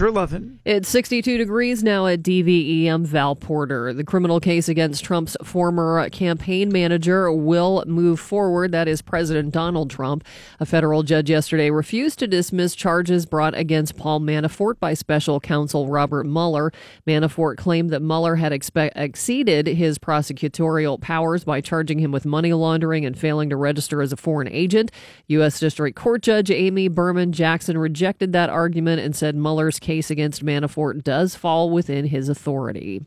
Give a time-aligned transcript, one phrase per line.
[0.00, 0.60] Winter 11.
[0.64, 3.92] It's 62 degrees now at DVEM Val Porter.
[3.92, 8.70] The criminal case against Trump's former campaign manager will move forward.
[8.70, 10.22] That is President Donald Trump.
[10.60, 15.88] A federal judge yesterday refused to dismiss charges brought against Paul Manafort by special counsel
[15.88, 16.70] Robert Mueller.
[17.04, 22.52] Manafort claimed that Mueller had expe- exceeded his prosecutorial powers by charging him with money
[22.52, 24.92] laundering and failing to register as a foreign agent.
[25.26, 25.58] U.S.
[25.58, 31.02] District Court Judge Amy Berman Jackson rejected that argument and said Mueller's case against Manafort
[31.02, 33.00] does fall within his authority.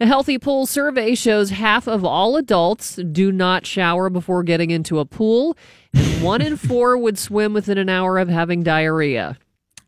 [0.00, 5.00] A healthy pool survey shows half of all adults do not shower before getting into
[5.00, 5.54] a pool,
[5.92, 9.36] and one in four would swim within an hour of having diarrhea.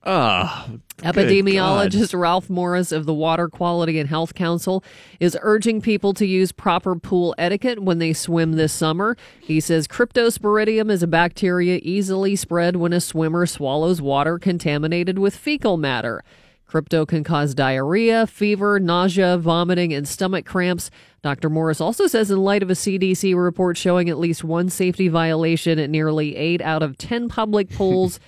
[0.02, 4.82] Oh, Epidemiologist Ralph Morris of the Water Quality and Health Council
[5.18, 9.16] is urging people to use proper pool etiquette when they swim this summer.
[9.40, 15.36] He says cryptosporidium is a bacteria easily spread when a swimmer swallows water contaminated with
[15.36, 16.24] fecal matter.
[16.70, 20.90] Crypto can cause diarrhea, fever, nausea, vomiting, and stomach cramps.
[21.20, 21.50] Dr.
[21.50, 25.78] Morris also says, in light of a CDC report showing at least one safety violation
[25.78, 28.20] at nearly eight out of 10 public pools,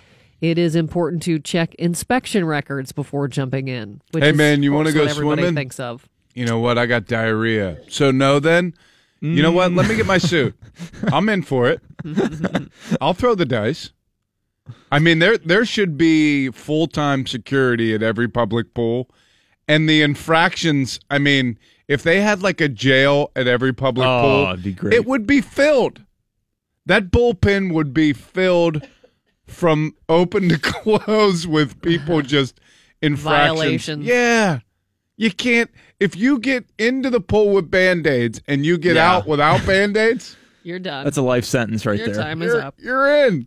[0.43, 4.03] it is important to check inspection records before jumping in.
[4.11, 5.55] Which Hey, man, you wanna go what everybody swimming?
[5.55, 6.07] Thinks of.
[6.35, 6.77] You know what?
[6.77, 7.79] I got diarrhea.
[7.89, 8.75] So no, then.
[9.21, 9.71] You know what?
[9.71, 10.29] Let me get my mm.
[10.29, 10.57] suit.
[11.13, 11.81] I'm in for it.
[13.01, 13.93] I'll throw the dice.
[14.91, 19.09] I mean, there there should be full time security at every public pool,
[19.69, 20.99] and the infractions.
[21.09, 24.95] I mean, if they had like a jail at every public Oh, pool, be great.
[24.95, 26.03] it would be filled.
[26.87, 28.83] That bullpen would be filled
[29.53, 32.61] from open to close with people just
[33.01, 33.59] infractions.
[33.59, 34.05] Violations.
[34.07, 34.61] Yeah.
[35.17, 39.13] You can't if you get into the pool with band-aids and you get Yeah.
[39.13, 41.05] out without band-aids, You're done.
[41.05, 42.07] That's a life sentence right there.
[42.09, 42.25] Your there.
[42.25, 42.75] time is you're, up.
[42.79, 43.47] you're in.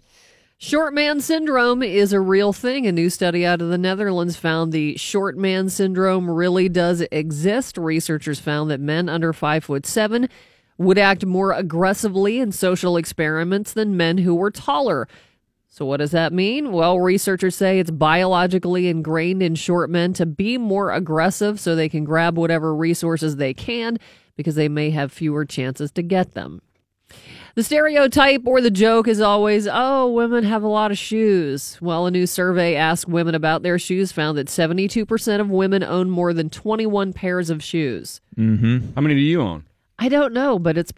[0.58, 2.88] Short man syndrome is a real thing.
[2.88, 7.78] A new study out of the Netherlands found the short man syndrome really does exist.
[7.78, 10.30] Researchers found that men under five foot seven
[10.78, 15.08] would act more aggressively in social experiments than men who were taller.
[15.76, 16.72] So, what does that mean?
[16.72, 21.90] Well, researchers say it's biologically ingrained in short men to be more aggressive so they
[21.90, 23.98] can grab whatever resources they can
[24.38, 26.62] because they may have fewer chances to get them.
[27.56, 31.78] The stereotype or the joke is always, oh, women have a lot of shoes.
[31.82, 36.10] Well, a new survey asked women about their shoes found that 72% of women own
[36.10, 38.22] more than 21 pairs of shoes.
[38.38, 38.94] Mm-hmm.
[38.96, 39.66] How many do you own?
[40.00, 40.94] I don't know, but it's,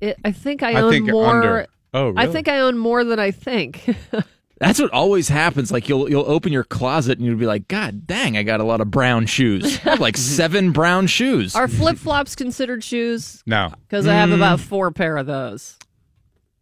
[0.00, 1.26] it, I think I I own think more.
[1.26, 1.66] under.
[1.94, 2.18] Oh, really?
[2.18, 3.94] I think I own more than I think.
[4.62, 5.72] That's what always happens.
[5.72, 8.64] Like you'll you'll open your closet and you'll be like, God dang, I got a
[8.64, 9.64] lot of brown shoes.
[9.78, 11.56] I have like seven brown shoes.
[11.56, 13.42] Are flip flops considered shoes?
[13.44, 13.72] No.
[13.88, 14.62] Because I have about mm.
[14.62, 15.78] four pair of those.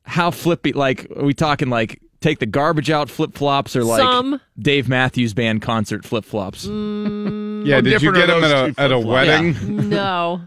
[0.04, 0.72] How flippy?
[0.72, 4.40] Like are we talking like take the garbage out flip flops or like Some.
[4.58, 6.66] Dave Matthews Band concert flip flops?
[6.66, 7.66] Mm.
[7.66, 9.06] Yeah, did you different get are them at those a at a flip-flops?
[9.06, 9.88] wedding?
[9.90, 10.40] No.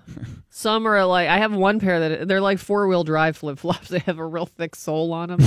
[0.56, 3.88] Some are like I have one pair that they're like four wheel drive flip flops.
[3.90, 5.40] They have a real thick sole on them.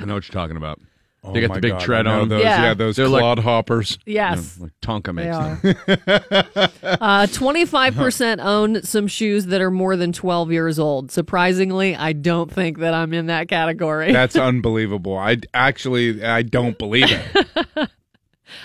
[0.00, 0.80] I know what you're talking about.
[1.22, 2.28] Oh They got the big God, tread on.
[2.28, 2.62] Those, Yeah.
[2.64, 2.74] yeah.
[2.74, 3.96] those They're like- hoppers.
[4.04, 4.58] Yes.
[4.60, 6.68] Like Tonka They makes them.
[6.82, 6.98] are.
[7.00, 11.10] Uh, 25% own some shoes that are more than 12 years old.
[11.12, 14.12] Surprisingly, I don't think that I'm in that category.
[14.20, 15.16] That's unbelievable.
[15.16, 17.88] I actually I don't believe it.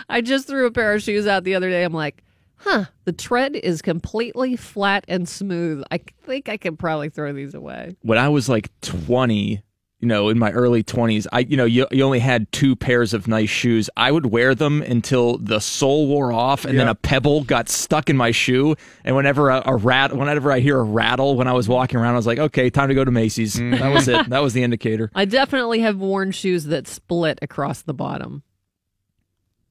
[0.10, 1.84] I just threw a pair of shoes out the other day.
[1.84, 2.24] I'm like,
[2.60, 5.84] huh, the tread is completely flat and smooth.
[5.92, 7.96] I think I could probably throw these away.
[8.02, 9.64] When I was like twenty,
[10.00, 13.14] you know, in my early twenties, I you know you, you only had two pairs
[13.14, 13.90] of nice shoes.
[13.98, 18.10] I would wear them until the sole wore off, and then a pebble got stuck
[18.10, 18.76] in my shoe.
[19.04, 22.14] And whenever a, a rat, whenever I hear a rattle when I was walking around,
[22.14, 23.56] I was like, okay, time to go to Macy's.
[23.56, 23.80] Mm.
[23.80, 24.20] That was it.
[24.30, 25.10] That was the indicator.
[25.16, 28.44] I definitely have worn shoes that split across the bottom.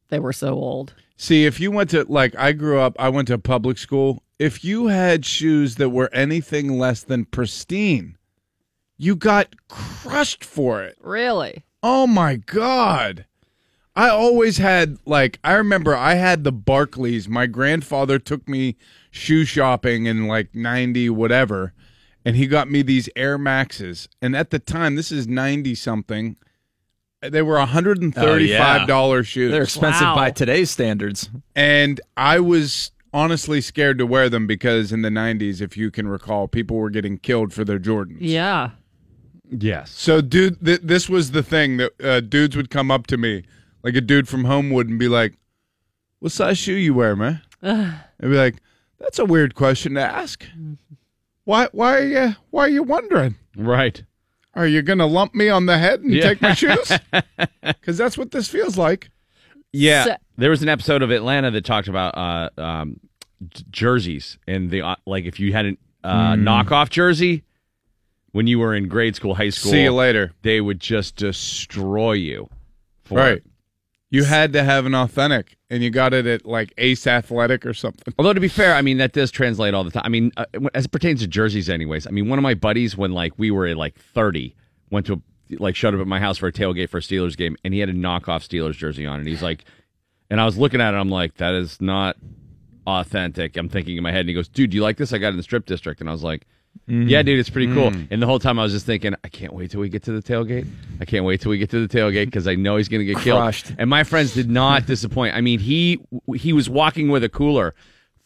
[0.08, 0.94] They were so old.
[1.16, 4.22] See, if you went to like I grew up, I went to public school.
[4.38, 8.16] If you had shoes that were anything less than pristine,
[8.96, 10.96] you got crushed for it.
[11.00, 11.64] Really?
[11.82, 13.26] Oh my god.
[13.96, 17.28] I always had like I remember I had the Barkleys.
[17.28, 18.76] My grandfather took me
[19.11, 21.72] shoe shopping in like 90 whatever
[22.25, 24.08] and he got me these Air Maxes.
[24.22, 26.37] And at the time this is 90 something.
[27.20, 29.50] They were $135 shoes.
[29.50, 30.15] They're expensive Wow.
[30.15, 31.29] by today's standards.
[31.56, 36.06] And I was honestly scared to wear them because in the 90s, if you can
[36.09, 38.19] recall, people were getting killed for their Jordans.
[38.20, 38.70] Yeah.
[39.50, 39.91] Yes.
[39.91, 43.43] So, dude, th- this was the thing that uh, dudes would come up to me,
[43.82, 45.38] like a dude from Homewood, and be like,
[46.19, 48.56] "What size shoe you wear, man?" I'd be like,
[49.00, 50.44] "That's a weird question to ask.
[51.44, 51.69] Why?
[51.73, 52.35] Why are you?
[52.50, 53.37] Why are you wondering?
[53.56, 54.03] Right.
[54.58, 56.22] Are you gonna lump me on the head and Yeah.
[56.22, 56.93] take my shoes?
[57.62, 59.10] Because that's what this feels like."
[59.72, 60.05] Yeah.
[60.05, 62.99] So- There was an episode of Atlanta that talked about uh, um,
[63.70, 65.25] jerseys and the uh, like.
[65.26, 67.44] If you had a uh, knockoff jersey
[68.32, 70.32] when you were in grade school, high school, See you later.
[70.43, 72.49] they would just destroy you.
[73.04, 73.32] For Right.
[73.38, 73.44] it.
[74.10, 77.75] You had to have an authentic, and you got it at like Ace Athletic or
[77.75, 78.14] something.
[78.19, 80.02] Although to be fair, I mean that does translate all the time.
[80.05, 82.06] I mean, uh, as it pertains to jerseys, anyways.
[82.06, 84.56] I mean, one of my buddies, when like we were at like thirty,
[84.90, 85.20] went to
[85.58, 87.81] like showed up at my house for a tailgate for a Steelers game, and he
[87.81, 89.64] had a knockoff Steelers jersey on, and he's like,
[90.31, 92.16] and I was looking at it, I'm like, that is not
[92.87, 93.58] authentic.
[93.58, 95.12] I'm thinking in my head, and he goes, "Dude, do you like this?
[95.12, 96.46] I got in the strip district," and I was like.
[96.88, 97.08] Mm-hmm.
[97.08, 97.90] Yeah, dude, it's pretty cool.
[97.90, 98.08] Mm.
[98.10, 100.12] And the whole time I was just thinking, I can't wait till we get to
[100.12, 100.66] the tailgate.
[101.00, 103.04] I can't wait till we get to the tailgate because I know he's going to
[103.04, 103.66] get Crushed.
[103.66, 103.76] killed.
[103.80, 105.34] And my friends did not disappoint.
[105.34, 106.00] I mean, he
[106.34, 107.75] he was walking with a cooler.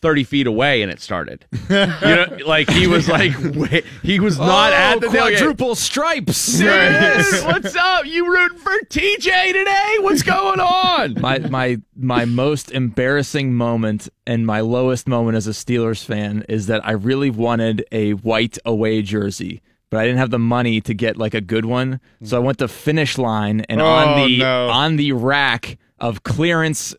[0.02, 1.46] 30 feet away and it started.
[1.70, 5.38] You know, like he was like, wait, he was not oh, at the tailgate.
[5.38, 6.58] quadruple stripes.
[6.58, 8.04] Dude, what's up?
[8.04, 9.96] You rooting for TJ today?
[10.00, 11.20] What's going on?
[11.20, 16.66] my my my most embarrassing moment and my lowest moment as a Steelers fan is
[16.66, 20.94] that I really wanted a white away jersey, but I didn't have the money to
[20.94, 22.00] get like a good one.
[22.24, 24.68] So I went to finish line and Oh, on the no.
[24.68, 26.94] on the rack of clearance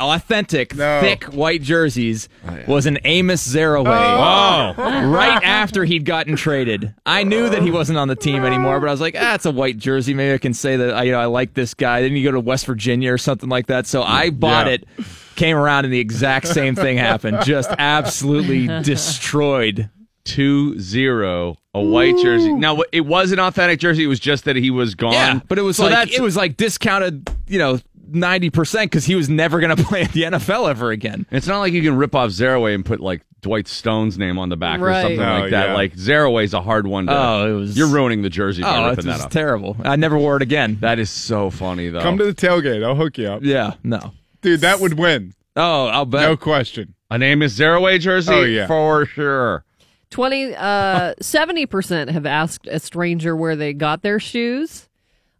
[0.00, 1.00] authentic No.
[1.00, 2.28] thick white jerseys
[2.66, 3.86] was an Amos Zereoué.
[3.86, 4.74] Oh.
[5.10, 6.94] right after he'd gotten traded.
[7.06, 9.46] I knew that he wasn't on the team anymore, but I was like, ah, it's
[9.46, 10.14] a white jersey.
[10.14, 12.02] Maybe I can say that I, you know I like this guy.
[12.02, 13.86] Then you go to West Virginia or something like that.
[13.86, 14.72] So I bought Yeah.
[14.74, 14.84] it,
[15.36, 17.38] came around, and the exact same thing happened.
[17.44, 19.90] Just absolutely destroyed.
[20.24, 22.52] Two zero, a white jersey.
[22.52, 24.04] Now it was an authentic jersey.
[24.04, 25.14] It was just that he was gone.
[25.14, 27.78] Yeah, but it was So like it was like discounted, you know,
[28.14, 31.26] ninety percent because he was never going to play in the NFL ever again.
[31.30, 34.48] It's not like you can rip off Zereoué and put like Dwight Stone's name on
[34.48, 35.68] the back or something No, like that.
[35.68, 35.74] yeah.
[35.74, 37.12] Like Zereoué's a hard one to.
[37.16, 39.30] Oh, it was- You're ruining the jersey by Oh, it ripping that was off.
[39.30, 39.76] terrible.
[39.84, 40.78] I never wore it again.
[40.80, 42.00] that is so funny though.
[42.00, 42.84] Come to the tailgate.
[42.84, 43.42] I'll hook you up.
[43.42, 44.12] yeah, no.
[44.42, 45.34] Dude, that would win.
[45.56, 46.22] Oh, I'll bet.
[46.22, 46.94] No question.
[47.10, 48.32] a name is Zereoué jersey.
[48.32, 48.66] Oh, yeah.
[48.66, 49.64] for sure.
[50.10, 54.87] 20 uh 70% have asked a stranger where they got their shoes.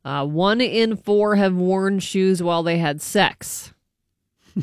[0.09, 3.75] Uh, one in four have worn shoes while they had sex.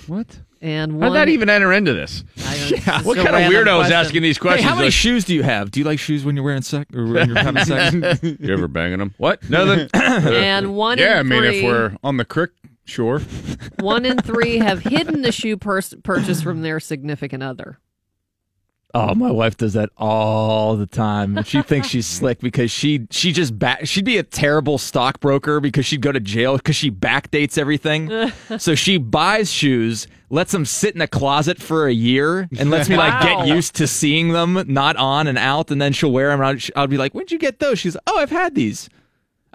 [0.08, 0.40] What?
[0.60, 2.24] And one, How'd that even enter into this?
[2.44, 4.68] I don't- it's just What kind of random weirdo is asking these Hey, questions?
[4.68, 5.70] how many Like, shoes do you have?
[5.70, 7.96] Do you like shoes when you're wearing sex or when you're having sex?
[8.24, 9.14] you ever banging them?
[9.18, 9.48] What?
[9.48, 9.88] Nothing.
[9.94, 12.50] And one Yeah, I mean, three, if we're on the crick,
[12.86, 13.20] sure.
[13.80, 17.78] one in three have hidden the shoe pers- purchase from their significant other.
[18.96, 21.38] Oh, my wife does that all the time.
[21.38, 25.60] And she thinks she's slick because she she just back she'd be a terrible stockbroker
[25.60, 28.32] because she'd go to jail because she backdates everything.
[28.58, 32.88] so she buys shoes, lets them sit in a closet for a year, and lets
[32.90, 33.44] me like Wow.
[33.46, 36.42] get used to seeing them not on and out, and then she'll wear them.
[36.42, 38.90] And I'll, I'll be like, "When'd you get those?" She's, "Oh, I've had these.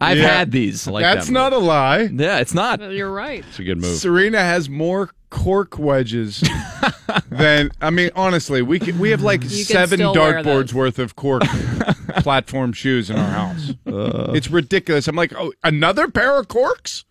[0.00, 0.29] I've Yeah.
[0.38, 2.02] had these." like That's that not a lie.
[2.12, 2.81] yeah, it's not.
[2.93, 3.44] You're right.
[3.49, 3.97] It's a good move.
[3.99, 6.43] Serena has more cork wedges
[7.31, 8.11] than I mean.
[8.17, 11.43] Honestly, we can, we have like can seven dartboards worth of cork
[12.19, 13.73] platform shoes in our house.
[13.87, 15.06] it's ridiculous.
[15.08, 17.05] I'm like, oh, another pair of corks?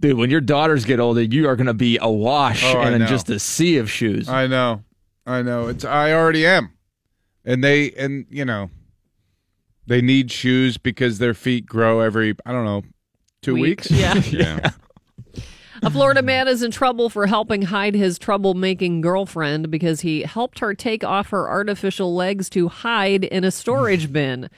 [0.00, 3.06] Dude, when your daughters get older, you are going to be awash Oh, and in
[3.06, 4.28] just a sea of shoes.
[4.28, 4.82] I know,
[5.26, 5.68] I know.
[5.68, 6.72] It's I already am,
[7.44, 8.70] and they and you know,
[9.86, 12.82] they need shoes because their feet grow every I don't know
[13.42, 13.90] two weeks.
[13.90, 14.14] Yeah.
[14.30, 14.70] Yeah.
[15.84, 20.60] A Florida man is in trouble for helping hide his troublemaking girlfriend because he helped
[20.60, 24.48] her take off her artificial legs to hide in a storage bin.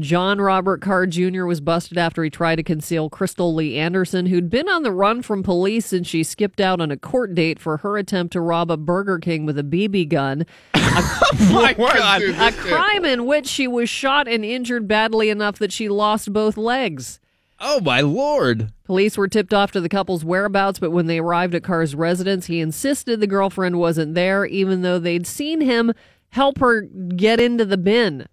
[0.00, 1.44] John Robert Carr Jr.
[1.44, 5.22] was busted after he tried to conceal Crystal Lee Anderson, who'd been on the run
[5.22, 8.70] from police since she skipped out on a court date for her attempt to rob
[8.70, 10.46] a Burger King with a BB gun.
[10.92, 15.58] Oh my God, dude, A crime in which she was shot and injured badly enough
[15.60, 17.20] that she lost both legs.
[17.60, 18.72] Oh my lord!
[18.84, 22.46] Police were tipped off to the couple's whereabouts, but when they arrived at Carr's residence,
[22.46, 25.92] he insisted the girlfriend wasn't there, even though they'd seen him
[26.30, 28.26] help her get into the bin.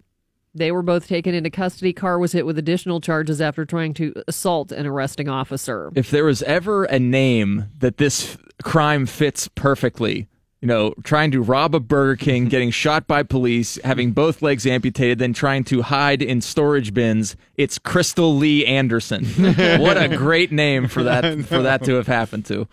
[0.58, 1.92] They were both taken into custody.
[1.92, 5.90] Carr was hit with additional charges after trying to assault an arresting officer.
[5.94, 10.28] If there was ever a name that this f- crime fits perfectly,
[10.60, 14.66] you know, trying to rob a Burger King, getting shot by police, having both legs
[14.66, 19.24] amputated, then trying to hide in storage bins, it's Crystal Lee Anderson.
[19.80, 22.66] what a great name for that for that to have happened to.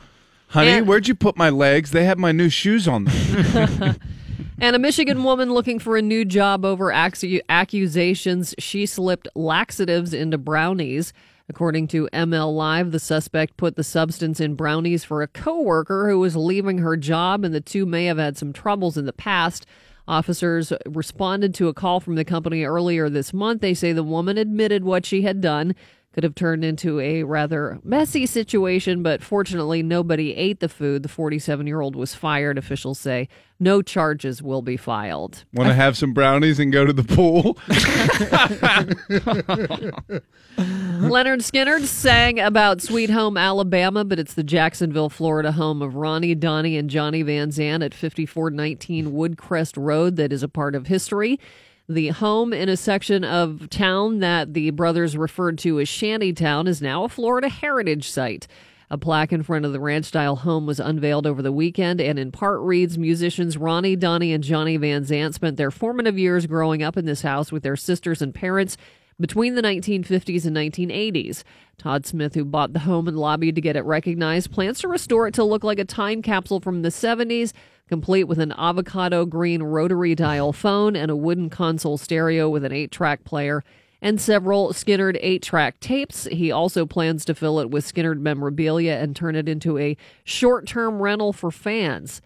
[0.47, 1.91] honey, And- where'd you put my legs?
[1.91, 3.95] They have my new shoes on them.
[4.57, 10.13] And a Michigan woman looking for a new job over accu- accusations she slipped laxatives
[10.13, 11.11] into brownies.
[11.49, 16.19] According to ML Live, the suspect put the substance in brownies for a coworker who
[16.19, 19.65] was leaving her job, and the two may have had some troubles in the past.
[20.07, 23.61] Officers responded to a call from the company earlier this month.
[23.61, 25.75] They say the woman admitted what she had done.
[26.15, 31.03] Could have turned into a rather messy situation, but fortunately, nobody ate the food.
[31.03, 32.57] The 47 year old was fired.
[32.57, 33.27] Officials say
[33.59, 35.43] no charges will be filed.
[35.51, 37.55] Want to have some brownies and go to the pool?
[40.57, 46.33] Lynyrd Skynyrd sang about Sweet Home Alabama, but it's the Jacksonville, Florida home of Ronnie,
[46.33, 51.41] Donnie, and Johnny Van Zant at 5419 Woodcrest Road that is a part of history.
[51.87, 56.81] The home in a section of town that the brothers referred to as Shantytown is
[56.81, 58.47] now a Florida heritage site.
[58.89, 62.17] A plaque in front of the ranch style home was unveiled over the weekend and
[62.17, 66.81] in part reads musicians Ronnie, Donnie, and Johnny Van Zant spent their formative years growing
[66.81, 68.77] up in this house with their sisters and parents
[69.19, 71.43] between the 1950s and 1980s.
[71.77, 75.27] Todd Smith, who bought the home and lobbied to get it recognized, plans to restore
[75.27, 77.53] it to look like a time capsule from the 70s,
[77.87, 82.71] complete with an avocado green rotary dial phone and a wooden console stereo with an
[82.71, 83.63] eight track player
[84.01, 86.25] and several Skynyrd eight track tapes.
[86.25, 90.67] He also plans to fill it with Skynyrd memorabilia and turn it into a short
[90.67, 92.21] term rental for fans.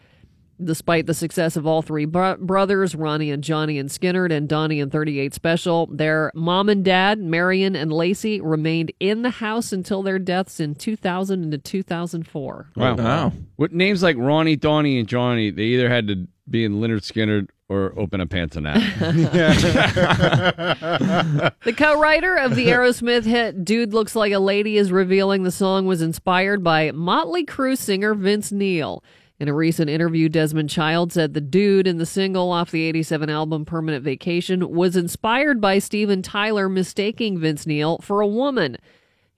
[0.61, 4.81] Despite the success of all three bro- brothers, Ronnie and Johnny and Skynyrd and Donnie
[4.81, 10.03] and 38 Special, their mom and dad, Marion and Lacey, remained in the house until
[10.03, 12.67] their deaths in 2000 and 2004.
[12.75, 12.95] Wow.
[12.95, 13.31] Wow.
[13.57, 17.47] With names like Ronnie, Donnie, and Johnny, they either had to be in Lynyrd Skynyrd
[17.69, 18.79] or open a pantanat.
[21.63, 25.51] The co writer of the Aerosmith hit Dude Looks Like a Lady is revealing the
[25.51, 29.03] song was inspired by Motley Crue singer Vince Neil.
[29.39, 33.29] In a recent interview, Desmond Child said the dude in the single off the 87
[33.29, 38.75] album Permanent Vacation was inspired by Steven Tyler mistaking Vince Neil for a woman.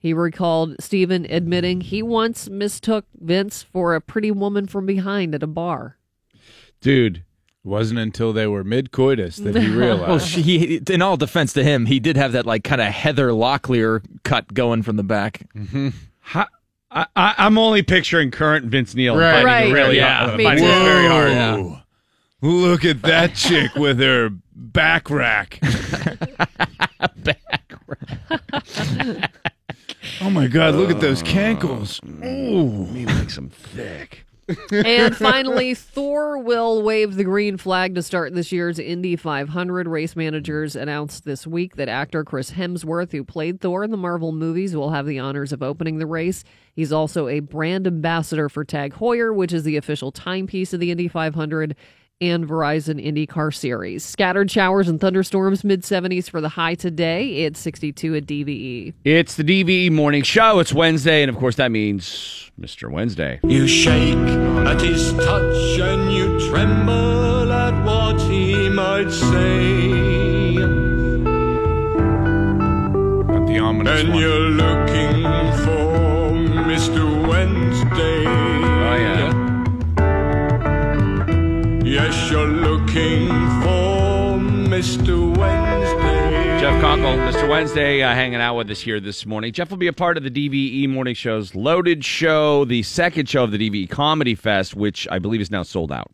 [0.00, 5.44] He recalled Steven admitting he once mistook Vince for a pretty woman from behind at
[5.44, 5.98] a bar.
[6.80, 7.22] Dude,
[7.62, 10.26] Wasn't until they were mid coitus that he Well, realized.
[10.26, 13.28] she, he, in all defense to him, he did have that like kind of Heather
[13.28, 15.46] Locklear cut going from the back.
[15.54, 15.90] Mm-hmm.
[16.18, 16.48] how,
[16.94, 19.32] I, I, I'm only picturing current Vince Neil Right.
[19.42, 19.72] fighting Right.
[19.72, 20.26] really Yeah.
[20.26, 20.36] hard.
[20.38, 21.32] Me fighting it very hard.
[21.32, 21.78] Whoa.
[22.42, 25.58] Look at that chick with her back rack.
[30.20, 30.74] oh my God!
[30.74, 31.26] Look at those uh.
[31.26, 32.02] cankles.
[32.04, 34.24] Me makes them thick.
[34.72, 39.88] And finally, Thor will wave the green flag to start this year's Indy 500.
[39.88, 44.32] Race managers announced this week that actor Chris Hemsworth, who played Thor in the Marvel
[44.32, 46.44] movies, will have the honors of opening the race.
[46.74, 50.90] He's also a brand ambassador for Tag Heuer, which is the official timepiece of the
[50.90, 51.76] Indy 500
[52.20, 54.04] and Verizon IndyCar Series.
[54.04, 57.44] Scattered showers and thunderstorms, mid 70s for the high today.
[57.44, 58.22] It's 62 at.
[58.26, 58.94] DVE.
[59.04, 60.60] It's the DVE morning show.
[60.60, 62.90] It's Wednesday, and of course, that means Mr.
[62.90, 63.40] Wednesday.
[63.42, 69.90] You shake at his touch and you tremble at what he might say.
[73.34, 74.18] At the ominous And one.
[74.20, 75.22] you're looking
[75.64, 76.32] for
[76.68, 77.28] Mr.
[77.28, 78.41] Wednesday.
[81.92, 83.28] Yes, you're looking
[83.60, 85.36] for Mr.
[85.36, 86.58] Wednesday.
[86.58, 87.46] Jeff Konkle, Mr.
[87.46, 89.52] Wednesday, uh, hanging out with us here this morning.
[89.52, 93.44] Jeff will be a part of the DVE Morning Show's Loaded Show, the second show
[93.44, 96.10] of the DVE Comedy Fest, which I believe is now sold out.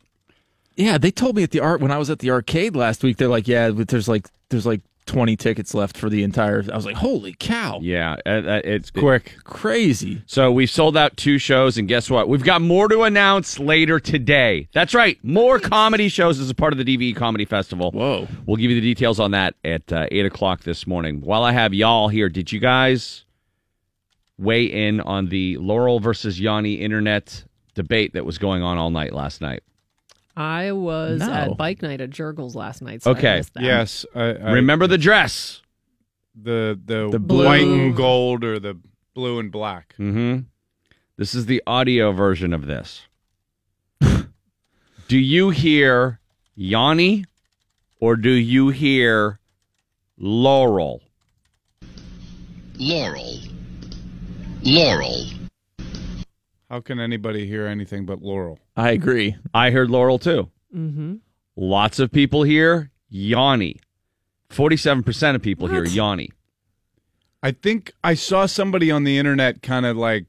[0.75, 3.15] Yeah, they told me at the art when I was at the arcade last week.
[3.15, 6.63] They're like, yeah, but there's like there's like 20 tickets left for the entire.
[6.71, 9.35] I was like, holy cow, Yeah, uh, uh, it's Quick.
[9.43, 10.21] crazy.
[10.27, 12.29] So we've sold out two shows, and guess what?
[12.29, 14.67] We've got more to announce later today.
[14.71, 17.91] That's right, more comedy shows as a part of the DVE Comedy Festival.
[17.91, 18.27] Whoa.
[18.45, 21.21] We'll give you the details on that at uh, 8 o'clock this morning.
[21.21, 23.25] While I have y'all here, did you guys
[24.37, 29.13] weigh in on the Laurel versus Yanni internet debate that was going on all night
[29.13, 29.63] last night?
[30.39, 31.29] I was No.
[31.31, 33.03] at bike night at Jergel's last night.
[33.03, 33.35] So I Okay.
[33.37, 33.63] missed that.
[33.63, 34.05] Yes.
[34.15, 35.61] I, I, Remember the dress.
[36.33, 37.45] the the, The blue.
[37.45, 38.77] white and gold or the
[39.13, 39.95] blue and black.
[39.99, 40.43] Mm-hmm.
[41.17, 43.01] This is the audio version of this.
[45.09, 46.21] do you hear
[46.55, 47.25] Yanni
[47.99, 49.39] or do you hear
[50.17, 51.01] Laurel?
[52.77, 53.39] Laurel.
[54.63, 55.25] Laurel.
[56.69, 58.57] How can anybody hear anything but Laurel?
[58.79, 59.35] I agree.
[59.53, 60.49] I heard Laurel too.
[60.75, 61.15] Mm-hmm.
[61.55, 63.79] Lots of people here, Yanni.
[64.51, 66.31] 47% of people hear Yanni.
[67.43, 70.25] I think I saw somebody on the internet kind of like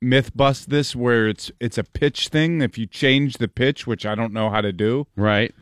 [0.00, 2.60] myth bust this where it's it's a pitch thing.
[2.62, 5.54] If you change the pitch, which I don't know how to do, Right?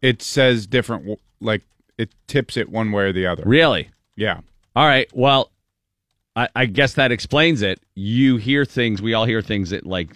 [0.00, 1.18] it says different.
[1.40, 1.62] Like
[1.98, 3.42] it tips it one way or the other.
[3.46, 3.90] Really?
[4.16, 4.40] Yeah.
[4.74, 5.08] All right.
[5.12, 5.50] Well,
[6.34, 7.80] I, I guess that explains it.
[7.94, 10.10] You hear things, we all hear things at like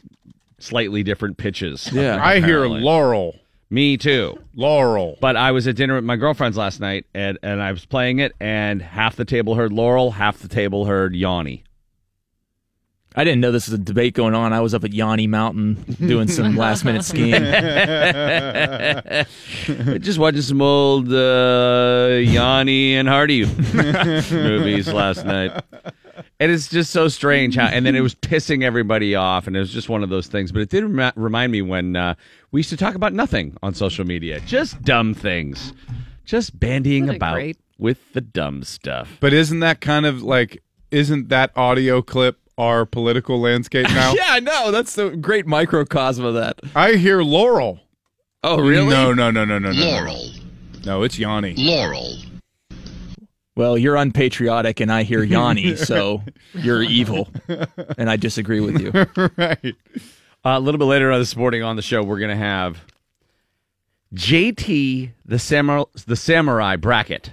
[0.58, 1.90] slightly different pitches.
[1.92, 2.24] Yeah.
[2.24, 2.66] I hear.
[2.66, 3.36] Laurel.
[3.68, 4.38] Me too.
[4.54, 5.18] Laurel.
[5.20, 8.20] But I was at dinner with my girlfriends last night, and, and I was playing
[8.20, 11.64] it, and half the table heard Laurel, half the table heard Yanni.
[13.18, 14.52] I didn't know this was a debate going on.
[14.52, 17.32] I was up at Yanni Mountain doing some last minute skiing.
[20.02, 23.46] Just watching some old uh, Yanni and Hardy
[24.30, 25.64] movies last night.
[26.38, 29.60] And it's just so strange how, and then it was pissing everybody off, and it
[29.60, 30.52] was just one of those things.
[30.52, 32.14] But it did remi- remind me when uh,
[32.52, 35.72] we used to talk about nothing on social media, just dumb things,
[36.24, 37.58] just bandying about great?
[37.78, 39.16] with the dumb stuff.
[39.20, 44.12] But isn't that kind of like, isn't that audio clip our political landscape now?
[44.16, 44.70] yeah, I know.
[44.70, 46.60] That's the great microcosm of that.
[46.74, 47.80] I hear Laurel.
[48.42, 48.88] Oh, really?
[48.88, 49.84] No, no, no, no, no, no.
[49.84, 50.30] Laurel.
[50.84, 51.54] No, it's Yanni.
[51.56, 52.14] Laurel.
[53.56, 56.22] Well, you're unpatriotic, and I hear Yanni, so
[56.52, 57.28] you're evil,
[57.96, 58.90] and I disagree with you.
[59.36, 59.74] right.
[60.44, 62.84] Uh, a little bit later on this morning on the show, we're going to have
[64.14, 67.32] JT the samurai, the samurai bracket.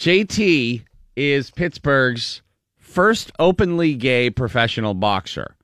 [0.00, 0.82] JT
[1.14, 2.42] is Pittsburgh's
[2.78, 5.54] first openly gay professional boxer.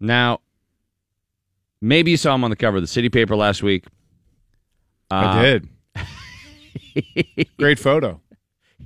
[0.00, 0.40] Now,
[1.80, 3.84] maybe you saw him on the cover of the City Paper last week.
[5.10, 5.68] I did.
[7.58, 8.20] Great photo.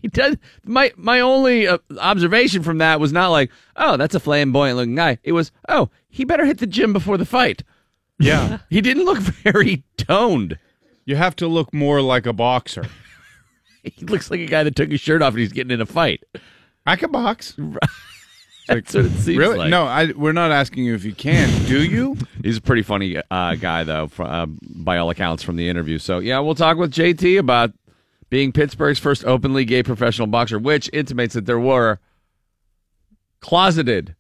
[0.06, 0.36] He does.
[0.64, 4.94] My my only uh, observation from that was not like, oh, that's a flamboyant looking
[4.94, 5.18] guy.
[5.24, 7.62] It was, oh, he better hit the gym before the fight.
[8.18, 8.58] Yeah.
[8.70, 10.58] He didn't look very toned.
[11.04, 12.86] you have to look more like a boxer.
[13.82, 15.86] He looks like a guy that took his shirt off and he's getting in a
[15.86, 16.22] fight.
[16.86, 17.56] I can box.
[18.68, 19.58] That's what it seems really?
[19.58, 19.70] like.
[19.70, 21.48] No, I, we're not asking you if you can.
[21.66, 22.16] Do you?
[22.42, 25.98] He's a pretty funny uh, guy, though, fr- uh, by all accounts from the interview.
[25.98, 27.72] So, yeah, we'll talk with JT about
[28.28, 31.98] being Pittsburgh's first openly gay professional boxer, which intimates that there were
[33.40, 34.14] closeted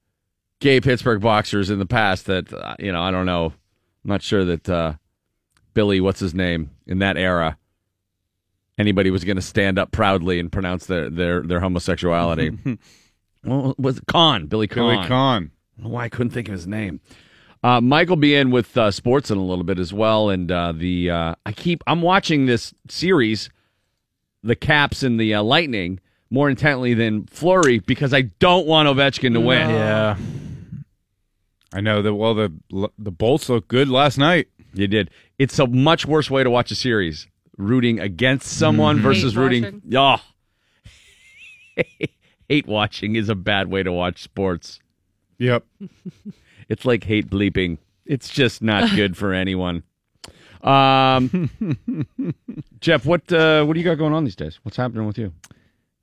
[0.60, 3.46] gay Pittsburgh boxers in the past that, uh, you know, I don't know.
[3.46, 4.94] I'm not sure that uh,
[5.74, 7.58] Billy, what's his name, in that era,
[8.78, 12.56] anybody was going to stand up proudly and pronounce their, their, their homosexuality.
[13.44, 14.46] well, was it Conn?
[14.46, 15.08] Billy Conn.
[15.08, 15.08] Billy.
[15.82, 17.00] I why I couldn't think of his name.
[17.62, 20.50] Uh, Mike will be in with uh, sports in a little bit as well, and
[20.52, 23.50] uh, the uh, I keep I'm watching this series,
[24.46, 29.32] the Caps and the uh, Lightning, more intently than Flurry because I don't want Ovechkin
[29.34, 29.70] to win.
[29.70, 30.16] Yeah.
[31.72, 32.14] I know that.
[32.14, 32.52] Well, the
[32.98, 34.48] the Bolts looked good last night.
[34.72, 35.10] You did.
[35.38, 37.26] It's a much worse way to watch a series,
[37.58, 39.82] rooting against someone versus Hate rooting.
[39.94, 40.16] Oh,
[42.48, 44.80] hate watching is a bad way to watch sports.
[45.38, 45.64] Yep.
[46.68, 47.78] It's like hate bleeping.
[48.04, 49.82] It's just not good for anyone.
[50.66, 51.48] Um,
[52.80, 54.58] Jeff, what uh, what do you got going on these days?
[54.62, 55.32] What's happening with you?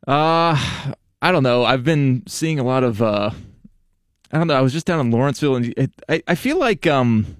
[0.07, 0.57] Uh,
[1.21, 1.65] I don't know.
[1.65, 3.01] I've been seeing a lot of.
[3.01, 3.31] Uh,
[4.31, 4.55] I don't know.
[4.55, 7.37] I was just down in Lawrenceville, and it, I I feel like um,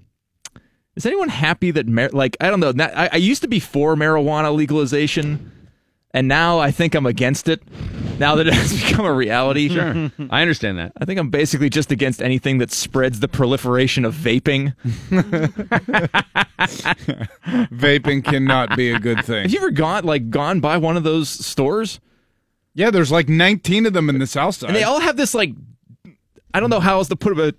[0.96, 2.72] is anyone happy that mar- like I don't know.
[2.74, 5.52] That, I, I used to be for marijuana legalization,
[6.13, 7.62] and now I think I'm against it.
[8.19, 10.93] Now that it has become a reality, Sure, I understand that.
[10.97, 14.76] I think I'm basically just against anything that spreads the proliferation of vaping.
[17.73, 19.43] Vaping cannot be a good thing.
[19.43, 21.99] Have you ever gone like gone by one of those stores?
[22.76, 24.69] Yeah, there's like 19 of them in the South Side.
[24.69, 25.54] And they all have this like
[26.54, 27.56] I don't know how else to put it, but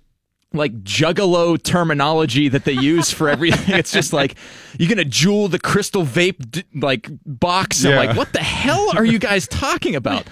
[0.55, 3.75] like juggalo terminology that they use for everything.
[3.75, 4.35] it's just like
[4.79, 7.83] you're gonna jewel the crystal vape d- like box.
[7.85, 7.97] I'm Yeah.
[7.99, 10.25] like, what the hell are you guys talking about?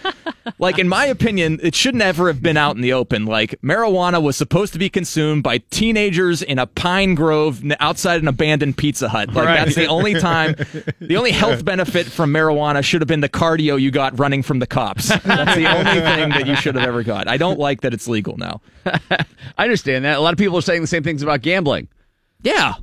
[0.60, 3.26] like, in my opinion, it should never have been out in the open.
[3.26, 8.28] Like, marijuana was supposed to be consumed by teenagers in a pine grove outside an
[8.28, 9.34] abandoned Pizza Hut.
[9.34, 9.56] Like, Right.
[9.66, 10.56] that's the only time.
[11.00, 14.60] The only health benefit from marijuana should have been the cardio you got running from
[14.60, 15.08] the cops.
[15.08, 17.28] That's the only thing that you should have ever got.
[17.28, 18.62] I don't like that it's legal now.
[18.86, 20.13] I understand that.
[20.18, 21.88] A lot of people are saying the same things about gambling.
[22.42, 22.74] Yeah.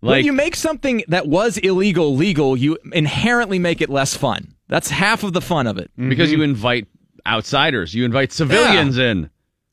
[0.00, 4.54] Like- when you make something that was illegal legal, you inherently make it less fun.
[4.68, 5.90] That's half of the fun of it.
[5.92, 6.08] Mm-hmm.
[6.08, 6.86] because you invite
[7.26, 9.30] outsiders, you invite civilians in.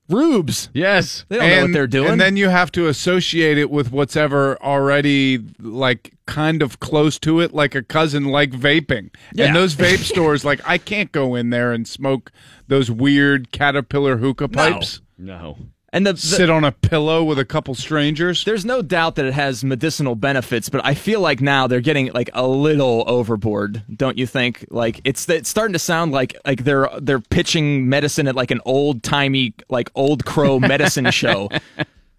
[0.10, 0.70] Rubes.
[0.74, 2.10] Yes, They don't know what they're doing.
[2.12, 7.40] And then you have to associate it with whatever already like kind of close to
[7.40, 9.12] it, like a cousin like vaping.
[9.34, 9.46] Yeah.
[9.48, 12.32] And those vape stores, like I can't go in there and smoke
[12.68, 15.02] those weird caterpillar hookah pipes.
[15.18, 15.58] no.
[15.94, 18.44] And the, the- Sit on a pillow with a couple strangers.
[18.46, 22.12] there's no doubt that it has medicinal benefits, but I feel like now they're getting
[22.14, 24.66] like a little overboard, don't you think?
[24.70, 28.62] Like it's it's starting to sound like like they're they're pitching medicine at like an
[28.66, 31.50] old timey like old crow medicine show.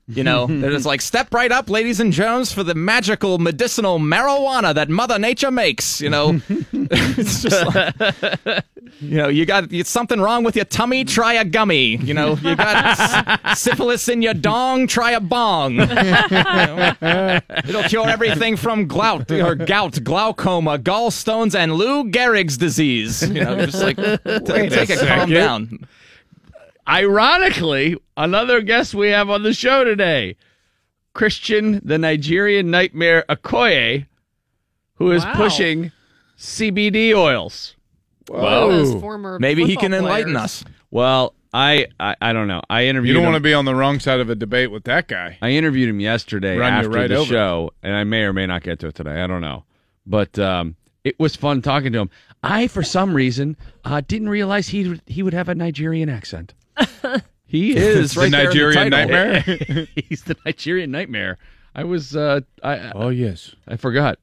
[0.08, 3.98] You know, they're just like step right up, ladies and gents, for the magical medicinal
[4.00, 6.00] marijuana that Mother Nature makes.
[6.00, 8.64] You know, it's just like,
[9.00, 11.96] You know, you got you, something wrong with your tummy, try a gummy.
[11.96, 12.98] You know, you got
[13.46, 15.74] s- syphilis in your dong, try a bong.
[15.74, 16.94] You know,
[17.66, 23.22] it'll cure everything from gout or gout, glaucoma, gallstones, and Lou Gehrig's disease.
[23.28, 23.96] You know, just like
[24.44, 25.87] take, take it, calm down.
[26.88, 30.37] Ironically, another guest we have on the show today,
[31.14, 34.07] Christian, the Nigerian nightmare Okoye,
[34.94, 35.35] who is Wow.
[35.35, 35.92] pushing
[36.38, 37.76] CBD oils.
[38.26, 40.44] Those former Maybe he can enlighten players.
[40.44, 40.64] us.
[40.90, 42.62] Well, I I, I don't know.
[42.70, 43.32] I interviewed You don't him.
[43.32, 45.38] want to be on the wrong side of a debate with that guy.
[45.42, 47.28] I interviewed him yesterday Run you after right the over.
[47.28, 49.20] show, and I may or may not get to it today.
[49.22, 49.64] I don't know,
[50.06, 52.11] but um, it was fun talking to him.
[52.42, 56.54] I, for some reason, uh, didn't realize he he would have a Nigerian accent.
[57.44, 59.40] He is It's right the there the Nigerian nightmare.
[60.08, 61.37] He's the Nigerian nightmare.
[61.74, 63.54] I was uh, I oh yes.
[63.68, 64.18] I forgot.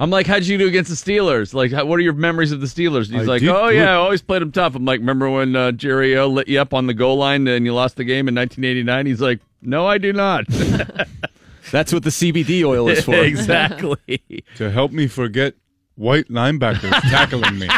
[0.00, 1.52] I'm like, how'd you do against the Steelers?
[1.52, 3.08] Like, how, what are your memories of the Steelers?
[3.10, 3.76] And he's I like, did oh good.
[3.76, 4.74] yeah, I always played them tough.
[4.74, 7.66] I'm like, remember when uh, Jerry O lit you up on the goal line and
[7.66, 9.04] you lost the game in 1989?
[9.06, 10.46] He's like, no, I do not.
[11.70, 13.14] That's what the CBD oil is for.
[13.22, 13.98] exactly.
[14.56, 15.54] To help me forget
[15.96, 17.68] white linebackers tackling me.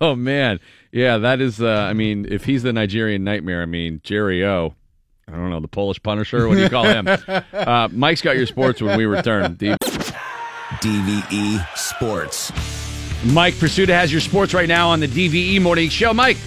[0.00, 1.60] oh man, yeah, that is.
[1.60, 4.74] Uh, I mean, if he's the Nigerian nightmare, I mean Jerry O.
[5.28, 6.48] I don't know the Polish Punisher.
[6.48, 7.06] What do you call him?
[7.52, 9.56] uh, Mike's got your sports when we return.
[9.56, 9.76] The-
[10.80, 12.50] DVE E Sports.
[13.26, 16.12] Mike Prisuta has your sports right now on the DVE Morning Show.
[16.14, 16.38] Mike,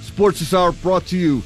[0.00, 1.42] Sports this hour brought to you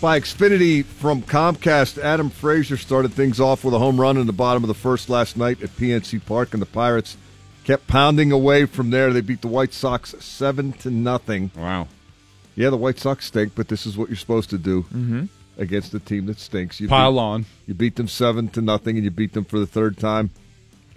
[0.00, 1.98] by Xfinity from Comcast.
[2.02, 5.08] Adam Frazier started things off with a home run in the bottom of the first
[5.08, 7.16] last night at PNC Park, and the Pirates
[7.64, 9.12] kept pounding away from there.
[9.12, 11.50] They beat the White Sox seven to nothing.
[11.56, 11.86] wow,
[12.56, 15.98] Yeah, the White Sox stink, but this is what you're supposed to do against a
[15.98, 16.80] team that stinks.
[16.80, 17.46] You Pile beat, on.
[17.66, 20.30] You beat them seven to nothing, and you beat them for the third time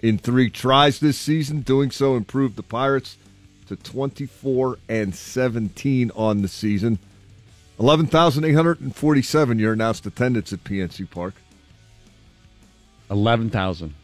[0.00, 1.60] in three tries this season.
[1.60, 3.16] Doing so improved the Pirates
[3.68, 6.98] to 24 and 17 on the season.
[7.78, 11.34] 11,847 your announced attendance at PNC Park.
[13.10, 13.94] eleven thousand.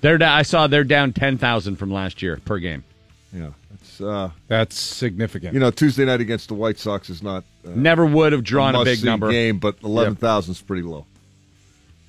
[0.00, 2.84] They're down, I saw they're down ten thousand from last year per game.
[3.32, 3.50] Yeah,
[3.96, 5.54] it's uh, That's significant.
[5.54, 8.74] you know Tuesday night against the White Sox is not uh, Never would have drawn
[8.74, 9.30] a big number.
[9.30, 11.06] game, but 11,000 is pretty low.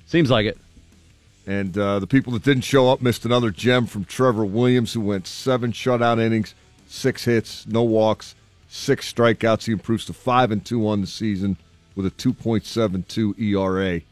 [0.06, 0.58] Seems like it.
[1.46, 5.00] And uh, the people that didn't show up missed another gem from Trevor Williams, who
[5.00, 6.54] went seven shutout innings,
[6.88, 8.34] six hits, no walks,
[8.68, 9.64] six strikeouts.
[9.64, 11.56] He improves to five and two on the season
[11.96, 14.02] with a 2.72 ERA.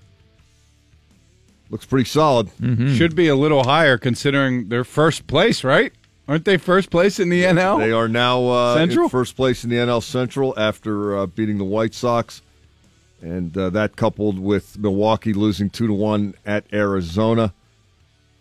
[1.68, 2.48] Looks pretty solid.
[2.96, 5.92] Should be a little higher considering their first place, right?
[6.28, 7.78] Aren't they first place in the NL?
[7.78, 9.08] They are now uh, Central?
[9.08, 12.42] first place in the NL Central after uh, beating the White Sox,
[13.20, 17.54] and uh, that coupled with Milwaukee losing two to one at Arizona,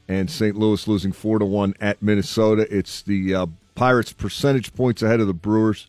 [0.07, 0.55] and St.
[0.55, 2.67] Louis losing four to one at Minnesota.
[2.75, 3.45] It's the uh,
[3.75, 5.87] Pirates percentage points ahead of the Brewers.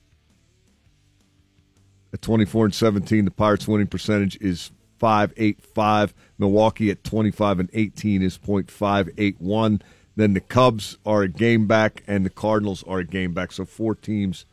[2.13, 6.13] At twenty four and seventeen, the Pirates winning percentage is five eight five.
[6.39, 9.81] Milwaukee at twenty five and eighteen is point five eight one.
[10.17, 13.53] Then the Cubs are a game back, and the Cardinals are a game back.
[13.53, 14.47] So four teams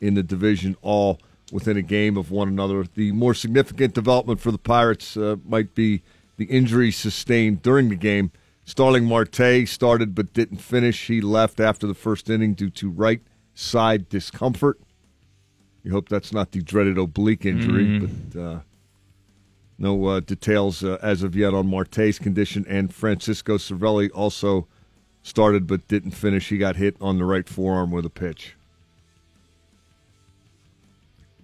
[0.00, 1.20] in the division, all
[1.52, 2.84] within a game of one another.
[2.94, 6.02] The more significant development for the Pirates uh, might be
[6.36, 8.30] the injury sustained during the game.
[8.64, 11.06] Starling Marte started but didn't finish.
[11.06, 13.22] He left after the first inning due to right
[13.54, 14.78] side discomfort.
[15.82, 18.60] You hope that's not the dreaded oblique injury, but uh,
[19.78, 22.66] no uh, details uh, as of yet on Marte's condition.
[22.68, 24.68] And Francisco Cervelli also
[25.22, 26.48] started but didn't finish.
[26.48, 28.54] He got hit on the right forearm with a pitch.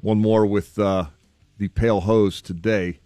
[0.00, 1.06] One more with uh,
[1.58, 2.98] the Pale Hose today.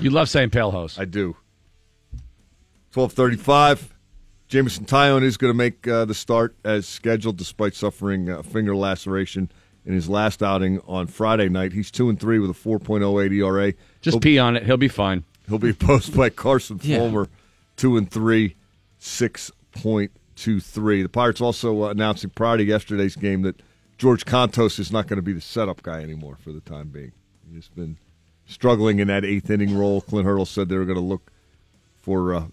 [0.00, 0.98] You love saying pale hose.
[0.98, 1.36] I do.
[2.92, 3.94] Twelve thirty-five.
[4.48, 8.74] Jameson Taillon is going to make uh, the start as scheduled, despite suffering a finger
[8.74, 9.48] laceration
[9.86, 11.72] in his last outing on Friday night.
[11.72, 13.74] He's two and three with a four point oh eight ERA.
[14.00, 14.64] Just he'll, pee on it.
[14.64, 15.22] He'll be fine.
[15.48, 16.98] he'll be opposed by Carson Yeah.
[16.98, 17.28] Fulmer,
[17.76, 18.56] two and three,
[19.00, 21.02] six point two three.
[21.02, 23.60] The Pirates also uh, announcing prior to yesterday's game that
[23.98, 27.12] George Kontos is not going to be the setup guy anymore for the time being.
[27.52, 27.98] He's been
[28.46, 30.00] struggling in that eighth inning role.
[30.00, 31.32] Clint Hurdle said they were going to look
[32.00, 32.44] for uh,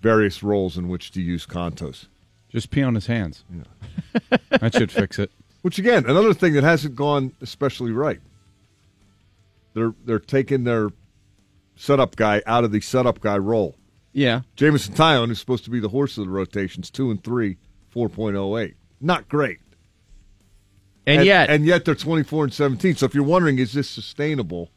[0.00, 2.06] various roles in which to use Kontos.
[2.48, 3.44] Just pee on his hands.
[4.50, 5.30] that should fix it.
[5.62, 8.20] Which again, another thing that hasn't gone especially right.
[9.74, 10.90] They're they're taking their
[11.76, 13.76] setup guy out of the setup guy role.
[14.12, 14.42] Yeah.
[14.56, 17.56] Jameson Taillon, who's supposed to be the horse of the rotations, two and three,
[17.90, 18.76] four point oh eight.
[19.00, 19.60] Not great.
[21.06, 22.96] And, yet, and yet they're twenty four and seventeen.
[22.96, 24.70] So if you're wondering, is this sustainable?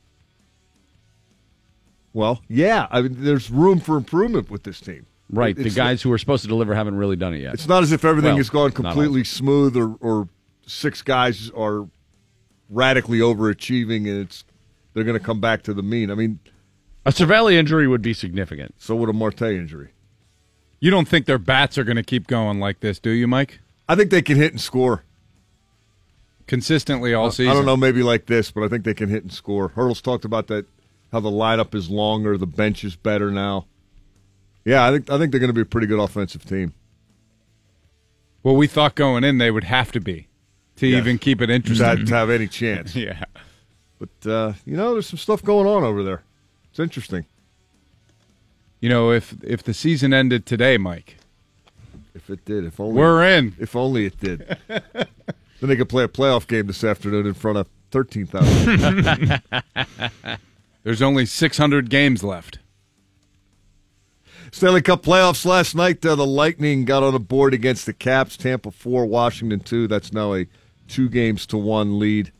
[2.13, 2.87] Well, yeah.
[2.91, 5.05] I mean, there's room for improvement with this team.
[5.29, 5.55] Right.
[5.55, 7.53] The guys who are supposed to deliver haven't really done it yet.
[7.53, 10.27] It's not as if everything Well, has gone completely smooth or, or
[10.67, 11.87] six guys are
[12.69, 14.43] radically overachieving and it's
[14.93, 16.11] they're going to come back to the mean.
[16.11, 16.39] I mean,
[17.05, 18.75] A Cervelli injury would be significant.
[18.77, 19.89] so would a Marte injury.
[20.79, 23.59] You don't think their bats are going to keep going like this, do you, Mike?
[23.87, 25.03] I think they can hit and score.
[26.47, 27.51] Consistently all season.
[27.51, 29.69] I don't know, maybe like this, but I think they can hit and score.
[29.69, 30.65] Hurdles talked about that,
[31.11, 33.67] how the lineup is longer, the bench is better now.
[34.65, 36.73] Yeah, I think I think they're going to be a pretty good offensive team.
[38.43, 40.27] Well, we thought going in they would have to be
[40.77, 40.97] to Yes.
[40.99, 42.05] even keep it interesting.
[42.05, 42.95] to have any chance.
[42.95, 43.23] yeah.
[43.99, 46.23] But uh, you know, there's some stuff going on over there.
[46.81, 47.25] Interesting.
[48.79, 51.17] You know, if if the season ended today, Mike,
[52.15, 53.55] If it did, if only we're in.
[53.59, 54.57] If only it did.
[54.67, 55.07] then
[55.61, 59.41] they could play a playoff game this afternoon in front of thirteen thousand.
[60.83, 62.57] There's only 600 games left.
[64.51, 66.03] Stanley Cup playoffs last night.
[66.03, 68.35] Uh, the Lightning got on the board against the Caps.
[68.35, 69.87] Tampa four, Washington two.
[69.87, 70.47] That's now a
[70.87, 72.31] two games to one lead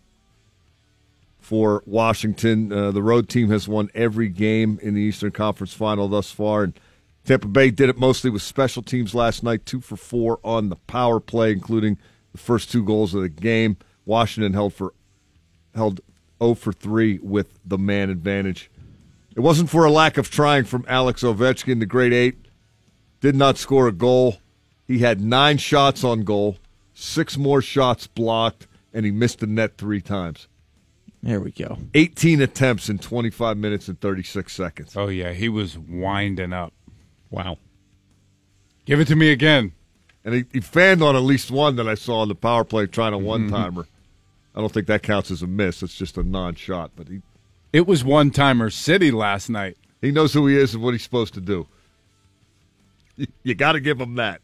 [1.51, 2.71] for Washington.
[2.71, 6.63] Uh, the road team has won every game in the Eastern Conference Final thus far,
[6.63, 6.79] and
[7.25, 9.65] Tampa Bay did it mostly with special teams last night.
[9.65, 11.97] Two for four on the power play, including
[12.31, 13.75] the first two goals of the game.
[14.05, 14.93] Washington held for
[15.75, 15.99] held
[16.41, 18.71] 0 for 3 with the man advantage.
[19.35, 22.37] It wasn't for a lack of trying from Alex Ovechkin, the great eight.
[23.19, 24.37] Did not score a goal.
[24.87, 26.59] He had nine shots on goal,
[26.93, 30.47] six more shots blocked, and he missed the net three times.
[31.23, 31.77] There we go.
[31.93, 34.97] 18 attempts in 25 minutes and 36 seconds.
[34.97, 36.73] Oh yeah, he was winding up.
[37.29, 37.57] Wow.
[38.85, 39.73] Give it to me again.
[40.25, 42.87] And he, he fanned on at least one that I saw on the power play
[42.87, 43.25] trying a mm-hmm.
[43.25, 43.87] one timer.
[44.55, 45.81] I don't think that counts as a miss.
[45.81, 47.21] It's just a non shot, but he,
[47.71, 49.77] It was one timer city last night.
[50.01, 51.67] he knows who he is and what he's supposed to do.
[53.17, 54.41] You, you got to give him that.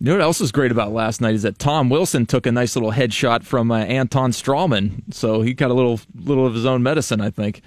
[0.00, 2.52] You know what else is great about last night is that Tom Wilson took a
[2.52, 6.64] nice little headshot from uh, Anton Stralman, so he got a little little of his
[6.64, 7.60] own medicine, I think.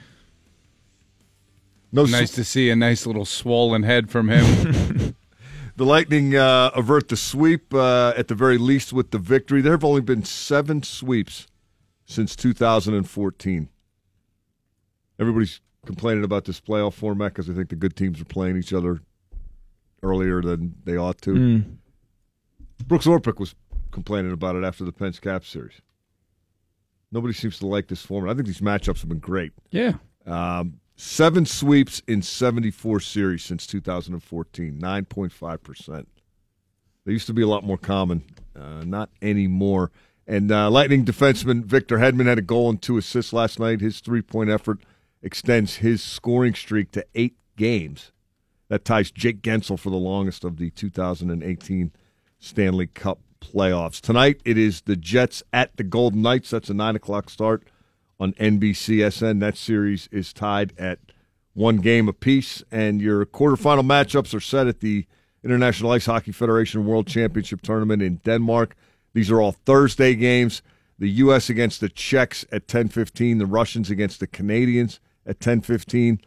[1.92, 5.16] No, Nice to see a nice little swollen head from him.
[5.76, 9.60] The Lightning uh, avert the sweep uh, at the very least with the victory.
[9.60, 11.48] There have only been seven sweeps
[12.06, 13.70] since 2014.
[15.20, 18.72] Everybody's complaining about this playoff format because they think the good teams are playing each
[18.72, 19.02] other
[20.04, 21.34] earlier than they ought to.
[22.88, 23.56] Brooks Orpik was
[23.92, 25.82] complaining about it after the Pens Cap series.
[27.12, 28.32] Nobody seems to like this format.
[28.32, 29.52] I think these matchups have been great.
[29.72, 29.94] yeah.
[30.26, 36.06] Um, seven sweeps in 74 series since 2014, 9.5%.
[37.06, 38.24] They used to be a lot more common,
[38.56, 39.92] uh, not anymore.
[40.26, 43.82] And uh, Lightning defenseman Victor Hedman had a goal and two assists last night.
[43.82, 44.80] His three point effort
[45.22, 48.12] extends his scoring streak to eight games.
[48.70, 51.92] That ties Jake Guentzel for the longest of the 2018
[52.44, 54.02] Stanley Cup playoffs.
[54.02, 56.50] Tonight it is the Jets at the Golden Knights.
[56.50, 57.64] That's a nine o'clock start
[58.20, 59.40] on NBCSN.
[59.40, 61.00] That series is tied at
[61.54, 65.06] one game apiece, and your quarterfinal matchups are set at the
[65.44, 68.76] International Ice Hockey Federation World Championship Tournament in Denmark.
[69.14, 70.62] These are all Thursday games.
[71.00, 71.50] The U.S.
[71.50, 73.40] against the Czechs at 10:15.
[73.40, 76.20] The Russians against the Canadians at 10:15.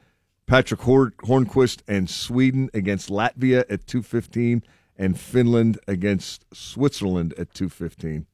[0.47, 4.63] Patric Hornqvist and Sweden against Latvia at 2:15,
[4.99, 8.27] and Finland against Switzerland at 2:15.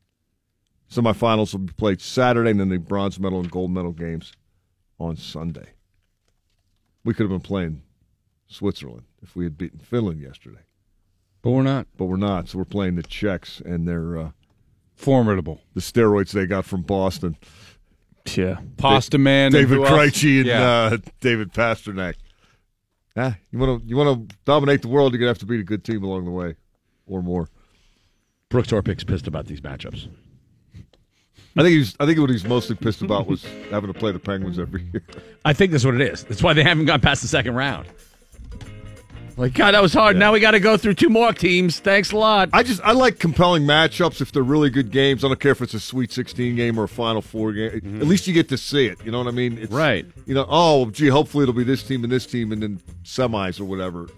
[0.91, 4.33] Semifinals will be played Saturday, and then the bronze medal and gold medal games
[4.99, 5.71] on Sunday.
[7.05, 7.83] We could have been playing
[8.47, 10.61] Switzerland if we had beaten Finland yesterday,
[11.41, 11.87] But we're not.
[11.97, 12.49] but we're not.
[12.49, 14.31] So we're playing the Czechs and their uh,
[14.95, 15.63] Formidable.
[15.75, 17.37] the steroids they got from Boston.
[18.37, 18.61] Yeah.
[18.77, 19.51] Pasta man.
[19.51, 19.85] David who?
[19.85, 20.63] Krejci and Yeah.
[20.93, 22.15] uh, David Pastrnak.
[23.17, 25.61] Ah, you want to you want to dominate the world, you're gonna have to beat
[25.61, 26.55] a good team along the way,
[27.07, 27.49] or more.
[28.49, 30.09] Brooks Orpik's pissed about these matchups.
[31.57, 31.95] I think he's.
[32.01, 35.03] I think what he's mostly pissed about was having to play the Penguins every year.
[35.45, 36.25] I think that's what it is.
[36.25, 37.87] That's why they haven't gone past the second round.
[39.37, 40.17] Like, God, that was hard.
[40.17, 41.81] Now we got to go through two more teams.
[41.81, 42.51] Thanks a lot.
[42.53, 45.25] I just I like compelling matchups if they're really good games.
[45.25, 47.67] I don't care if it's a Sweet 16 game or a Final Four game.
[47.67, 48.01] At mm-hmm.
[48.03, 49.03] least you get to see it.
[49.05, 49.59] You know what I mean?
[49.59, 50.07] It's, Right.
[50.27, 53.61] You know, oh, gee, hopefully it'll be this team and this team and then semis
[53.61, 54.09] or whatever.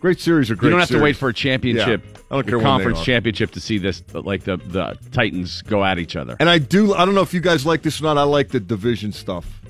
[0.00, 0.68] Great series are great.
[0.68, 2.20] you don't have to wait for a championship, Yeah.
[2.32, 6.16] I don't care conference championship to see this, like the, the Titans go at each
[6.16, 6.36] other.
[6.40, 6.92] And I do.
[6.92, 8.18] I don't know if you guys like this or not.
[8.18, 9.60] I like the division stuff,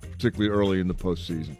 [0.00, 1.56] particularly early in the postseason.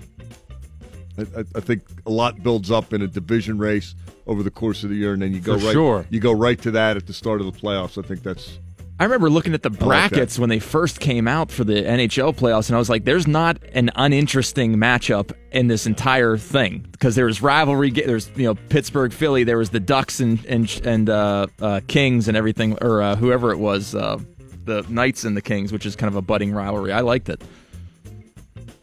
[1.18, 3.94] I, I, think a lot builds up in a division race
[4.26, 5.72] over the course of the year, and then you go For right.
[5.72, 6.07] sure.
[6.11, 8.02] You go right to that at the start of the playoffs.
[8.02, 8.59] I think that's
[8.98, 12.35] I remember looking at the like brackets when they first came out for the NHL
[12.35, 17.14] playoffs, and I was like, "There's not an uninteresting matchup in this entire thing because
[17.14, 17.90] there was rivalry.
[17.90, 19.44] There's you know Pittsburgh, Philly.
[19.44, 23.52] There was the Ducks and and and uh, uh, Kings and everything, or uh, whoever
[23.52, 24.18] it was, uh,
[24.64, 26.92] the Knights and the Kings, which is kind of a budding rivalry.
[26.92, 27.42] I liked it.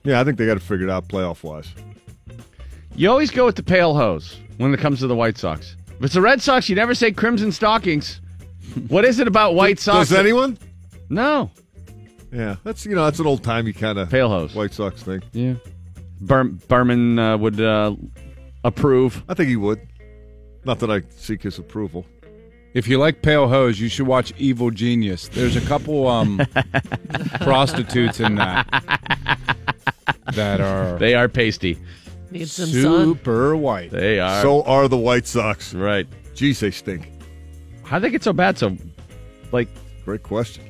[0.03, 1.73] Yeah, I think they got to figure it out playoff wise.
[2.95, 5.75] You always go with the pale hose when it comes to the White Sox.
[5.97, 8.21] If it's the Red Sox, you never say crimson stockings.
[8.87, 10.09] What is it about White Sox?
[10.09, 10.57] Does anyone?
[11.09, 11.49] No.
[12.31, 14.55] Yeah, that's you know that's an old timey kind of Pale hose.
[14.55, 15.21] White Sox thing.
[15.33, 15.53] Yeah.
[16.21, 17.95] Ber- Berman uh, would uh,
[18.63, 19.23] approve.
[19.29, 19.79] I think he would.
[20.65, 22.05] Not that I seek his approval.
[22.73, 25.27] If you like Pale Hose, you should watch Evil Genius.
[25.27, 26.41] There's a couple um,
[27.41, 28.65] prostitutes in that
[30.33, 31.77] that are They are pasty.
[32.33, 33.05] Need some sun.
[33.05, 33.91] super white.
[33.91, 34.41] They are.
[34.41, 35.73] So are the White Sox.
[35.73, 36.07] right.
[36.35, 37.09] Geez, they stink.
[37.83, 38.57] How would they get so bad?
[38.57, 38.75] So,
[39.51, 39.67] like,
[40.05, 40.63] Great question.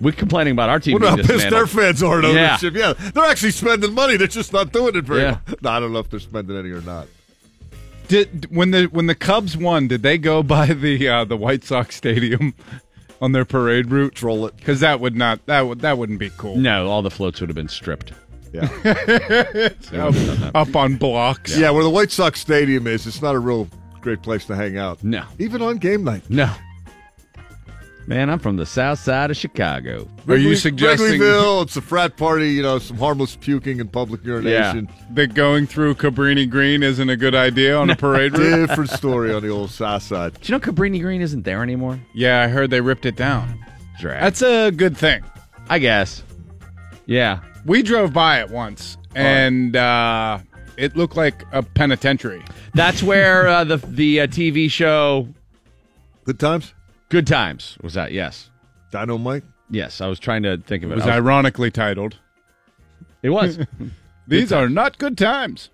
[0.00, 1.70] we're complaining about our team Wonder how being pissed their dismantled.
[1.70, 2.48] fans are at Yeah.
[2.50, 2.74] ownership.
[2.74, 2.92] Yeah.
[3.12, 4.16] they're actually spending money.
[4.16, 5.38] They're just not doing it very Yeah.
[5.48, 5.56] well.
[5.62, 7.08] No, I don't know if they're spending any or not.
[8.08, 11.64] Did when the when the Cubs won, did they go by the uh, the White
[11.64, 12.54] Sox stadium
[13.20, 14.14] on their parade route?
[14.14, 14.56] Troll it.
[14.56, 16.56] Because that would not that would that wouldn't be cool.
[16.56, 18.12] No, all the floats would have been stripped.
[18.56, 19.68] Yeah.
[19.92, 21.56] Up, up on blocks.
[21.56, 23.68] yeah, where the White Sox stadium is, it's not a real
[24.00, 25.02] great place to hang out.
[25.04, 25.24] No.
[25.38, 26.22] Even on game night.
[26.28, 26.50] No.
[28.08, 30.06] Man, I'm from the south side of Chicago.
[30.28, 33.90] Are you Wrigley- suggesting Wrigleyville, it's a frat party, you know, some harmless puking and
[33.92, 34.88] public urination.
[35.14, 38.68] that going through Cabrini Green isn't a good idea on a parade route?
[38.68, 40.40] Different story on the old south side.
[40.40, 41.98] Do you know Cabrini Green isn't there anymore?
[42.14, 43.58] Yeah, I heard they ripped it down.
[43.98, 44.20] Drag.
[44.20, 45.24] That's a good thing.
[45.68, 46.22] I guess.
[47.06, 47.40] Yeah.
[47.66, 50.38] We drove by it once, and uh,
[50.76, 52.42] it looked like a penitentiary.
[52.74, 55.28] That's where uh, the the uh, TV show
[56.24, 56.74] Good times?
[57.08, 58.10] Good Times was that.
[58.12, 58.50] Yes.
[58.92, 59.44] Dyn-o-mite.
[59.70, 60.96] Yes, I was trying to think of It it.
[60.96, 62.16] was I was- ironically titled.
[63.22, 63.58] it was
[64.28, 65.70] These are not good times.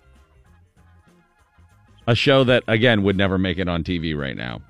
[2.07, 4.61] a show that again would never make it on TV right now.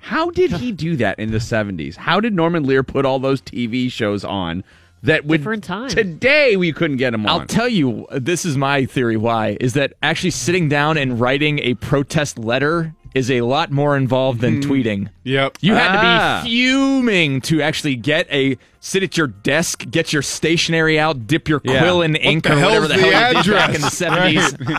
[0.00, 1.96] How did he do that in the 70s?
[1.96, 4.62] How did Norman Lear put all those TV shows on
[5.02, 5.88] that would Different time.
[5.88, 7.40] Today we couldn't get them on.
[7.40, 11.58] I'll tell you, this is my theory why, is that actually sitting down and writing
[11.60, 15.08] a protest letter is a lot more involved than tweeting.
[15.24, 15.58] Yep.
[15.60, 16.38] You had Ah.
[16.40, 21.26] to be fuming to actually get a sit at your desk, get your stationery out,
[21.26, 21.80] dip your Yeah.
[21.80, 24.54] quill in ink or whatever hell's the the hell you did back in the seventies.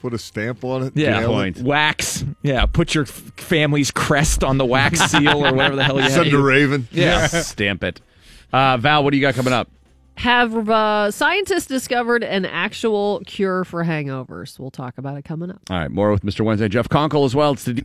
[0.00, 0.92] Put a stamp on it?
[0.96, 1.58] Yeah, point.
[1.58, 2.24] wax.
[2.42, 6.02] Yeah, put your f- family's crest on the wax seal or whatever the hell you
[6.02, 6.12] had.
[6.12, 6.88] Send a raven.
[6.90, 7.26] Yeah.
[7.26, 8.00] Stamp it.
[8.52, 9.68] Uh, Val, what do you got coming up?
[10.16, 14.58] Have uh, scientists discovered an actual cure for hangovers?
[14.58, 15.60] We'll talk about it coming up.
[15.70, 16.44] All right, more with Mr.
[16.44, 16.68] Wednesday.
[16.68, 17.52] Jeff Konkle as well.
[17.52, 17.84] It's the.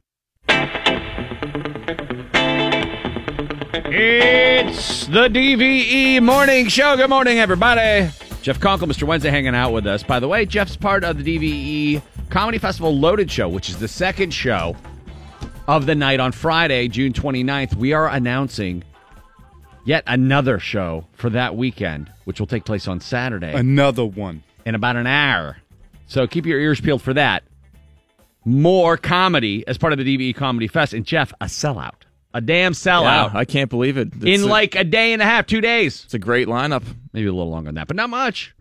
[3.88, 6.98] It's the DVE Morning Show.
[6.98, 8.10] Good morning, everybody.
[8.42, 9.04] Jeff Konkle, Mr.
[9.04, 10.04] Wednesday, hanging out with us.
[10.04, 13.88] By the way, Jeff's part of the DVE Comedy Festival Loaded Show, which is the
[13.88, 14.76] second show
[15.68, 17.76] of the night on Friday, June 29th.
[17.76, 18.84] We are announcing
[19.86, 24.44] yet another show for that weekend, which will take place on Saturday Another one.
[24.66, 25.58] in about an hour.
[26.08, 27.44] So keep your ears peeled for that.
[28.46, 30.94] More comedy as part of the DVE Comedy Fest.
[30.94, 31.94] And Jeff, a sellout.
[32.34, 32.76] A damn Wow,
[33.30, 33.36] sellout.
[33.36, 34.10] I can't believe it.
[34.22, 36.04] It's in a, like a day and a half, two days.
[36.04, 36.84] it's a great lineup.
[37.14, 38.54] Maybe a little longer than that, but not much.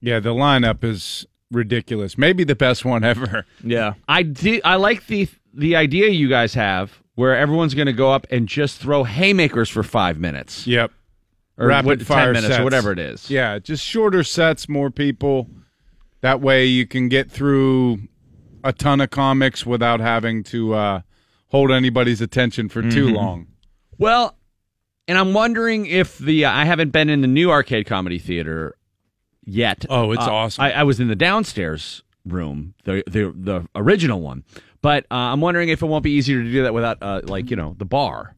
[0.00, 2.16] Yeah, the lineup is ridiculous.
[2.16, 3.44] Maybe the best one ever.
[3.64, 3.94] Yeah.
[4.08, 8.12] I did, I like the the idea you guys have where everyone's going to go
[8.12, 10.92] up and just throw haymakers for five minutes Yep.
[11.58, 12.60] or Rapid what, fire ten minutes sets.
[12.60, 13.28] or whatever it is.
[13.30, 15.48] Yeah, just shorter sets, more people.
[16.20, 17.98] That way you can get through
[18.64, 21.00] a ton of comics without having to uh,
[21.48, 23.46] hold anybody's attention for too long.
[23.98, 24.36] Well,
[25.08, 28.74] and I'm wondering if the uh, I haven't been in the new arcade comedy theater
[29.44, 29.86] yet.
[29.88, 30.64] Oh, it's Uh, awesome.
[30.64, 34.42] I, I was in the downstairs room, the the the original one,
[34.86, 37.50] but uh, I'm wondering if it won't be easier to do that without uh, like
[37.50, 38.36] you know the bar.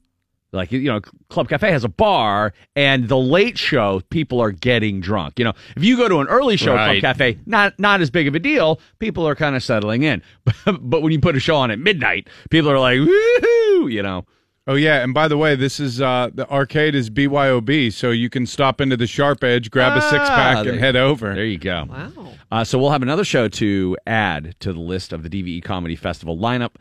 [0.51, 5.03] Like you know, Club Cafe has a bar, and the late show people are getting
[5.03, 5.39] drunk.
[5.39, 8.11] You know, if you go to an early show at Club Cafe, not not as
[8.11, 8.81] big of a deal.
[8.99, 10.23] People are kind of settling in,
[10.81, 13.93] but when you put a show on at midnight, people are like, woohoo!
[13.93, 14.25] You know.
[14.69, 18.29] Oh yeah, and by the way, this is uh, the arcade is BYOB, so you
[18.29, 21.35] can stop into the Sharp Edge, grab a six Ah, pack, and head over.
[21.35, 21.87] There you go.
[21.89, 22.33] Wow.
[22.53, 25.97] Uh, so we'll have another show to add to the list of the DVE Comedy
[25.97, 26.73] Festival lineup,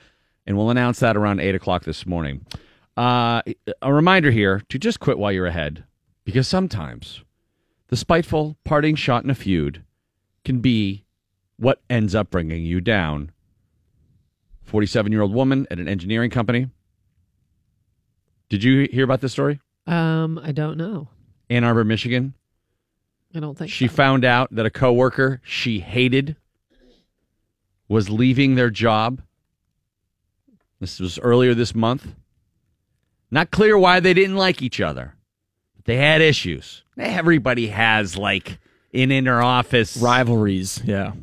[0.45, 2.45] and we'll announce that around eight o'clock this morning.
[2.97, 3.41] Uh,
[3.81, 5.85] a reminder here to just quit while you're ahead,
[6.25, 7.23] because sometimes
[7.87, 9.81] the spiteful parting shot in a feud
[10.43, 11.05] can be
[11.55, 13.31] what ends up bringing you down.
[14.65, 16.67] Forty-seven-year-old woman at an engineering company
[18.49, 19.59] Did you hear about this story?
[19.85, 21.09] Um, I don't know.
[21.49, 22.33] Ann Arbor, Michigan.
[23.35, 23.93] I don't think She so.
[23.93, 26.35] found out that a coworker she hated
[27.87, 29.21] was leaving their job.
[30.79, 32.07] This was earlier this month.
[33.31, 35.15] Not clear why they didn't like each other.
[35.85, 36.83] They had issues.
[36.97, 38.59] Everybody has like
[38.91, 40.81] in inner office Rivalries.
[40.85, 41.13] Yeah.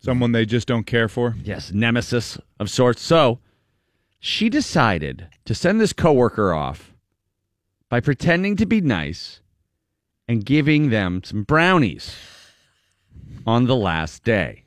[0.00, 1.36] Someone they just don't care for.
[1.42, 3.02] yes, nemesis of sorts.
[3.02, 3.38] So
[4.20, 6.94] she decided to send this coworker off
[7.88, 9.40] by pretending to be nice
[10.28, 12.14] and giving them some brownies
[13.46, 14.64] on the last day.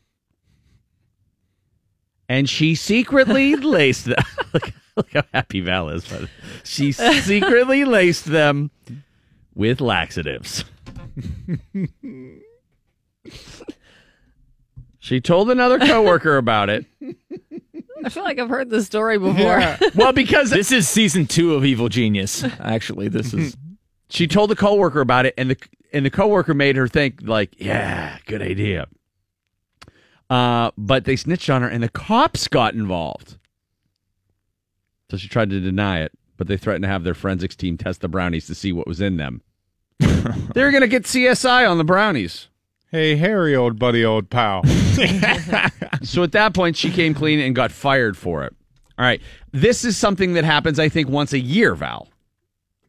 [2.28, 4.18] And she secretly laced them.
[4.54, 6.06] look, look how happy Val is.
[6.08, 6.30] But
[6.64, 8.72] she secretly laced them
[9.54, 10.66] with laxatives.
[15.00, 16.86] she told another coworker about it.
[18.06, 19.78] I feel like I've heard this story before.
[19.96, 22.44] Well, because This is season two of Evil Genius.
[22.60, 23.56] Actually, this is
[24.10, 25.58] she told the coworker about it, and the
[25.92, 28.88] and the coworker made her think like, yeah, good idea.
[30.30, 33.38] Uh, but they snitched on her, and the cops got involved.
[35.12, 38.02] So she tried to deny it, but they threatened to have their forensics team test
[38.02, 39.42] the brownies to see what was in them.
[40.00, 42.48] They're gonna get CSI on the brownies.
[42.90, 44.64] Hey, Harry, old buddy, old pal.
[46.04, 48.54] So at that point, she came clean and got fired for it.
[48.98, 49.22] All right,
[49.52, 52.10] this is something that happens, I think, once a year, Val.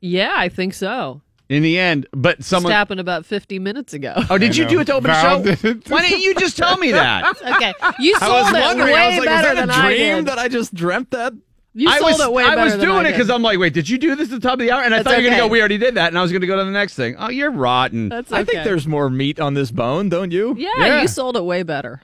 [0.00, 1.20] yeah, I think so.
[1.48, 4.14] In the end, but Just happened about 50 minutes ago.
[4.30, 4.70] Oh, did you know.
[4.70, 5.62] do it to open Val the show?
[5.62, 5.90] did it.
[5.90, 7.36] Why didn't you just tell me that?
[7.42, 8.94] okay, you I sold was it wondering.
[8.94, 10.26] way I was like, better was that than a I dream did.
[10.26, 11.34] that I just dreamt that?
[11.74, 13.28] You I sold was, it way I better was than doing I it because.
[13.30, 14.82] I'm like, wait, did you do this at the top of the hour?
[14.82, 16.08] And I That's thought you were going to go, we already did that.
[16.08, 17.16] And I was going to go to the next thing.
[17.18, 18.08] Oh, you're rotten.
[18.08, 20.54] That's I think there's more meat on this bone, don't you?
[20.56, 21.02] Yeah, Yeah.
[21.02, 22.00] you sold it way better.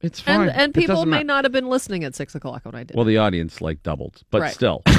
[0.00, 0.42] it's fine.
[0.42, 1.26] And and It people doesn't may matter.
[1.26, 2.96] not have been listening at six o'clock when I did.
[2.96, 4.52] Well, the audience like doubled, but Right.
[4.54, 4.82] still.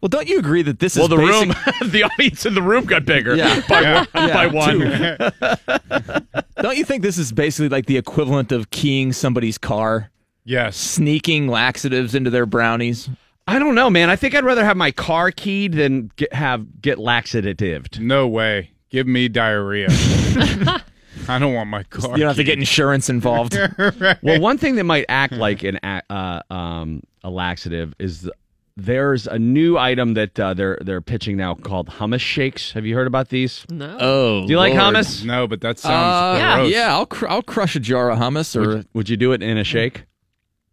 [0.00, 2.62] Well, don't you agree that this well, is the basic- room, the audience in the
[2.62, 3.60] room got bigger Yeah.
[3.68, 4.04] by, Yeah.
[4.12, 6.22] one, by one.
[6.62, 10.10] Don't you think this is basically like the equivalent of keying somebody's car,
[10.48, 10.76] yes.
[10.76, 13.08] sneaking laxatives into their brownies?
[13.46, 14.10] I don't know, man.
[14.10, 17.98] I think I'd rather have my car keyed than get, have get laxatived.
[18.00, 18.72] No way.
[18.90, 19.88] Give me diarrhea.
[21.28, 22.10] I don't want my car.
[22.12, 23.56] You don't have to get insurance involved.
[24.22, 28.32] Well, one thing that might act like an a- uh, um, a laxative is th-
[28.76, 32.72] there's a new item that uh, they're they're pitching now called hummus shakes.
[32.72, 33.64] Have you heard about these?
[33.70, 33.96] no.
[34.00, 35.24] Oh, Do you like hummus?
[35.24, 36.56] No, but that Uh, sounds Yeah.
[36.56, 36.72] gross.
[36.72, 38.54] yeah, I'll cr- I'll crush a jar of hummus.
[38.56, 40.04] Or Would, would you do it in a shake?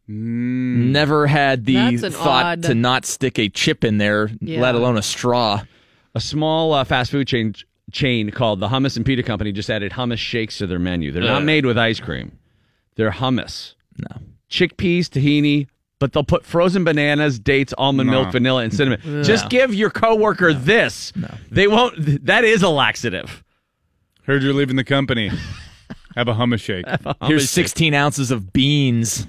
[0.09, 4.59] Mm, never had the thought odd- to not stick a chip in there, Yeah.
[4.61, 5.61] let alone a straw.
[6.13, 7.53] A small uh, fast food chain
[7.91, 11.11] chain called the Hummus and Pita Company just added hummus shakes to their menu.
[11.11, 12.37] They're not made with ice cream.
[12.95, 13.75] They're hummus.
[13.97, 14.21] No.
[14.49, 15.67] Chickpeas, tahini,
[15.99, 18.21] but they'll put frozen bananas, dates, almond No.
[18.21, 19.01] milk, vanilla, and cinnamon.
[19.23, 21.11] Just give your coworker this.
[21.51, 22.25] They won't.
[22.25, 23.43] That is a laxative.
[24.23, 25.31] heard you're leaving the company.
[26.15, 26.85] Have a hummus shake.
[26.87, 27.49] Here's Hummus shake.
[27.49, 29.27] 16 ounces of beans.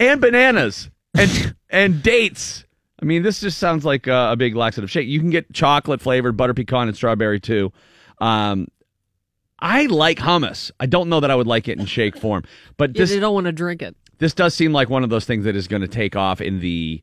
[0.00, 2.64] And bananas and and dates.
[3.00, 5.08] I mean, this just sounds like uh, a big laxative shake.
[5.08, 7.72] You can get chocolate flavored, butter pecan, and strawberry too.
[8.18, 8.68] Um,
[9.58, 10.70] I like hummus.
[10.80, 12.44] I don't know that I would like it in shake form,
[12.76, 13.96] but You- this you don't want to drink it.
[14.18, 16.60] this does seem like one of those things that is going to take off in
[16.60, 17.02] the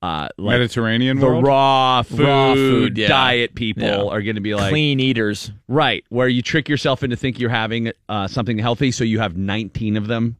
[0.00, 1.44] uh, like Mediterranean the world.
[1.44, 3.08] raw food, Raw food, yeah.
[3.08, 4.02] diet people Yeah.
[4.04, 5.50] are going to be like Clean eaters.
[5.66, 9.36] right where you trick yourself into think you're having uh, something healthy, so you have
[9.36, 10.36] 19 of them.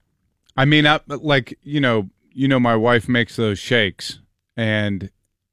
[0.58, 4.18] I mean, I, like you know, you know, my wife makes those shakes,
[4.56, 5.10] and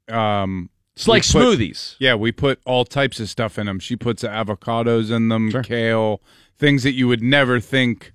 [0.08, 1.94] um, It's like put- smoothies.
[2.00, 3.78] Yeah, we put all types of stuff in them.
[3.78, 6.20] She puts avocados in them, kale,
[6.58, 8.12] things that you would never think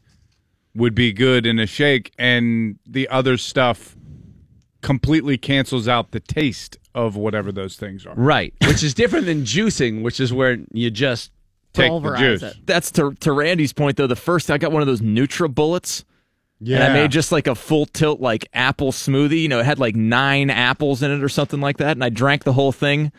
[0.75, 3.95] would be good in a shake, and the other stuff
[4.81, 8.15] completely cancels out the taste of whatever those things are.
[8.15, 11.31] Right, which is different than juicing, which is where you just
[11.73, 12.43] Take the juice.
[12.43, 12.57] it.
[12.65, 14.07] That's to, to Randy's point, though.
[14.07, 16.03] The first, I got one of those NutriBullets.
[16.63, 19.41] Yeah, And I made just like a full tilt, like apple smoothie.
[19.41, 21.91] You know, it had like nine apples in it or something like that.
[21.91, 23.11] And I drank the whole thing.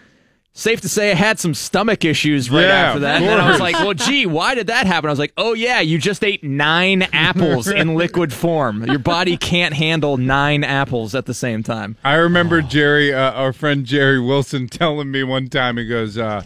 [0.55, 3.17] Safe to say, I had some stomach issues right Yeah, after that.
[3.23, 5.09] And then I was like, well, gee, why did that happen?
[5.09, 8.85] I was like, oh, yeah, you just ate nine apples in liquid form.
[8.85, 11.97] Your body can't handle nine apples at the same time.
[12.05, 15.79] I remember Jerry, uh, our friend Jerry Wilson, telling me one time.
[15.79, 16.43] He goes, uh,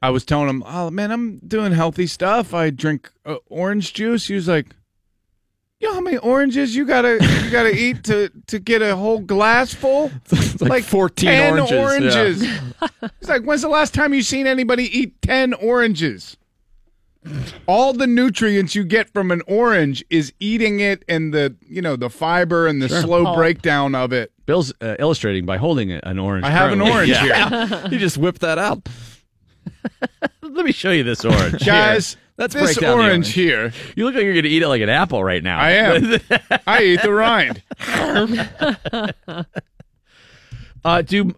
[0.00, 2.54] "I was telling him, oh man, I'm doing healthy stuff.
[2.54, 4.68] I drink uh, orange juice." He was like,
[5.80, 9.18] "You know how many oranges you gotta you gotta eat to to get a whole
[9.20, 10.10] glass full?
[10.32, 11.72] It's like, 14 10 oranges.
[11.72, 11.80] yeah.
[11.82, 12.42] oranges."
[13.20, 16.36] He's like, "When's the last time you seen anybody eat ten oranges?"
[17.66, 21.94] all the nutrients you get from an orange is eating it and the you know
[21.96, 23.36] the fiber and the slow Pulp.
[23.36, 24.32] breakdown of it.
[24.46, 26.44] Bill's uh, illustrating by holding an orange.
[26.46, 27.66] I have an orange Yeah.
[27.66, 28.88] here, you just whip that out.
[30.42, 32.16] Let me show you this orange, guys.
[32.40, 33.32] Let's this break down the orange orange.
[33.34, 33.72] here.
[33.94, 35.60] You look like you're going to eat it like an apple right now.
[35.60, 36.20] I am.
[36.66, 37.62] I eat the rind.
[40.84, 41.34] Uh, do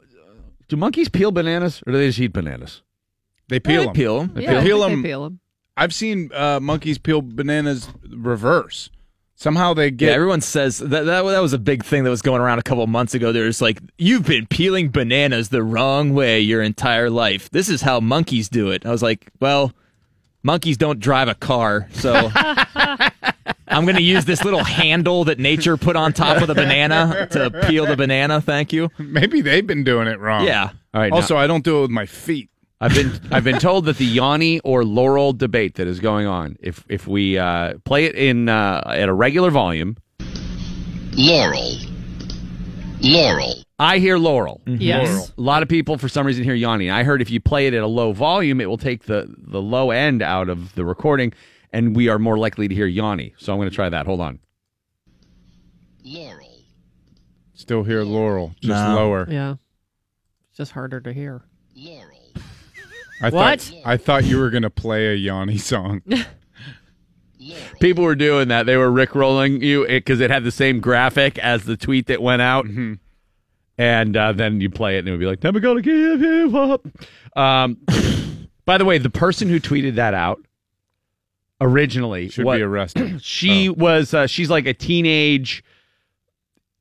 [0.69, 2.83] do monkeys peel bananas or do they just eat bananas?
[3.49, 3.95] They peel They them.
[3.95, 4.33] peel 'em.
[4.37, 5.03] Yeah, I peel them.
[5.03, 5.41] They peel 'em.
[5.77, 8.89] I've seen uh, monkeys peel bananas reverse.
[9.35, 10.13] Somehow they Yeah, get.
[10.13, 12.85] everyone says that, that that was a big thing that was going around a couple
[12.85, 13.33] of months ago.
[13.33, 17.51] There's like you've been peeling bananas the wrong way your entire life.
[17.51, 18.87] This is how monkeys do it.
[18.87, 19.73] I was like, well,
[20.43, 22.31] monkeys don't drive a car, so
[23.69, 27.27] I'm going to use this little handle that nature put on top of the banana
[27.33, 28.41] to peel the banana.
[28.41, 28.91] Thank you.
[28.99, 30.45] maybe they've been doing it wrong.
[30.47, 30.71] Yeah.
[30.95, 31.09] All right.
[31.11, 32.49] now- Also, I don't do it with my feet.
[32.81, 36.57] I've been I've been told that the Yanni or Laurel debate that is going on,
[36.61, 39.97] if if we uh, play it in uh, at a regular volume,
[41.13, 41.77] Laurel.
[43.01, 43.55] Laurel.
[43.83, 44.61] I hear Laurel.
[44.67, 44.81] Mm-hmm.
[44.81, 45.33] Yes.
[45.37, 46.89] A lot of people, for some reason, hear Yanni.
[46.91, 49.61] I heard if you play it at a low volume, it will take the the
[49.61, 51.33] low end out of the recording,
[51.73, 53.35] and we are more likely to hear Yanni.
[53.39, 54.07] So I'm going to try that.
[54.07, 54.39] Hold on.
[56.05, 56.49] Laurel.
[57.55, 58.95] Still hear Laurel, just No.
[58.95, 59.27] lower.
[59.31, 59.55] Yeah.
[60.49, 61.43] It's just harder to hear.
[61.75, 62.19] Laurel.
[63.21, 63.61] I What?
[63.61, 66.03] Thought, I thought you were going to play a Yanni song.
[67.81, 68.67] People were doing that.
[68.67, 72.43] They were rickrolling you because it, had the same graphic as the tweet that went
[72.43, 72.67] out.
[72.67, 72.95] Mm-hmm.
[73.79, 76.57] And uh, then you play it and it would be like, never gonna give you
[76.59, 76.87] up.
[77.37, 77.79] Um,
[78.65, 80.41] by the way, the person who tweeted that out
[81.61, 83.23] originally Should what- be arrested.
[83.23, 85.65] She was uh, she's like a teenage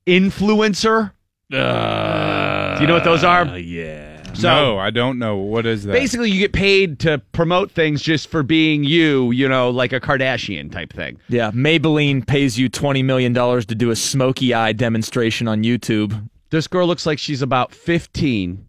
[0.06, 1.12] influencer.
[1.50, 3.46] Do you know what those are?
[3.58, 4.10] yeah.
[4.34, 5.36] So no, I don't know.
[5.36, 5.92] What is that?
[5.92, 9.32] basically, you get paid to promote things just for being you.
[9.32, 11.20] You know, like a Kardashian type thing.
[11.28, 16.30] Yeah, Maybelline pays you twenty million dollars to do a smoky eye demonstration on YouTube.
[16.52, 18.68] This girl looks like she's about fifteen,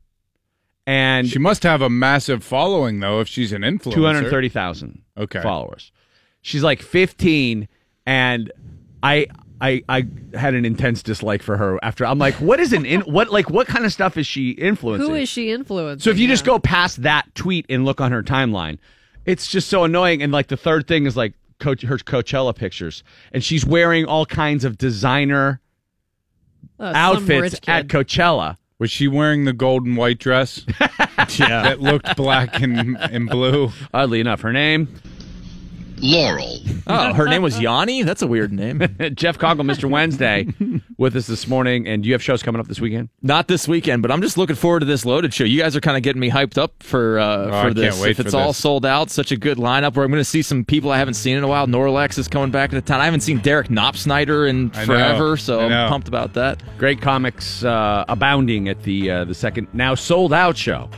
[0.86, 3.92] and she must have a massive following, though, if she's an influencer.
[3.94, 5.42] two hundred thirty thousand Okay.
[5.42, 5.92] followers.
[6.40, 7.68] She's like fifteen,
[8.06, 8.50] and
[9.02, 9.26] I.
[9.64, 13.02] I, I had an intense dislike for her after I'm like, what is an in
[13.02, 15.08] what like what kind of stuff is she influencing?
[15.08, 16.02] Who is she influencing?
[16.02, 18.78] So if you just go past that tweet and look on her timeline,
[19.24, 20.20] it's just so annoying.
[20.20, 24.26] And like the third thing is like Coach, her Coachella pictures, and she's wearing all
[24.26, 25.60] kinds of designer
[26.78, 27.88] Uh, outfits at kid.
[27.88, 28.56] Coachella.
[28.78, 30.64] Was she wearing the golden white dress
[31.38, 31.62] Yeah.
[31.62, 33.70] that looked black and, and blue?
[33.94, 34.88] Oddly enough, her name
[36.02, 36.58] Laurel.
[36.88, 38.02] oh, her name was Yanni.
[38.02, 38.78] That's a weird name.
[39.14, 39.88] Jeff Konkle, Mr.
[39.88, 40.46] Wednesday,
[40.98, 41.86] with us this morning.
[41.86, 43.08] And do you have shows coming up this weekend?
[43.22, 45.44] Not this weekend, but I'm just looking forward to this loaded show.
[45.44, 47.94] You guys are kind of getting me hyped up for uh, Oh, I for this.
[47.94, 48.56] can't wait if it's for all this.
[48.58, 49.94] sold out, such a good lineup.
[49.94, 51.66] Where I'm going to see some people I haven't seen in a while.
[51.68, 53.00] Norlex is coming back into town.
[53.00, 55.82] I haven't seen Derek Knopsnyder in forever, so I know.
[55.84, 56.60] I'm pumped about that.
[56.78, 60.90] Great comics uh, abounding at the uh, the second now sold out show,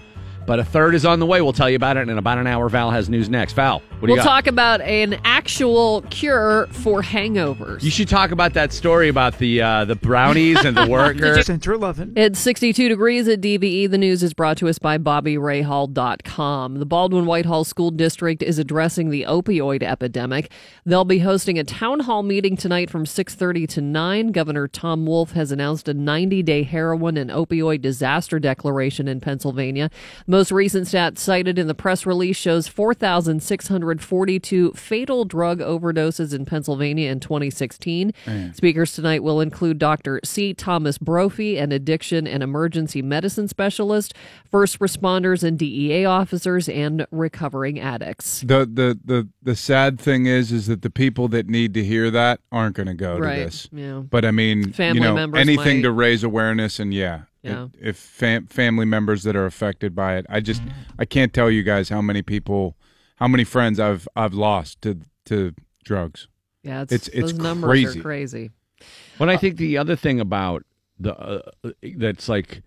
[0.47, 1.41] but a third is on the way.
[1.41, 2.69] We'll tell you about it in about an hour.
[2.69, 3.55] Val has news next.
[3.55, 4.01] Val, what do you think?
[4.03, 4.25] We'll you got?
[4.25, 7.83] talk about an actual cure for hangovers.
[7.83, 11.47] You should talk about that story about the uh, the brownies and the workers.
[11.47, 12.15] Center 11.
[12.17, 13.91] It's 62 degrees at DVE.
[13.91, 16.77] The news is brought to us by BobbyRahal.com.
[16.77, 20.51] The Baldwin Whitehall School District is addressing the opioid epidemic.
[20.85, 24.33] They'll be hosting a town hall meeting tonight from 6:30 to 9.
[24.33, 29.91] Governor Tom Wolf has announced a 90-day heroin and opioid disaster declaration in Pennsylvania.
[30.35, 37.09] Most recent stats cited in the press release shows 4,642 fatal drug overdoses in Pennsylvania
[37.09, 38.13] in 2016.
[38.53, 40.19] Speakers tonight will include Dr.
[40.25, 40.53] C.
[40.53, 44.13] Thomas Brophy, an addiction and emergency medicine specialist,
[44.51, 48.41] first responders and DEA officers, and recovering addicts.
[48.41, 52.11] The, the the the sad thing is is that the people that need to hear
[52.11, 53.69] that aren't going to go Right, to this.
[53.71, 54.01] yeah.
[54.01, 57.21] But I mean, Family you know, members anything might- to raise awareness and yeah.
[57.45, 57.65] Yeah.
[57.75, 60.63] If, if fam- family members that are affected by it, I just
[60.99, 62.77] I can't tell you guys how many people,
[63.17, 65.53] how many friends I've I've lost to to
[65.85, 66.29] drugs.
[66.63, 67.99] Yeah, it's, It's- it's those numbers crazy.
[68.01, 68.51] are crazy.
[69.19, 70.65] When I think the other thing about
[70.99, 72.63] the uh, that's like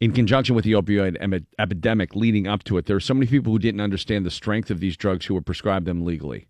[0.00, 3.26] in conjunction with the opioid em- epidemic leading up to it, there are so many
[3.26, 6.48] people who didn't understand the strength of these drugs who were prescribed them legally.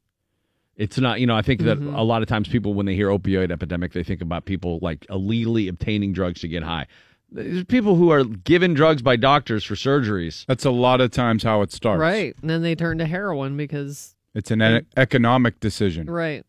[0.77, 1.95] It's not, you know, I think that Mm-hmm.
[1.95, 5.05] a lot of times people, when they hear opioid epidemic, they think about people like
[5.11, 6.87] illegally obtaining drugs to get high.
[7.35, 10.45] There's people who are given drugs by doctors for surgeries.
[10.47, 12.01] That's a lot of times how it starts.
[12.01, 12.35] Right.
[12.41, 16.45] And then they turn to heroin because, It's an e- economic decision right.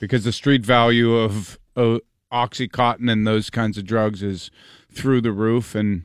[0.00, 1.98] because the street value of uh,
[2.32, 4.50] oxycontin and those kinds of drugs is
[4.90, 6.04] through the roof, and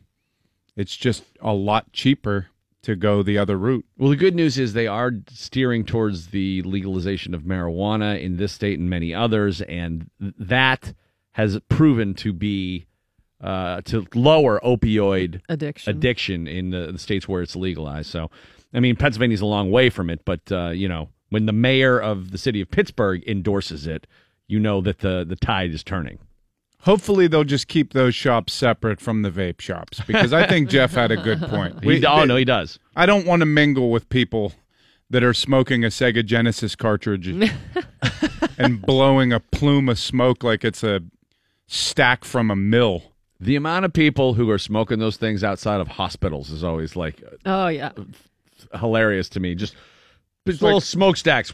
[0.75, 2.47] it's just a lot cheaper
[2.83, 3.85] to go the other route.
[3.97, 8.53] Well, the good news is they are steering towards the legalization of marijuana in this
[8.53, 10.93] state and many others, and th- that
[11.31, 12.86] has proven to be
[13.41, 15.95] uh, to lower opioid Addiction.
[15.95, 18.09] addiction in the, the states where it's legalized.
[18.09, 18.31] So,
[18.73, 21.99] I mean, Pennsylvania's a long way from it, but uh, you know, when the mayor
[21.99, 24.07] of the city of Pittsburgh endorses it,
[24.47, 26.19] you know that the the tide is turning.
[26.81, 30.93] Hopefully, they'll just keep those shops separate from the vape shops because I think Jeff
[30.93, 31.75] had a good point.
[31.83, 32.79] He, oh no, he does.
[32.95, 34.53] I don't want to mingle with people
[35.09, 37.27] that are smoking a Sega Genesis cartridge
[38.57, 41.01] and blowing a plume of smoke like it's a
[41.67, 43.13] stack from a mill.
[43.39, 47.21] The amount of people who are smoking those things outside of hospitals is always like
[47.45, 47.91] Oh yeah.
[48.79, 49.53] hilarious to me.
[49.55, 49.75] Just,
[50.47, 51.53] just like- little smokestacks.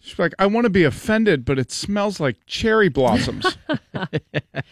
[0.00, 3.56] She's like, I want to be offended, but it smells like cherry blossoms.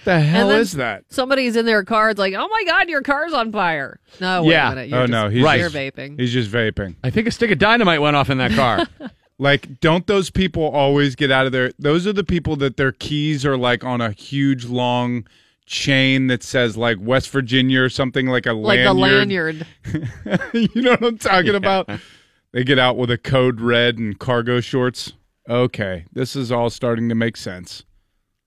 [0.05, 1.05] the hell is that?
[1.11, 2.11] Somebody's in their car.
[2.11, 4.01] It's like, oh my god, your car's on fire.
[4.21, 4.67] No, wait Yeah.
[4.67, 4.89] a minute.
[4.91, 5.61] You're oh just, no, he's Right.
[5.61, 6.19] You're just, vaping.
[6.21, 6.97] He's just vaping.
[7.05, 8.87] I think a stick of dynamite went off in that car.
[9.39, 11.73] Like, don't those people always get out of there?
[11.77, 15.27] Those are the people that their keys are like on a huge long
[15.73, 18.87] chain that says like West Virginia or something like a lanyard.
[18.87, 19.67] like a lanyard.
[20.53, 21.89] you know what I'm talking about?
[22.53, 25.15] They get out with a code red and cargo shorts.
[25.49, 27.85] Okay, this is all starting to make sense.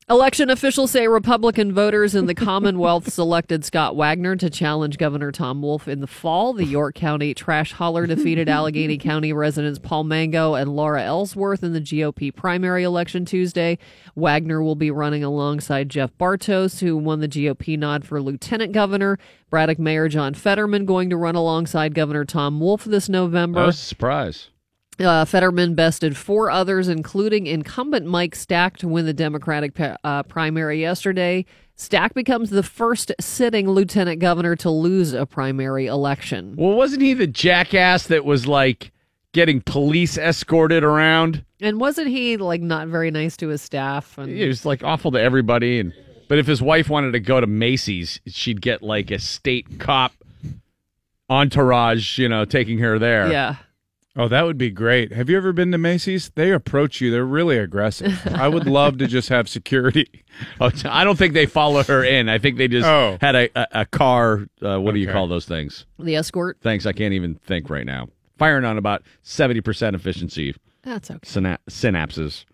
[0.08, 5.64] Election officials say Republican voters in the Commonwealth selected Scott Wagner to challenge Governor Tom
[5.64, 6.54] Wolf in the fall.
[6.54, 11.74] The York County trash hauler defeated Allegheny County residents Paul Mango and Laura Ellsworth in
[11.74, 13.80] the GOP primary election Tuesday.
[14.16, 19.18] Wagner will be running alongside Jeff Bartos, who won the GOP nod for lieutenant governor.
[19.50, 23.72] Braddock Mayor John Fetterman going to run alongside Governor Tom Wolf this November.
[23.72, 24.52] Surprise.
[25.00, 30.80] Uh, Fetterman bested four others, including incumbent Mike Stack, to win the Democratic uh, primary
[30.80, 31.46] yesterday.
[31.76, 36.56] Stack becomes the first sitting lieutenant governor to lose a primary election.
[36.58, 38.94] Well, wasn't he the jackass that was like
[39.34, 41.44] getting police escorted around?
[41.60, 44.18] And wasn't he like not very nice to his staff?
[44.18, 45.80] And He was like awful to everybody.
[45.82, 45.94] And
[46.30, 50.14] but if his wife wanted to go to Macy's, she'd get like a state cop
[51.30, 53.30] entourage, you know, taking her there.
[53.32, 53.56] yeah,
[54.18, 55.12] Oh, that would be great.
[55.12, 56.32] Have you ever been to Macy's?
[56.36, 57.12] They approach you.
[57.12, 58.26] They're really aggressive.
[58.34, 60.08] I would love to just have security.
[60.62, 62.30] Oh, t- I don't think they follow her in.
[62.30, 63.18] I think they just Oh.
[63.20, 64.46] had a, a, a car.
[64.62, 65.86] Uh, what do you call those things?
[66.00, 66.58] the escort.
[66.62, 66.86] Thanks.
[66.86, 68.08] I can't even think right now.
[68.38, 71.20] Firing on about 70% efficiency That's okay.
[71.28, 72.46] syna- synapses.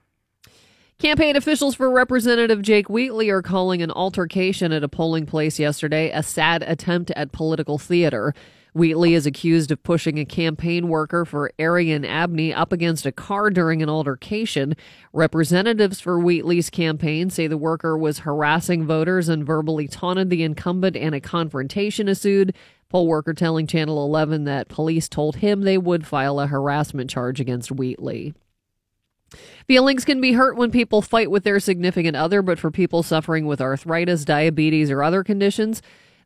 [0.99, 6.11] Campaign officials for Representative Jake Wheatley are calling an altercation at a polling place yesterday
[6.11, 8.35] a sad attempt at political theater.
[8.73, 13.49] Wheatley is accused of pushing a campaign worker for Aerion Abney up against a car
[13.49, 14.75] during an altercation.
[15.11, 20.95] Representatives for Wheatley's campaign say the worker was harassing voters and verbally taunted the incumbent,
[20.95, 22.55] and a confrontation ensued.
[22.87, 27.41] Poll worker telling Channel 11 that police told him they would file a harassment charge
[27.41, 28.33] against Wheatley.
[29.67, 33.45] Feelings can be hurt when people fight with their significant other, but for people suffering
[33.45, 35.81] with arthritis, diabetes, or other conditions,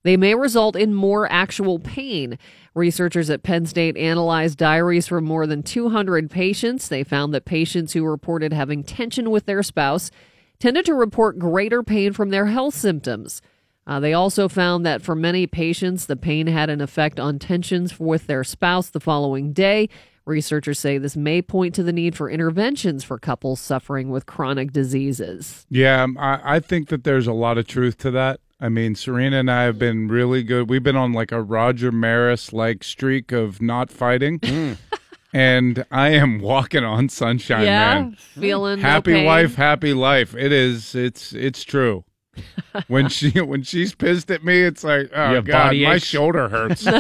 [0.06, 2.38] they may result in more actual pain.
[2.76, 6.88] Researchers at Penn State analyzed diaries from more than 200 patients.
[6.88, 10.12] They found that patients who reported having tension with their spouse
[10.60, 13.42] tended to report greater pain from their health symptoms.
[13.88, 18.00] Uh, they also found that for many patients, the pain had an effect on tensions
[18.00, 19.90] with their spouse the following day.
[20.26, 24.72] Researchers say this may point to the need for interventions for couples suffering with chronic
[24.72, 25.66] diseases.
[25.72, 28.40] Yeah, um, I, I think that there's a lot of truth to that.
[28.60, 30.70] I mean, Serena and I have been really good.
[30.70, 34.40] We've been on like a Roger Maris like streak of not fighting.
[34.44, 34.74] Hmm.
[35.34, 38.16] and I am walking on sunshine, man.
[38.16, 39.26] feeling no Happy pain.
[39.26, 40.34] wife, happy life.
[40.36, 40.96] It is.
[40.96, 42.06] It's it's true.
[42.88, 46.06] when she when she's pissed at me, it's like, oh have god, my aches?
[46.06, 46.88] shoulder hurts.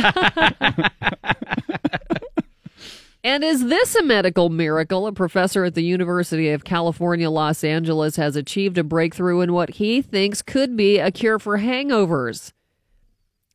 [3.26, 5.08] And is this a medical miracle?
[5.08, 9.72] A professor at the University of California, Los Angeles has achieved a breakthrough in what
[9.72, 12.54] he thinks could be a cure for hangovers.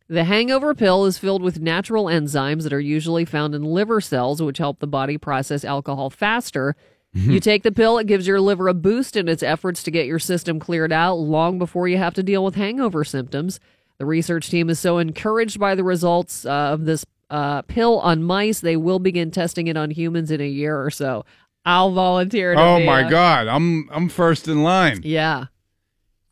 [0.09, 4.43] The hangover pill is filled with natural enzymes that are usually found in liver cells,
[4.43, 6.75] which help the body process alcohol faster.
[7.12, 10.07] You take the pill, it gives your liver a boost in its efforts to get
[10.07, 13.61] your system cleared out long before you have to deal with hangover symptoms.
[13.99, 18.22] The research team is so encouraged by the results uh, of this uh, pill on
[18.22, 21.24] mice, they will begin testing it on humans in a year or so.
[21.64, 22.55] I'll volunteer.
[22.55, 25.01] To oh be my a- god, I'm I'm first in line.
[25.05, 25.47] Yeah.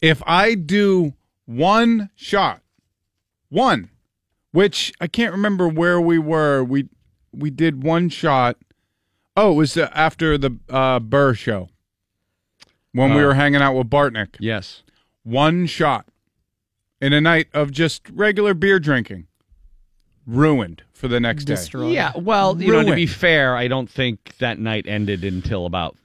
[0.00, 1.14] if I do
[1.46, 2.60] one shot,
[3.48, 3.90] one,
[4.52, 6.64] which I can't remember where we were.
[6.64, 6.88] We
[7.32, 8.56] we did one shot.
[9.36, 11.68] Oh, it was uh, after the uh, Burr show
[12.92, 13.26] when we Oh.
[13.26, 14.34] were hanging out with Bartnick.
[14.40, 14.82] Yes.
[15.22, 16.06] One shot
[17.00, 19.27] in a night of just regular beer drinking.
[20.28, 21.56] Ruined for the next day.
[21.88, 25.96] Yeah, well, you know, to be fair, I don't think that night ended until about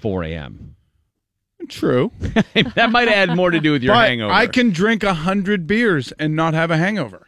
[0.00, 0.76] 4 a.m.
[1.68, 2.10] True.
[2.74, 4.32] that might add more to do with your but hangover.
[4.32, 7.26] I can drink a hundred beers and not have a hangover.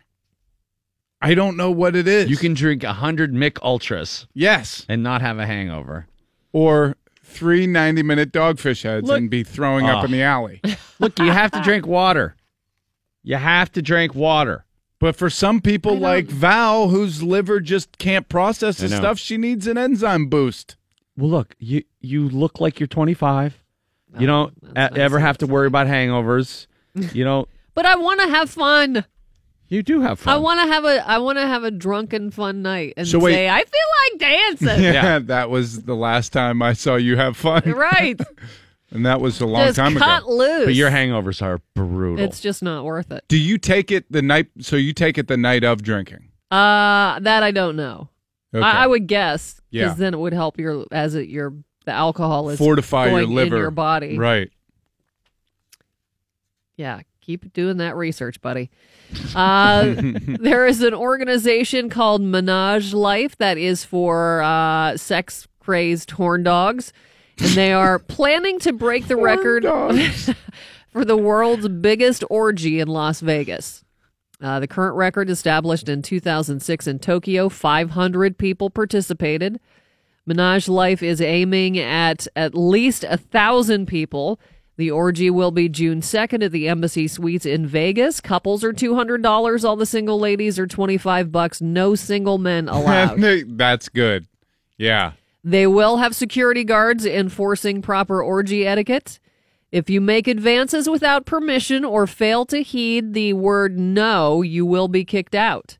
[1.21, 2.31] I don't know what it is.
[2.31, 6.07] You can drink 100 Mich Ultras yes, and not have a hangover.
[6.53, 10.63] or three 90 minute dogfish heads Look- and be throwing up in the alley.
[10.99, 12.37] Look, you have to drink water.
[13.23, 14.65] You have to drink water.
[15.01, 19.67] But for some people like Val, whose liver just can't process the stuff, she needs
[19.69, 20.77] an enzyme boost.
[21.17, 23.63] Well, look, you you look like you're 25.
[24.19, 25.53] You don't that's nice ever have to you.
[25.53, 26.67] worry about hangovers.
[26.95, 27.49] You don't.
[27.75, 29.05] But I want to have fun.
[29.69, 30.35] You do have fun.
[30.35, 33.21] I want to have a I want to have a drunken fun night and So
[33.21, 34.83] wait- say I feel like dancing.
[34.95, 37.63] Yeah, that was the last time I saw you have fun.
[37.71, 38.19] right.
[38.91, 40.33] And that was a long Just time cut ago.
[40.35, 40.65] loose.
[40.65, 42.25] but your hangovers are brutal.
[42.25, 43.23] It's just not worth it.
[43.29, 44.47] Do you take it the night?
[44.61, 46.31] So you take it the night of drinking?
[46.51, 48.09] Uh that I don't know.
[48.55, 48.65] Okay.
[48.65, 49.95] I, I would guess because Yeah.
[49.95, 51.53] then it would help your as it your
[51.85, 54.17] the alcohol is fortify your liver, in your body.
[54.19, 54.51] Right.
[56.77, 58.71] Yeah, keep doing that research, buddy.
[59.35, 66.43] Uh, there is an organization called Menage Life that is for uh, sex crazed horn
[66.43, 66.93] dogs,
[67.41, 69.65] and they are planning to break the record
[70.93, 73.85] for the world's biggest orgy in Las Vegas.
[74.41, 79.59] Uh, the current record established in 2006 in Tokyo, 500 people participated.
[80.27, 84.39] Menage Life is aiming at at least a thousand people.
[84.77, 88.21] The orgy will be June 2nd at the Embassy Suites in Vegas.
[88.21, 89.65] Couples are $200.
[89.65, 91.61] All the single ladies are 25 bucks.
[91.61, 93.19] No single men allowed.
[93.59, 94.29] That's good.
[94.77, 95.13] Yeah.
[95.49, 99.19] They will have security guards enforcing proper orgy etiquette.
[99.73, 104.89] If you make advances without permission or fail to heed the word no, you will
[104.89, 105.79] be kicked out.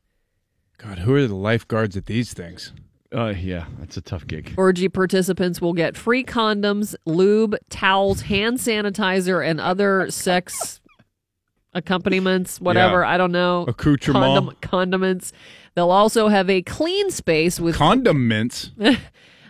[0.79, 2.73] God, who are the lifeguards at these things?
[3.13, 4.55] Uh, yeah, that's a tough gig.
[4.57, 10.81] Orgy participants will get free condoms, lube, towels, hand sanitizer, and other sex
[11.75, 13.01] accompaniments, whatever.
[13.01, 13.09] Yeah.
[13.09, 13.65] I don't know.
[13.67, 14.61] Accoutrement.
[14.61, 15.31] condiments.
[15.75, 18.71] They'll also have a clean space with Condiments.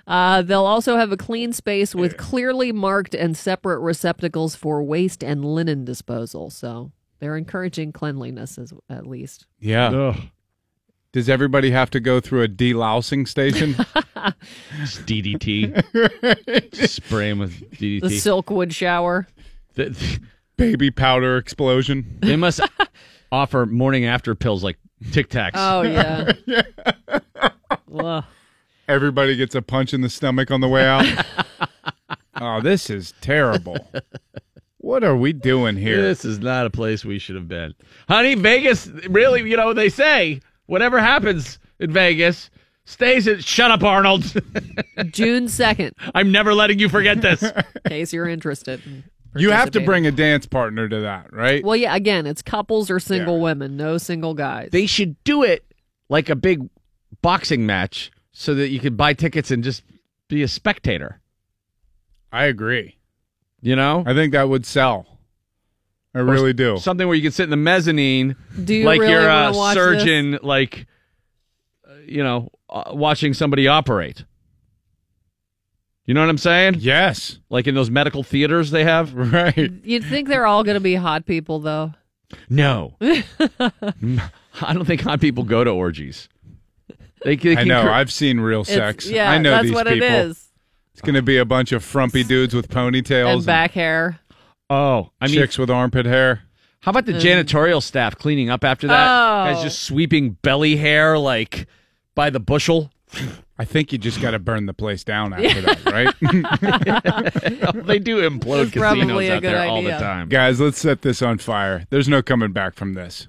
[0.09, 5.23] Uh, they'll also have a clean space with clearly marked and separate receptacles for waste
[5.23, 6.49] and linen disposal.
[6.49, 9.45] So they're encouraging cleanliness as, at least.
[9.59, 10.15] Yeah.
[11.11, 13.75] Does everybody have to go through a delousing station?
[14.79, 16.71] Just DDT.
[16.71, 18.01] Just spray him with DDT.
[18.01, 19.27] The Silkwood shower.
[19.75, 20.19] The-
[20.57, 22.17] Baby powder explosion.
[22.21, 22.59] they must
[23.31, 24.77] offer morning after pills like
[25.13, 25.51] Tic Tacs.
[25.53, 26.33] Oh, yeah.
[27.97, 28.23] Ugh.
[28.89, 31.05] Everybody gets a punch in the stomach on the way out.
[32.41, 33.77] oh, this is terrible.
[34.79, 36.01] What are we doing here?
[36.01, 37.75] This is not a place we should have been.
[38.07, 42.49] Honey, Vegas, really, you know, they say whatever happens in Vegas
[42.85, 43.41] stays in.
[43.41, 44.23] Shut up, Arnold.
[45.11, 47.43] June 2nd, I'm never letting you forget this.
[47.43, 48.81] in case you're interested.
[48.87, 49.03] in
[49.35, 49.85] You have to participating.
[49.85, 51.63] bring a dance partner to that, right?
[51.63, 53.43] Well, yeah, again, it's couples or single Yeah.
[53.43, 54.69] women, no single guys.
[54.71, 55.63] they should do it
[56.09, 56.67] like a big
[57.21, 59.83] boxing match so that you could buy tickets and just
[60.27, 61.21] be a spectator.
[62.31, 62.97] I agree.
[63.61, 64.03] You know?
[64.05, 65.19] I think that would sell.
[66.13, 66.77] I really do.
[66.77, 69.75] Something where you can sit in the mezzanine Do you like really you're a watch
[69.75, 70.87] surgeon, like,
[71.87, 74.25] uh, you know, uh, watching somebody operate.
[76.05, 76.77] You know what I'm saying?
[76.79, 77.37] Yes.
[77.51, 79.13] Like in those medical theaters they have?
[79.31, 79.71] Right.
[79.83, 81.93] You'd think they're all going to be hot people, though.
[82.49, 82.95] No.
[83.01, 86.27] I don't think hot people go to orgies.
[87.23, 87.83] They, they I know.
[87.83, 89.09] cr- I've seen real sex.
[89.09, 90.07] yeah, I know that's these what people.
[90.07, 90.49] it is.
[90.93, 94.19] It's going to be a bunch of frumpy dudes with ponytails And back hair.
[94.69, 96.41] oh, I mean, chicks with armpit hair.
[96.81, 97.21] how about the mm.
[97.21, 99.07] janitorial staff cleaning up after that?
[99.07, 99.53] Oh.
[99.53, 101.67] Guys just sweeping belly hair like
[102.15, 102.91] by the bushel.
[103.57, 106.13] I think you just got to burn the place down after that, right?
[107.85, 110.29] they do implode That's probably casinos a out good there all the time.
[110.29, 111.85] Guys, let's set this on fire.
[111.89, 113.27] There's no coming back from this.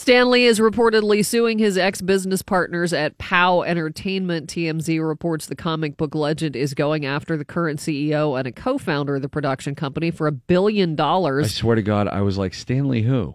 [0.00, 4.48] Stanley is reportedly suing his ex business partners at POW Entertainment.
[4.48, 8.78] TMZ reports the comic book legend is going after the current CEO and a co
[8.78, 11.44] founder of the production company for a billion dollars.
[11.44, 13.34] I swear to God, I was like, Stanley who?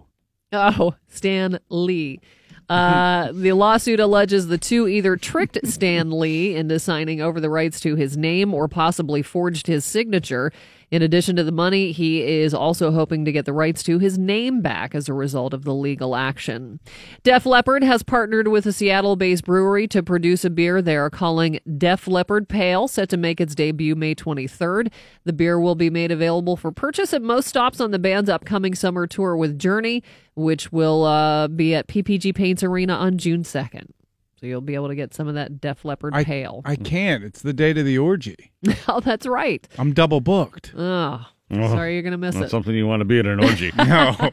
[0.51, 2.19] Oh, Stan Lee.
[2.67, 7.79] Uh, the lawsuit alleges the two either tricked Stan Lee into signing over the rights
[7.81, 10.51] to his name or possibly forged his signature
[10.95, 14.17] In addition to the money, he is also hoping to get the rights to his
[14.17, 16.79] name back as a result of the legal action.
[17.21, 21.09] Def Leppard has partnered with a Seattle based brewery to produce a beer they are
[21.09, 24.89] calling Def Leppard Pale, set to make its debut May 23rd.
[25.25, 28.73] The beer will be made available for purchase at most stops on the band's upcoming
[28.73, 30.01] summer tour with Journey,
[30.33, 33.89] which will uh, be at PPG Paints Arena on June 2nd.
[34.39, 36.61] So you'll be able to get some of that Def Leppard I, Pale.
[36.65, 37.23] I can't.
[37.23, 38.51] It's the date of the orgy.
[38.87, 39.65] oh, that's right.
[39.77, 40.73] I'm double booked.
[40.77, 42.49] Oh, sorry you're going to miss That's it.
[42.49, 43.71] something you want to be at an orgy.
[43.77, 44.31] No.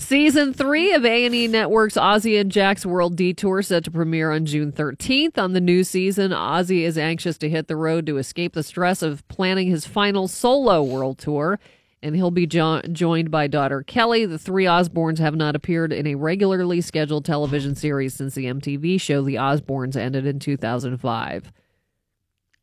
[0.00, 4.70] Season three of A&E Network's Ozzy and Jack's World Detour set to premiere on June
[4.70, 5.36] 13th.
[5.36, 9.02] On the new season, Ozzy is anxious to hit the road to escape the stress
[9.02, 11.58] of planning his final solo world tour,
[12.02, 14.24] and he'll be jo- joined by daughter Kelly.
[14.26, 19.00] The three Osbournes have not appeared in a regularly scheduled television series since the MTV
[19.00, 21.52] show The Osbournes ended in 2005.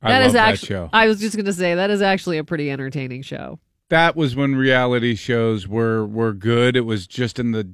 [0.01, 0.89] I That is that actually show.
[0.93, 3.59] I was just going to say that is actually a pretty entertaining show.
[3.89, 6.75] that was when reality shows were were good.
[6.75, 7.71] It was just in the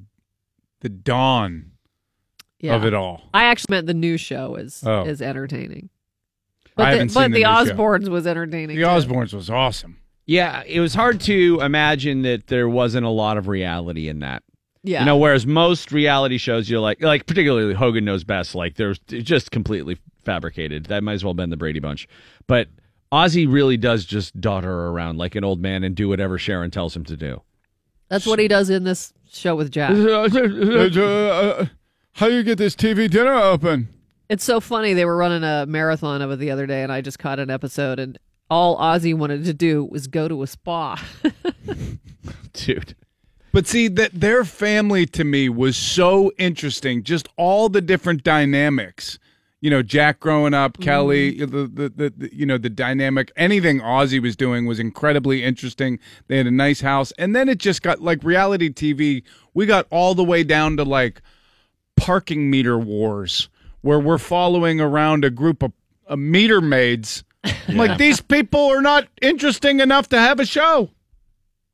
[0.80, 1.72] the dawn
[2.60, 2.74] Yeah.
[2.76, 3.22] of it all.
[3.32, 5.04] I actually meant the new show is Oh.
[5.04, 5.90] is entertaining.
[6.66, 7.74] I But haven't the, but seen the the new show.
[7.74, 8.76] Osbournes was entertaining.
[8.76, 8.88] The too.
[8.88, 9.98] Osbournes was awesome.
[10.26, 14.42] Yeah, it was hard to imagine that there wasn't a lot of reality in that.
[14.84, 15.00] Yeah.
[15.00, 18.98] You know, whereas most reality shows, you're like, like particularly Hogan Knows Best, like there's
[18.98, 20.86] just completely fabricated.
[20.86, 22.08] That might as well have been the Brady Bunch.
[22.46, 22.68] But
[23.12, 26.70] Ozzy really does just dot her around like an old man and do whatever Sharon
[26.70, 27.42] tells him to do.
[28.08, 29.90] That's what he does in this show with Jack.
[32.14, 33.88] how you get this TV dinner open?
[34.28, 34.94] It's so funny.
[34.94, 37.50] They were running a marathon of it the other day, and I just caught an
[37.50, 38.18] episode, and
[38.52, 41.02] all Ozzy wanted to do was go to a spa.
[42.52, 42.94] Dude.
[43.50, 47.02] But see that their family to me was so interesting.
[47.02, 49.18] Just all the different dynamics.
[49.62, 51.50] You know, Jack growing up, Kelly, mm-hmm.
[51.50, 53.32] the, the, the, the you know the dynamic.
[53.36, 55.98] Anything Ozzy was doing was incredibly interesting.
[56.26, 59.22] They had a nice house, and then it just got like reality TV.
[59.54, 61.22] We got all the way down to like
[61.96, 63.48] parking meter wars,
[63.82, 65.72] where we're following around a group of,
[66.06, 67.22] of meter maids.
[67.44, 70.90] I'm like, these people are not interesting enough to have a show.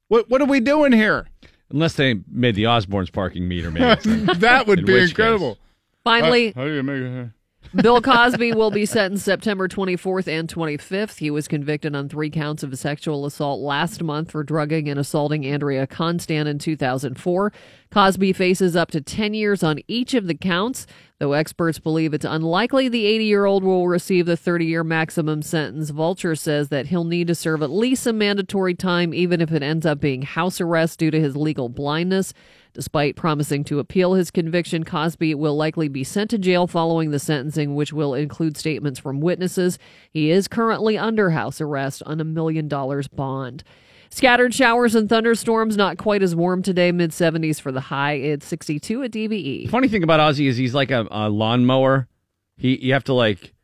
[0.09, 1.29] What what are we doing here?
[1.71, 4.01] Unless they made the Osbournes parking meter, maybe.
[4.37, 5.59] that would In be which incredible.
[6.03, 7.31] Finally, uh, How do you make it?
[7.75, 11.19] Bill Cosby will be sentenced September 24th and 25th.
[11.19, 15.45] He was convicted on three counts of sexual assault last month for drugging and assaulting
[15.45, 17.53] Andrea Constand in 2004.
[17.91, 20.87] Cosby faces up to 10 years on each of the counts,
[21.19, 25.41] though experts believe it's unlikely the 80 year old will receive the 30 year maximum
[25.41, 25.89] sentence.
[25.91, 29.63] Vulture says that he'll need to serve at least a mandatory time, even if it
[29.63, 32.35] ends up being house arrest due to his legal blindness.
[32.75, 37.19] Despite promising to appeal his conviction, Cosby will likely be sent to jail following the
[37.19, 39.79] sentencing, which will include statements from witnesses.
[40.11, 43.65] He is currently under house arrest on a million dollars bond.
[44.11, 48.15] Scattered showers and thunderstorms, not quite as warm today, mid 70s for the high.
[48.15, 49.29] It's 62 at E.
[49.29, 49.71] DVE.
[49.71, 52.09] Funny thing about Ozzy is he's like a, a lawnmower.
[52.57, 53.55] He you have to like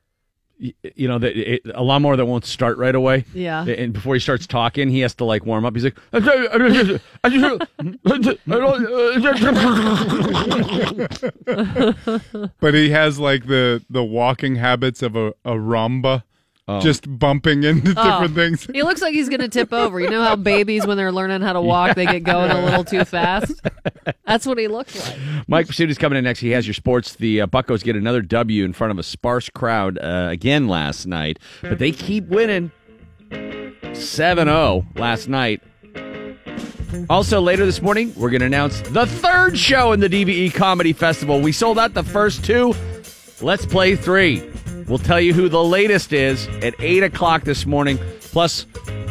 [0.58, 3.24] you know the, it, a lawnmower that won't start right away.
[3.34, 3.66] Yeah.
[3.66, 5.74] And before he starts talking, he has to like warm up.
[5.74, 6.20] He's like, uh,
[12.60, 16.22] But he has like the the walking habits of a, a Roomba,
[16.80, 18.66] just bumping into different things.
[18.72, 20.00] He looks like he's going to tip over.
[20.00, 22.84] You know how babies, when they're learning how to walk, they get going a little
[22.84, 23.60] too fast?
[24.26, 25.18] That's what he looks like.
[25.46, 26.40] Mike Prisuta's coming in next.
[26.40, 27.16] He has your sports.
[27.16, 31.06] The uh, Buccos get another W in front of a sparse crowd uh, again last
[31.06, 32.72] night, but they keep winning
[33.92, 35.62] 7 0 last night.
[37.10, 40.92] Also, later this morning, we're going to announce the third show in the DVE Comedy
[40.92, 41.40] Festival.
[41.40, 42.74] We sold out the first two.
[43.40, 44.48] Let's play three.
[44.86, 47.98] We'll tell you who the latest is at 8 o'clock this morning.
[48.20, 48.66] Plus,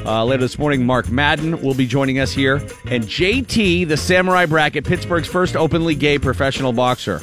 [0.06, 2.56] uh, later this morning, Mark Madden will be joining us here.
[2.86, 7.22] And JT, the Samurai Bracket, Pittsburgh's first openly gay professional boxer.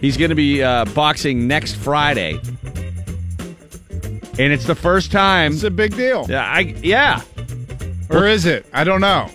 [0.00, 2.38] He's going to be uh, boxing next Friday.
[4.40, 5.52] And it's the first time.
[5.52, 7.22] It's a big deal, Yeah, I, yeah.
[8.10, 8.66] or is it?
[8.72, 9.28] I don't know.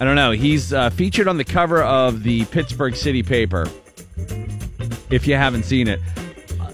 [0.00, 0.30] I don't know.
[0.32, 3.66] He's uh, featured on the cover of the Pittsburgh City paper.
[5.10, 6.00] If you haven't seen it,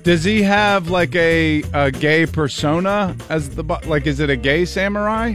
[0.05, 4.07] Does he have like a, a gay persona as the like?
[4.07, 5.35] Is it a gay samurai?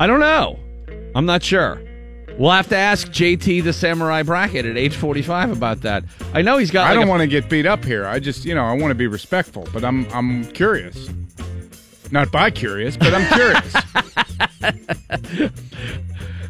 [0.00, 0.58] I don't know.
[1.14, 1.80] I'm not sure.
[2.38, 6.04] We'll have to ask JT the Samurai Bracket at age 45 about that.
[6.34, 6.90] I know he's got.
[6.90, 8.06] I don't a- want to get beat up here.
[8.06, 11.08] I just you know I want to be respectful, but I'm I'm curious.
[12.10, 13.74] Not by curious, but I'm curious.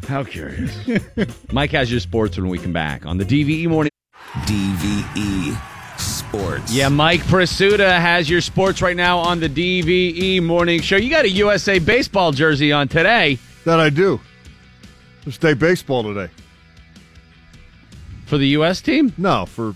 [0.07, 0.73] How curious.
[1.51, 3.91] Mike has your sports when we come back on the DVE morning.
[4.45, 5.57] DVE E
[5.97, 6.03] Sports.
[6.27, 6.73] Sports.
[6.73, 10.97] Yeah, Mike Prisuta has your sports right now on the DVE Morning Show.
[10.97, 14.19] You got a USA baseball jersey on today That I do.
[15.25, 16.31] Let's day baseball today.
[18.25, 18.81] for the U.S.
[18.81, 19.13] team.
[19.17, 19.75] No, for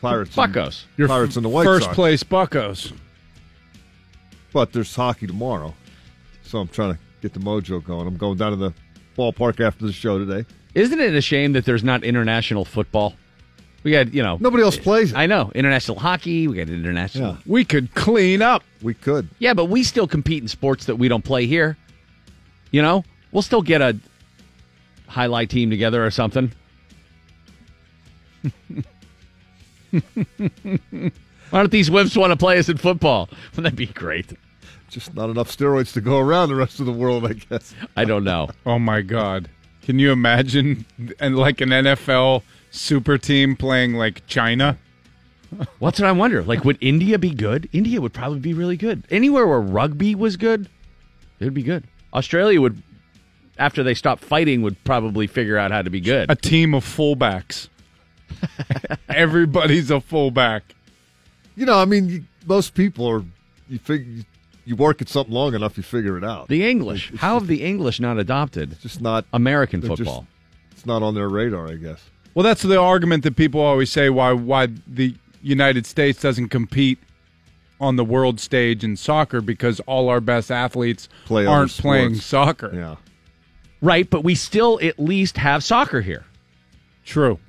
[0.00, 0.36] Pirates.
[0.36, 0.84] and- Buccos.
[0.96, 1.94] Your Pirates and the White first Sox.
[1.94, 2.92] place Buccos.
[4.52, 5.74] But there's hockey tomorrow,
[6.42, 8.06] so I'm trying to get the mojo going.
[8.06, 8.72] I'm going down to the
[9.16, 10.46] ballpark after the show today.
[10.74, 13.14] Isn't it a shame that there's not international football?
[13.82, 15.16] We got, you know, Nobody else plays it.
[15.16, 16.46] I know international hockey.
[16.46, 17.32] We got international.
[17.32, 17.38] Yeah.
[17.46, 18.62] We could clean up.
[18.80, 19.28] We could.
[19.38, 21.76] Yeah, but we still compete in sports that we don't play here.
[22.70, 23.98] You know, we'll still get a
[25.08, 26.52] highlight team together or something.
[29.90, 33.28] Why don't these wimps want to play us in football?
[33.56, 34.32] Wouldn't that be great?
[34.88, 37.74] Just not enough steroids to go around the rest of the world, I guess.
[37.96, 38.48] I don't know.
[38.66, 39.48] Oh my God!
[39.82, 40.86] Can you imagine
[41.18, 44.78] and like an NFL super team playing like China?
[45.78, 46.42] What's what I wonder?
[46.42, 47.68] Like, would India be good?
[47.72, 49.04] India would probably be really good.
[49.10, 50.68] Anywhere where rugby was good,
[51.38, 51.84] it would be good.
[52.14, 52.82] Australia would,
[53.58, 56.30] after they stop fighting, would probably figure out how to be good.
[56.30, 57.68] A team of fullbacks.
[59.08, 60.74] Everybody's a fullback.
[61.54, 63.22] You know, I mean, you, most people are.
[63.68, 64.24] You figure
[64.64, 66.48] you work at something long enough, you figure it out.
[66.48, 67.12] The English.
[67.16, 70.26] How have the English not adopted just not American they're just- football?
[70.70, 72.02] it's not on their radar, I guess.
[72.34, 76.98] Well, that's the argument that people always say why why the United States doesn't compete
[77.80, 82.10] on the world stage in soccer because all our best athletes Play other aren't playing
[82.14, 82.26] sports.
[82.26, 82.70] soccer.
[82.72, 82.96] Yeah.
[83.80, 86.24] Right, but we still at least have soccer here.
[87.04, 87.40] True.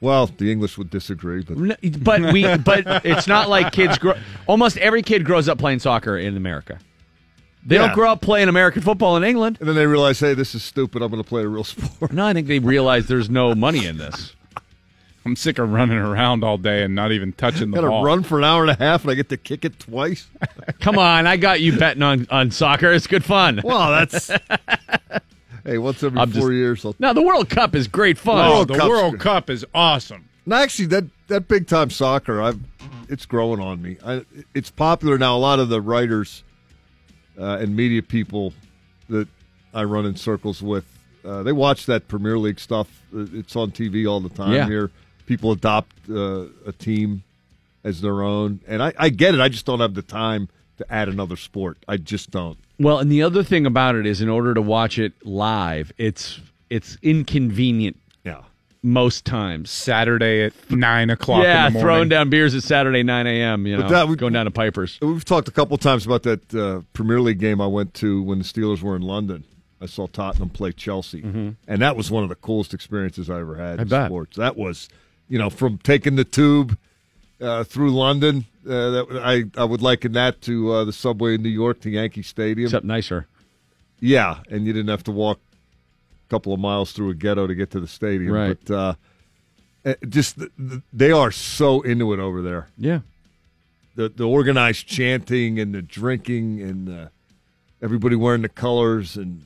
[0.00, 4.14] Well, the English would disagree, but N- But we, but it's not like kids grow.
[4.46, 6.78] Almost every kid grows up playing soccer in America.
[7.64, 7.86] They Yeah.
[7.86, 9.58] don't grow up playing American football in England.
[9.60, 11.02] and then they realize, hey, this is stupid.
[11.02, 12.12] I'm going to play a real sport.
[12.12, 14.34] No, I think they realize there's no money in this.
[15.26, 18.02] I'm sick of running around all day and not even touching the Got to ball.
[18.04, 20.26] run for an hour and a half, and I get to kick it twice.
[20.80, 22.90] Come on, I got you betting on, on soccer.
[22.90, 23.60] It's good fun.
[23.62, 24.28] Well, that's
[25.64, 26.84] hey, once every I'm four just- years.
[26.86, 26.94] I'll...
[26.98, 28.46] No, the World Cup is great fun.
[28.46, 29.20] Oh, World the Cup's World good.
[29.20, 30.24] Cup is awesome.
[30.46, 32.58] No, actually, that that big time soccer, I've
[33.10, 33.98] it's growing on me.
[34.04, 35.36] I, it's popular now.
[35.36, 36.42] A lot of the writers
[37.38, 38.52] uh, and media people
[39.08, 39.28] that
[39.74, 40.84] I run in circles with,
[41.24, 42.88] uh, they watch that Premier League stuff.
[43.14, 44.66] Uh, It's on TV all the time Yeah.
[44.66, 44.90] here.
[45.26, 47.22] People adopt uh, a team
[47.84, 49.40] as their own, and I, I get it.
[49.40, 51.78] I just don't have the time to add another sport.
[51.86, 52.58] I just don't.
[52.78, 56.40] Well, and the other thing about it is, in order to watch it live, it's
[56.68, 57.96] it's inconvenient.
[58.82, 59.70] Most times.
[59.70, 61.42] Saturday at nine o'clock.
[61.44, 61.82] yeah, in the morning.
[61.86, 63.66] throwing down beers at Saturday nine a.m.
[63.66, 64.98] You know, that would- going down to Pipers.
[65.02, 68.38] We've talked a couple times about that uh, Premier League game I went to when
[68.38, 69.44] the Steelers were in London.
[69.82, 73.56] I saw Tottenham play Chelsea, and that was one of the coolest experiences I ever
[73.56, 74.06] had I in bet.
[74.08, 74.36] sports.
[74.36, 74.88] That was,
[75.28, 76.76] you know, from taking the tube
[77.40, 78.44] uh, through London.
[78.66, 81.88] Uh, that I I would liken that to uh, the subway in New York to
[81.90, 82.66] Yankee Stadium.
[82.66, 83.26] Except nicer.
[84.00, 85.49] yeah, and you didn't have to walk a
[86.30, 88.32] couple of miles through a ghetto to get to the stadium.
[88.32, 88.56] Right.
[88.64, 88.94] But uh,
[89.84, 93.00] uh, just th- th- they are so into it over there Yeah.
[93.96, 97.08] the the organized chanting and the drinking and uh,
[97.82, 99.44] everybody wearing the colors and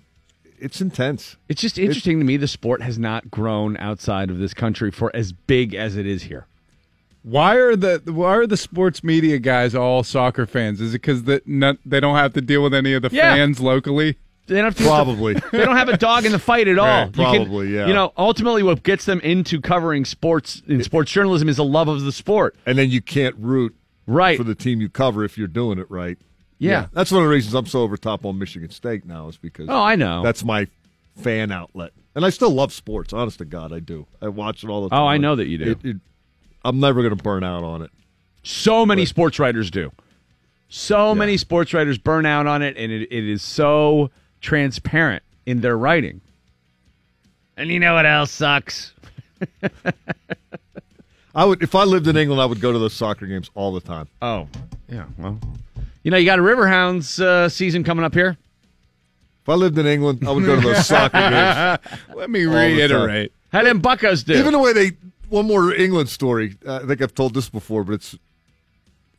[0.58, 1.36] it's intense.
[1.48, 5.14] It's just interesting to me the sport has not grown outside of this country for
[5.14, 6.46] as big as it is here.
[7.22, 10.80] Why are the why are the sports media guys all soccer fans?
[10.80, 11.42] Is it because that
[11.86, 13.34] they don't have to deal with any of the Yeah.
[13.34, 14.16] fans locally?
[14.46, 15.34] They don't have to Probably.
[15.52, 16.86] they don't have a dog in the fight at all.
[16.86, 17.86] Right, You can- probably, yeah.
[17.86, 21.88] You know, ultimately, what gets them into covering sports in sports journalism is a love
[21.88, 22.54] of the sport.
[22.66, 23.74] and then you can't root
[24.06, 24.36] Right.
[24.36, 26.18] for the team you cover if you're doing it right.
[26.58, 26.86] Yeah.
[26.92, 29.68] That's one of the reasons I'm so over top on Michigan State now is because
[29.70, 30.22] Oh, I know.
[30.22, 30.66] that's my
[31.16, 31.92] fan outlet.
[32.14, 34.06] And I still love sports, honest to God, I do.
[34.22, 34.98] I watch it all the time.
[35.00, 35.70] Oh, I know that you do.
[35.72, 35.96] It- it-
[36.66, 37.90] I'm never going to burn out on it.
[38.42, 39.90] So many sports writers do.
[40.68, 44.10] So many sports writers burn out on it, and it, it is so
[44.44, 46.20] transparent in their writing.
[47.56, 48.92] And you know what else sucks?
[51.34, 53.72] I would if I lived in England, I would go to those soccer games all
[53.72, 54.06] the time.
[54.22, 54.46] Oh,
[54.88, 55.06] yeah.
[55.18, 55.40] Well,
[56.02, 58.36] you know, you got a Riverhounds uh, season coming up here.
[59.42, 62.00] If I lived in England, I would go to those soccer games.
[62.14, 63.32] Let me the reiterate.
[63.52, 64.34] How them Buccos do?
[64.34, 64.92] Even the way they
[65.28, 66.56] one more England story.
[66.68, 68.16] I think I've told this before, but it's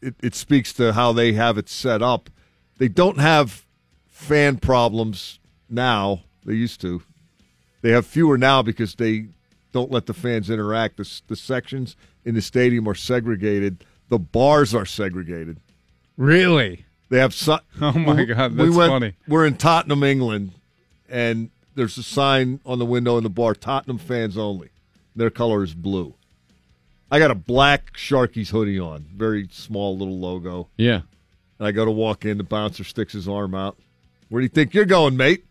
[0.01, 2.29] it, it speaks to how they have it set up.
[2.77, 3.64] They don't have
[4.15, 5.39] fan problems
[5.69, 6.21] now.
[6.45, 7.01] They used to.
[7.81, 9.27] They have fewer now because they
[9.73, 10.97] don't let the fans interact.
[10.97, 13.83] The, the sections in the stadium are segregated.
[14.09, 15.57] The bars are segregated.
[16.17, 16.85] Really?
[17.09, 17.33] They have.
[17.33, 19.13] So- Oh, my God, we went, funny.
[19.27, 20.51] We're in Tottenham, England,
[21.09, 24.69] and there's a sign on the window in the bar: Tottenham fans only.
[25.15, 26.13] Their color is blue.
[27.11, 30.69] I got a black Sharkies hoodie on, very small little logo.
[30.77, 31.01] Yeah.
[31.59, 33.77] And I go to walk in, the bouncer sticks his arm out.
[34.29, 35.45] Where do you think you're going, mate?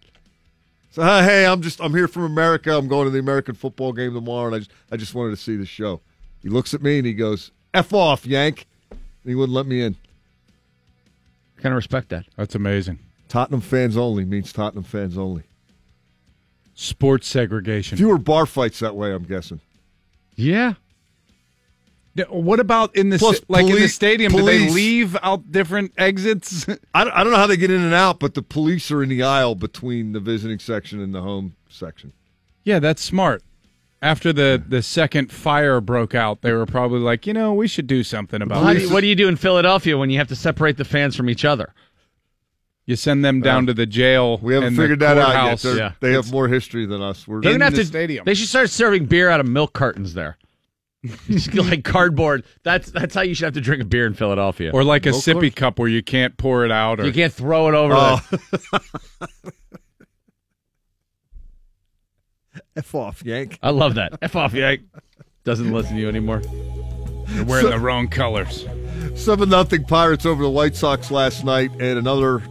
[0.90, 2.76] So uh, hey, I'm just I'm here from America.
[2.76, 5.36] I'm going to the American football game tomorrow, and I just I just wanted to
[5.36, 6.00] see the show.
[6.42, 9.82] He looks at me and he goes, "F off, Yank," and he wouldn't let me
[9.82, 9.96] in.
[11.58, 12.26] I Kind of respect that.
[12.36, 12.98] That's amazing.
[13.28, 15.42] Tottenham fans only means Tottenham fans only.
[16.74, 17.96] Sports segregation.
[17.98, 19.60] Fewer bar fights that way, I'm guessing.
[20.36, 20.74] Yeah.
[22.16, 24.32] Yeah, What about in the Plus, sta- like in the police- stadium?
[24.32, 26.66] Do they leave out different exits?
[26.94, 29.02] I don't, I don't know how they get in and out, but the police are
[29.02, 32.12] in the aisle between the visiting section and the home section.
[32.64, 33.42] yeah, that's smart.
[34.00, 37.86] After the the second fire broke out, they were probably like, you know, we should
[37.86, 38.88] do something about How do this.
[38.88, 41.28] you- what do you do in Philadelphia when you have to separate the fans from
[41.30, 41.72] each other?
[42.86, 44.38] You send them down to the jail.
[44.42, 45.32] We haven't and the figured that out yet.
[45.32, 45.62] courthhouse.
[45.62, 45.92] They're- Yeah.
[46.00, 47.26] They have more history than us.
[47.26, 47.86] We're In have the to.
[47.86, 48.24] stadium.
[48.26, 50.36] They should start serving beer out of milk cartons there.
[51.28, 52.44] Just like cardboard.
[52.62, 54.70] That's that's how you should have to drink a beer in Philadelphia.
[54.72, 55.54] Or like a Of sippy course.
[55.54, 56.98] cup where you can't pour it out.
[57.00, 57.94] Or you can't throw it over.
[57.94, 58.20] Oh.
[58.30, 59.52] The,
[62.76, 63.58] F off, Yank.
[63.62, 64.14] I love that.
[64.22, 64.82] F off, Yank.
[65.44, 66.42] Doesn't listen to you anymore.
[67.28, 68.64] you're wearing the wrong colors.
[69.14, 72.42] Seven nothing Pirates over the White Sox last night, and another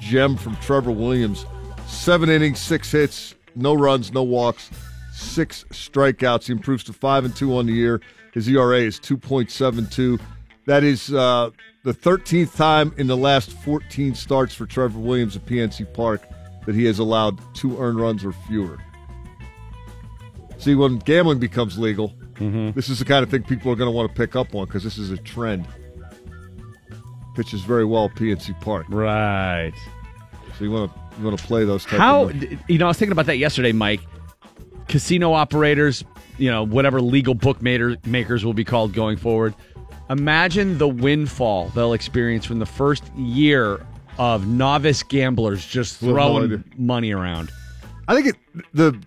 [0.00, 1.44] gem from Trevor Williams.
[1.86, 4.70] Seven innings, six hits, no runs, no walks,
[5.18, 6.46] six strikeouts.
[6.46, 8.00] He improves to five and two on the year.
[8.32, 10.18] His ERA is two point seven two.
[10.66, 11.50] That is uh,
[11.84, 16.22] the thirteenth time in the last fourteen starts for Trevor Williams at PNC Park
[16.66, 18.78] that he has allowed two earned runs or fewer.
[20.58, 23.96] See, when gambling becomes legal, this is the kind of thing people are going to
[23.96, 25.66] want to pick up on because this is a trend.
[27.34, 29.72] Pitches very well at PNC Park, Right.
[30.58, 31.84] so you want to you want to play those.
[31.84, 32.28] How
[32.68, 32.86] you know?
[32.86, 34.00] I was thinking about that yesterday, Mike.
[34.88, 36.04] Casino operators,
[36.38, 39.54] you know, whatever legal bookmaker makers will be called going forward.
[40.10, 43.84] Imagine the windfall they'll experience from the first year
[44.18, 47.50] of novice gamblers just no throwing money around.
[48.08, 48.36] I think it,
[48.72, 48.98] the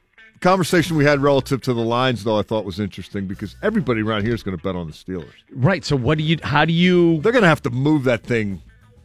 [0.42, 4.24] conversation we had relative to the lines, though, I thought was interesting because everybody around
[4.24, 5.34] here is going to bet on the Steelers.
[5.52, 5.84] Right.
[5.84, 6.38] So what do you?
[6.44, 7.20] How do you?
[7.22, 8.62] They're going to have to move that thing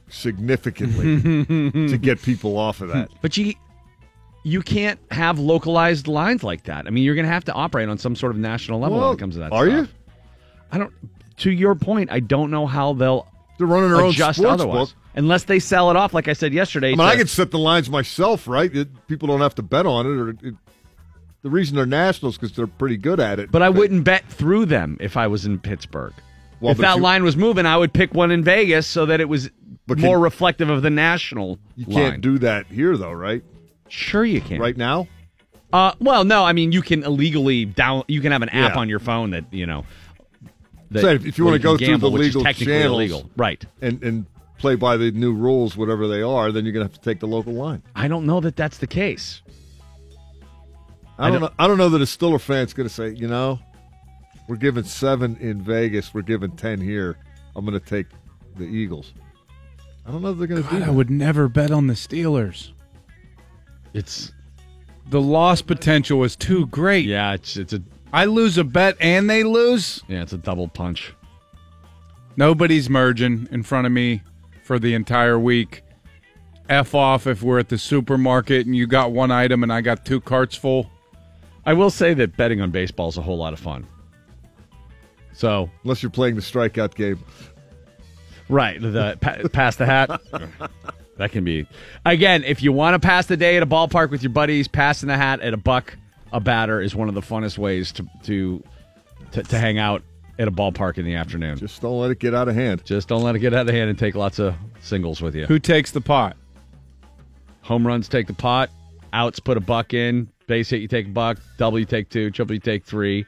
[0.08, 1.20] significantly
[1.88, 3.10] to get people off of that.
[3.22, 3.54] But you
[4.46, 6.86] you can't have localized lines like that.
[6.86, 9.08] I mean, you're going to have to operate on some sort of national level Well,
[9.08, 9.50] when it comes to that.
[9.52, 9.88] are stuff.
[9.88, 10.12] you?
[10.70, 10.92] I don't.
[11.38, 13.26] To your point, I don't know how they'll
[13.58, 14.98] They're running their own adjust sports otherwise, book.
[15.16, 16.14] unless they sell it off.
[16.14, 16.88] Like I said yesterday.
[16.88, 18.72] I mean, to- I can set the lines myself, right?
[18.74, 20.10] It, people don't have to bet on it.
[20.10, 20.54] Or it,
[21.42, 23.50] the reason they're nationals because they're pretty good at it.
[23.50, 26.14] but I wouldn't bet through them if I was in Pittsburgh.
[26.60, 29.20] Well, if that you- line was moving, I would pick one in Vegas so that
[29.20, 29.50] it was
[29.88, 31.58] can- more reflective of the national.
[31.74, 31.94] you line.
[32.12, 33.42] can't do that here, though, right?
[33.88, 34.60] Sure, you can.
[34.60, 35.08] Right now,
[35.72, 36.44] Uh, well, no.
[36.44, 38.04] I mean, you can illegally down.
[38.08, 38.80] You can have an app Yeah.
[38.80, 39.84] on your phone that you know.
[40.92, 42.72] That, Say, if you where wanna go can through gamble, the which is legal technically
[42.72, 43.64] channels- illegal, right?
[43.82, 44.26] and and
[44.58, 47.20] play by the new rules, whatever they are, then you're going to have to take
[47.20, 47.82] the local line.
[47.94, 49.42] I don't know that that's the case.
[51.18, 51.54] I I don't, don't- know.
[51.58, 53.58] I don't know that a Stiller fan's going to say, you know,
[54.48, 57.16] we're giving seven in Vegas, we're giving ten here.
[57.54, 58.06] I'm going to take
[58.56, 59.12] the Eagles.
[60.06, 60.92] I don't know if they're going to do God, I that.
[60.94, 62.70] would never bet on the Steelers.
[63.96, 64.32] It's
[65.10, 67.06] The loss potential is too great.
[67.06, 67.32] yeah.
[67.34, 67.82] It's it's a
[68.12, 70.02] I lose a bet and they lose.
[70.08, 70.22] yeah.
[70.22, 71.12] It's a double punch.
[72.36, 74.22] Nobody's merging in front of me
[74.62, 75.82] for the entire week.
[76.68, 80.04] F off if we're at the supermarket and you got one item and I got
[80.04, 80.90] two carts full.
[81.64, 83.86] I will say that betting on baseball is a whole lot of fun.
[85.32, 87.18] So Unless you're playing the strikeout game.
[88.48, 90.20] right, the pa- pass the hat.
[91.16, 91.66] That can be
[92.04, 94.68] again if you want to pass the day at a ballpark with your buddies.
[94.68, 95.96] Passing the hat at a buck
[96.32, 98.62] a batter is one of the funnest ways to to
[99.32, 100.02] to, to hang out
[100.38, 101.56] at a ballpark in the afternoon.
[101.56, 102.84] Just don't let it get out of hand.
[102.84, 105.46] Just don't let it get out of hand and take lots of singles with you.
[105.46, 106.36] Who takes the pot?
[107.62, 108.70] Home runs take the pot.
[109.12, 110.28] Outs put a buck in.
[110.46, 111.38] Base hit you take a buck.
[111.56, 112.30] Double you take two.
[112.30, 113.24] Triple you take three.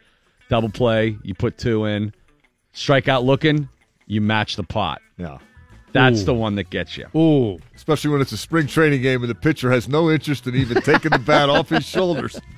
[0.51, 2.13] Double play you put two in.
[2.75, 3.69] Strikeout looking
[4.07, 5.01] you match the pot.
[5.17, 5.39] Yeah.
[5.93, 6.27] That's Ooh.
[6.27, 7.07] the one that gets you.
[7.17, 7.59] Ooh.
[7.75, 10.83] Especially when it's a spring training game and the pitcher has no interest in even
[10.83, 12.41] taking the bat off his shoulders.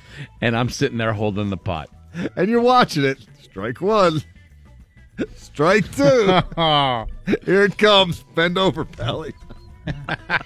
[0.42, 1.88] And I'm sitting there holding the pot.
[2.36, 3.24] And you're watching it.
[3.42, 4.22] Strike one.
[5.36, 6.02] Strike two.
[7.44, 8.24] Here it comes.
[8.34, 9.32] Bend over, Pally.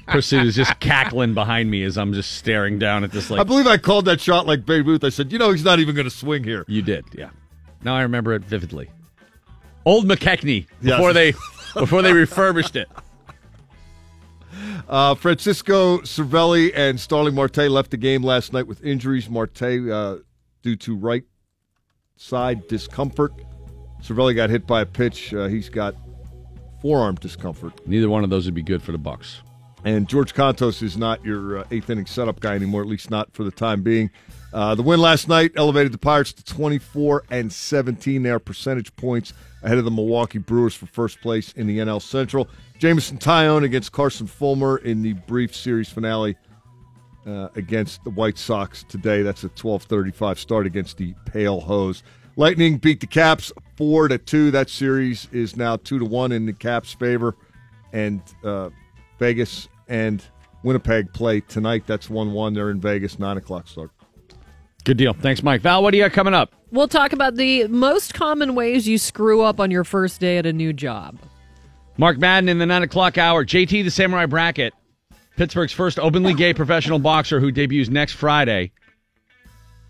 [0.09, 3.31] Prisuta is just cackling behind me as I'm just staring down at this.
[3.31, 5.02] I believe I called that shot like Babe Ruth.
[5.02, 6.65] I said, you know, he's not even going to swing here.
[6.69, 7.31] you did, yeah.
[7.82, 8.90] Now I remember it vividly.
[9.86, 10.97] Old McKechnie Yes.
[10.97, 11.32] before they
[11.74, 12.89] before they refurbished it.
[14.89, 19.28] Uh, Francisco Cervelli and Starling Marte left the game last night with injuries.
[19.31, 20.16] Marte uh,
[20.62, 21.24] due to right
[22.16, 23.32] side discomfort.
[24.02, 25.32] Cervelli got hit by a pitch.
[25.32, 25.94] Uh, he's got
[26.82, 27.73] forearm discomfort.
[27.86, 29.40] Neither one of those would be good for the Bucks.
[29.85, 33.32] And George Kontos is not your uh, eighth inning setup guy anymore, at least not
[33.32, 34.11] for the time being.
[34.55, 38.22] Uh, the win last night elevated the Pirates to 24 and 17.
[38.22, 39.32] They are percentage points
[39.64, 42.48] ahead of the Milwaukee Brewers for first place in the NL Central.
[42.78, 46.36] Jameson Taillon against Carson Fulmer in the brief series finale
[47.26, 49.22] uh, against the White Sox today.
[49.22, 52.05] That's a 12:35 start against the Pale Hose.
[52.36, 54.52] Lightning beat the Caps four to two.
[54.52, 57.35] That series is now two to one in the Caps' favor,
[57.93, 58.70] and uh,
[59.18, 60.24] Vegas and
[60.62, 61.89] Winnipeg play tonight.
[61.89, 62.55] That's one one.
[62.55, 63.90] They're in Vegas, nine o'clock start.
[64.85, 65.15] Good deal.
[65.15, 65.62] Thanks, Mike.
[65.62, 66.55] Val, what do you got coming up?
[66.70, 70.47] We'll talk about the most common ways you screw up on your first day at
[70.47, 71.19] a new job.
[71.97, 73.44] Mark Madden in the nine o'clock hour.
[73.44, 74.74] JT the Samurai Bracket,
[75.36, 78.73] Pittsburgh's first openly gay professional boxer who debuts next Friday.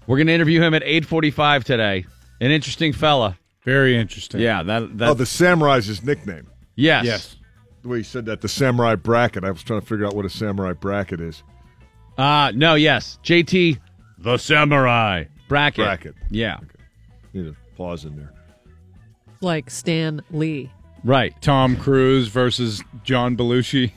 [0.07, 2.05] We're going to interview him at eight forty-five today.
[2.41, 3.39] An interesting fella.
[3.65, 4.41] Very interesting.
[4.41, 5.09] Yeah, that that.
[5.09, 6.47] Oh, the Samurai's his nickname.
[6.77, 7.05] yes.
[7.07, 7.37] Yes.
[7.83, 9.45] The way he said that, the Samurai bracket.
[9.45, 11.43] I was trying to figure out what a Samurai bracket is.
[12.19, 12.75] Uh no.
[12.75, 13.19] Yes.
[13.25, 13.79] JT
[14.25, 15.85] the Samurai Bracket.
[15.85, 16.15] Bracket.
[16.31, 16.59] Yeah.
[17.33, 18.33] Need a pause in there.
[19.41, 20.73] Like Stan Lee.
[21.05, 21.35] Right.
[21.43, 23.93] Tom Cruise versus John Belushi.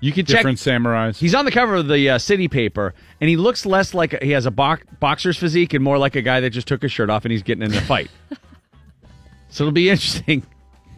[0.00, 0.38] You can check.
[0.38, 1.16] Different samurais.
[1.16, 4.24] He's on the cover of the uh, City Paper, and he looks less like a,
[4.24, 6.90] he has a bo- boxer's physique and more like a guy that just took his
[6.90, 8.10] shirt off and he's getting in a fight.
[9.48, 10.44] so it'll be interesting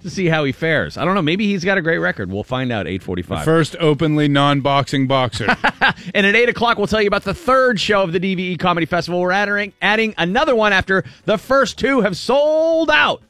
[0.05, 0.97] to see how he fares.
[0.97, 1.23] I don't know.
[1.23, 2.31] Maybe he's got a great record.
[2.31, 2.87] We'll find out.
[2.87, 3.45] Eight forty-five.
[3.45, 5.49] First openly non-boxing boxer.
[6.15, 8.87] And at 8 o'clock, we'll tell you about the third show of the DVE Comedy
[8.87, 9.21] Festival.
[9.21, 13.23] We're adding, adding another one after the first two have sold out.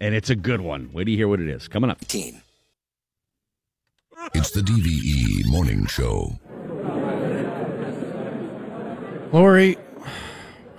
[0.00, 0.90] And it's a good one.
[0.92, 1.68] Wait to hear what it is.
[1.68, 2.00] Coming up.
[2.06, 2.40] Team.
[4.34, 6.38] It's the DVE Morning Show.
[9.32, 9.76] Lori,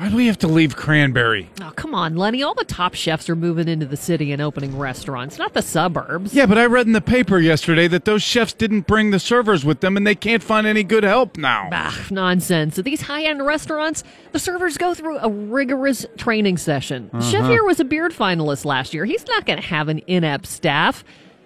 [0.01, 1.47] why do we have to leave Cranberry?
[1.61, 2.41] Oh, come on, Lenny.
[2.41, 6.33] All the top chefs are moving into the city and opening restaurants, not the suburbs.
[6.33, 9.63] Yeah, but I read in the paper yesterday that those chefs didn't bring the servers
[9.63, 11.69] with them and they can't find any good help now.
[11.71, 12.79] Ah, nonsense.
[12.79, 17.11] At these high end restaurants, the servers go through a rigorous training session.
[17.13, 19.05] The Chef here was a beard finalist last year.
[19.05, 21.03] He's not going to have an inept staff.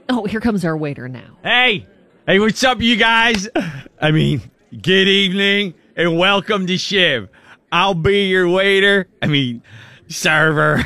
[0.07, 1.38] Oh, here comes our waiter now.
[1.44, 1.88] Hey,
[2.26, 3.49] hey, what's up, you guys?
[4.02, 4.41] I mean,
[4.72, 7.27] good evening and welcome to Shiv.
[7.76, 9.10] I'll be your waiter.
[9.22, 9.62] I mean,
[10.08, 10.82] server.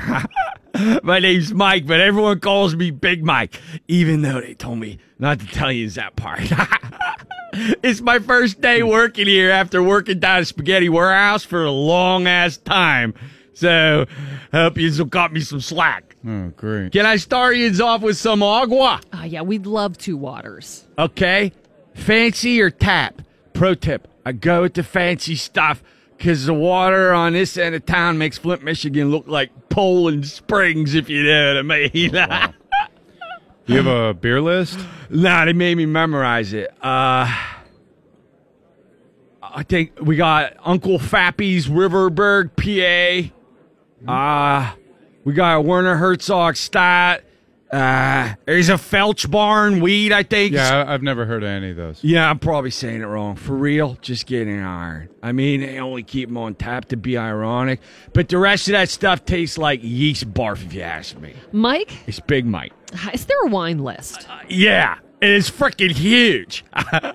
[1.03, 5.39] My name's Mike, but everyone calls me Big Mike, even though they told me not
[5.39, 6.41] to tell you that part.
[7.53, 12.25] it's my first day working here after working down at Spaghetti Warehouse for a long
[12.25, 13.13] ass time.
[13.53, 14.07] So,
[14.51, 16.15] hope you got me some slack.
[16.27, 16.91] Oh, great.
[16.91, 18.99] Can I start you off with some agua?
[19.13, 20.85] Ah, yeah, we'd love two waters.
[20.97, 21.53] Okay.
[21.93, 23.21] Fancy or tap?
[23.53, 25.83] Pro tip I go with the fancy stuff
[26.19, 30.93] because the water on this end of town makes Flint, Michigan look like Poland Springs,
[30.93, 32.11] if you know what I mean.
[33.65, 34.77] Do you have a beer list?
[35.09, 36.71] nah, they made me memorize it.
[36.83, 37.33] Uh,
[39.41, 42.51] I think we got Uncle Fappy's Riverberg,
[44.05, 44.11] PA.
[44.11, 44.73] Uh,
[45.23, 47.23] we got Werner Herzog Stat.
[47.71, 50.53] Uh, there's a Felch Barn weed, I think.
[50.53, 52.03] Yeah, I- I've never heard of any of those.
[52.03, 53.35] Yeah, I'm probably saying it wrong.
[53.35, 55.09] For real, just getting iron.
[55.21, 57.79] I mean, they only keep them on tap to be ironic,
[58.13, 61.33] but the rest of that stuff tastes like yeast barf, if you ask me.
[61.51, 62.73] Mike, It's Big Mike.
[63.13, 64.27] is there a wine list?
[64.47, 66.65] Yeah, and it's freaking huge.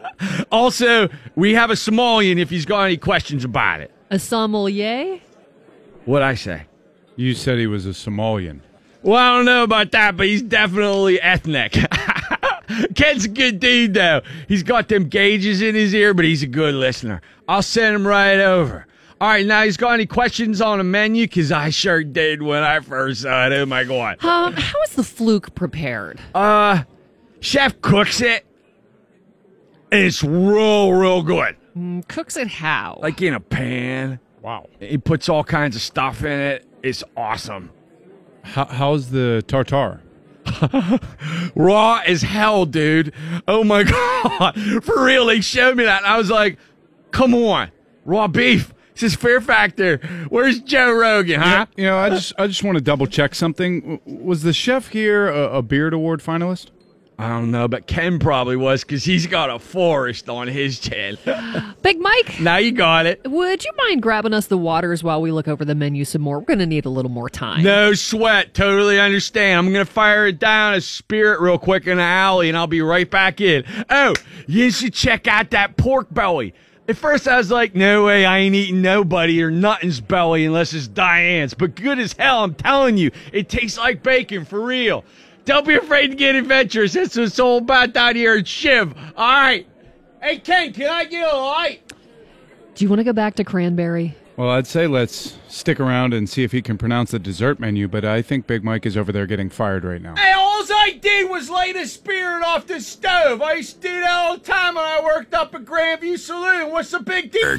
[0.52, 3.90] also, we have a Somalian if he's got any questions about it.
[4.10, 5.18] A sommelier?
[6.04, 6.62] What'd I say?
[7.16, 8.60] You said he was a Somalian.
[9.04, 11.72] Well, I don't know about that, but he's definitely ethnic.
[12.94, 14.22] Ken's a good dude, though.
[14.48, 17.20] He's got them gauges in his ear, but he's a good listener.
[17.46, 18.86] I'll send him right over.
[19.20, 21.26] All right, now he's got any questions on the menu?
[21.26, 23.52] Because I sure did when I first saw it.
[23.52, 24.24] Oh, my God.
[24.24, 26.18] Um, how is the fluke prepared?
[26.34, 26.84] Uh,
[27.40, 28.46] chef cooks it,
[29.92, 31.56] it's real, real good.
[31.76, 32.98] Mm, Cooks it how?
[33.02, 34.18] Like in a pan.
[34.42, 34.68] Wow.
[34.80, 36.66] He puts all kinds of stuff in it.
[36.82, 37.70] It's awesome.
[38.44, 40.00] How, how's the tartar?
[41.54, 43.12] raw as hell, dude.
[43.48, 43.82] Oh my
[44.28, 44.54] god,
[44.84, 45.26] for real?
[45.26, 46.58] They showed me that, and I was like,
[47.10, 47.70] "Come on,
[48.04, 49.96] raw beef." This is Fear Factor.
[50.28, 51.66] Where's Joe Rogan, huh?
[51.76, 54.00] You know, I just I just want to double check something.
[54.04, 56.70] Was the chef here a, a beard award finalist?
[57.16, 61.16] I don't know, but Ken probably was because he's got a forest on his chin.
[61.82, 63.20] Big Mike, now you got it.
[63.24, 66.40] would you mind grabbing us the waters while we look over the menu some more?
[66.40, 67.62] We're going to need a little more time.
[67.62, 68.52] No sweat.
[68.52, 69.58] Totally understand.
[69.58, 72.82] I'm gonna fire it down a spirit real quick in the alley, and I'll be
[72.82, 73.64] right back in.
[73.90, 74.14] Oh,
[74.46, 76.54] you should check out that pork belly.
[76.86, 80.74] At first, I was like, no way, I ain't eating nobody or nothing's belly unless
[80.74, 81.54] it's Diane's.
[81.54, 85.02] But good as hell, I'm telling you, it tastes like bacon for real.
[85.44, 86.94] Don't be afraid to get adventurous.
[86.94, 88.94] That's what it's all about down here at Shiv.
[89.16, 89.66] All right.
[90.22, 91.92] Hey, Ken, can I get a light?
[92.74, 94.16] Do you want to go back to cranberry?
[94.36, 97.86] Well, I'd say let's stick around and see if he can pronounce the dessert menu,
[97.86, 100.16] but I think Big Mike is over there getting fired right now.
[100.16, 100.54] Hey, all
[100.84, 103.40] I did was lay a spirit off the stove.
[103.40, 106.70] I used to do that all the time when I worked up at Grandview Saloon.
[106.70, 107.58] What's the big deal?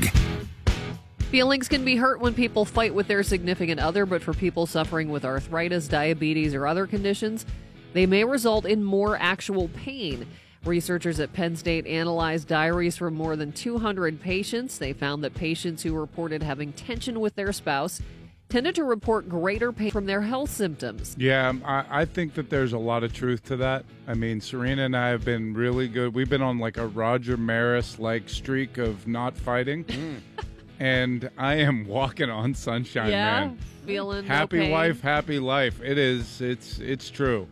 [1.32, 5.10] Feelings can be hurt when people fight with their significant other, but for people suffering
[5.10, 7.48] with arthritis, diabetes, or other conditions,
[7.96, 10.28] they may result in more actual pain.
[10.66, 14.78] Researchers at Penn State analyzed diaries from more than 200 patients.
[14.78, 18.02] They found that patients who reported having tension with their spouse
[18.50, 21.16] tended to report greater pain from their health symptoms.
[21.18, 23.86] Yeah, um, I, I think that there's a lot of truth to that.
[24.08, 26.14] I mean, Serena and I have been really good.
[26.14, 29.86] We've been on like a Roger Maris like streak of not fighting.
[29.86, 30.20] Mm.
[30.80, 33.60] and I am walking on sunshine, yeah, man.
[33.86, 34.72] feeling no Happy pain.
[34.72, 35.82] wife, happy life.
[35.82, 36.42] It is.
[36.42, 37.48] It's it's true.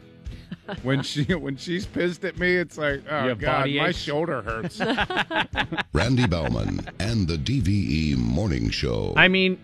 [0.83, 3.97] When she when she's pissed at me, it's like, oh have god, my aches?
[3.97, 4.79] shoulder hurts.
[5.93, 9.13] Randy Bauman and the DVE Morning Show.
[9.15, 9.59] I mean,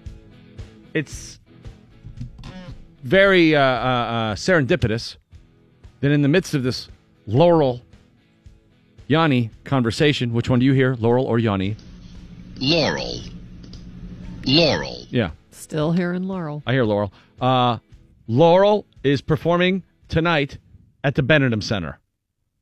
[0.93, 1.39] it's
[3.03, 5.17] very uh, uh, uh, serendipitous
[6.01, 6.89] that in the midst of this
[7.27, 7.81] Laurel
[9.07, 11.75] Yanni conversation, which one do you hear, Laurel or Yanni?
[12.59, 13.21] Laurel.
[14.45, 15.05] Laurel.
[15.09, 16.63] Yeah, Still hearing Laurel.
[16.65, 17.13] I hear Laurel.
[17.39, 17.77] Uh,
[18.27, 20.57] Laurel is performing tonight
[21.03, 21.99] at the Benedum Center.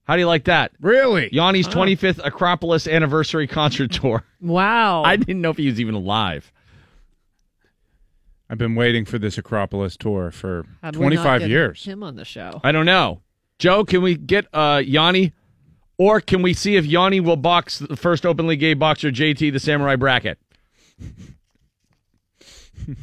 [0.04, 0.72] How do you like that?
[0.80, 1.30] really?
[1.34, 4.24] Yanni's 25th Acropolis anniversary concert tour.
[4.40, 5.02] Wow.
[5.04, 6.52] I didn't know if he was even alive.
[8.50, 11.84] I've been waiting for this Acropolis tour for How'd we not 25 get years.
[11.84, 12.62] Him on the show.
[12.64, 13.22] I don't know.
[13.58, 15.34] Joe, can we get uh, Yanni?
[15.98, 19.60] Or can we see if Yanni will box the first openly gay boxer, JT, the
[19.60, 20.38] Samurai Bracket?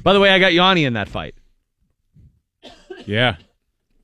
[0.05, 1.35] By the way, I got Yanni in that fight.
[3.07, 3.37] Yeah.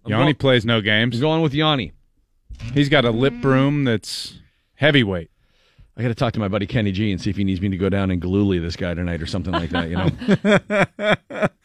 [0.05, 1.20] I'm Yanni going- plays no games.
[1.20, 1.93] going with Yanni.
[2.74, 4.39] He's got a lip broom that's
[4.74, 5.31] heavyweight.
[5.97, 7.68] I got to talk to my buddy Kenny G and see if he needs me
[7.68, 9.89] to go down and galooly this guy tonight or something like that.
[9.90, 11.48] You know,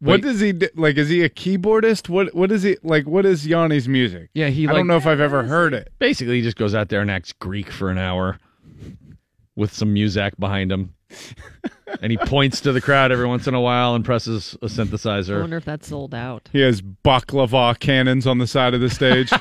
[0.00, 0.22] What Wait.
[0.22, 0.68] does he do?
[0.74, 0.96] like?
[0.96, 2.08] Is he a keyboardist?
[2.08, 3.06] What What is he like?
[3.06, 4.30] What is Yanni's music?
[4.34, 4.66] yeah, he.
[4.66, 5.92] I like, don't know if I've ever heard it.
[6.00, 8.40] Basically, he just goes out there and acts Greek for an hour
[9.54, 10.94] with some music behind him,
[12.00, 15.36] and he points to the crowd every once in a while and presses a synthesizer.
[15.38, 16.48] I wonder if that's sold out.
[16.52, 19.30] He has baklava cannons on the side of the stage.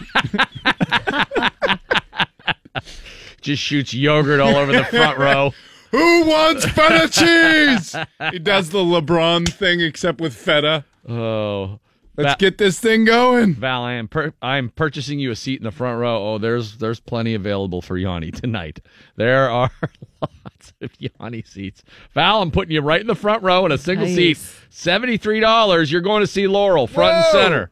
[3.42, 5.54] Just shoots yogurt all over the front row.
[5.92, 7.96] Who wants feta cheese?
[8.32, 10.86] he does the LeBron thing except with feta.
[11.10, 11.80] Oh,
[12.18, 13.56] Let's Va- get this thing going.
[13.56, 16.34] Val, I am per- I'm purchasing you a seat in the front row.
[16.34, 18.80] Oh, there's there's plenty available for Yanni tonight.
[19.16, 19.72] There are
[20.22, 20.51] lots of
[20.98, 21.84] Yanni seats.
[22.14, 24.16] Val, I'm putting you right in the front row in a single Nice.
[24.16, 24.40] seat.
[24.70, 25.92] Seventy three dollars.
[25.92, 27.72] You're going to see Laurel front and center.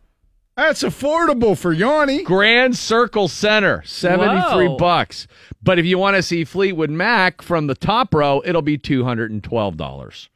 [0.56, 2.23] That's affordable for Yanni.
[2.23, 4.77] Grand Circle Center, seventy three Whoa.
[4.77, 5.26] bucks.
[5.64, 9.03] But if you want to see Fleetwood Mac from the top row, it'll be two
[9.06, 10.30] hundred and twelve dollars.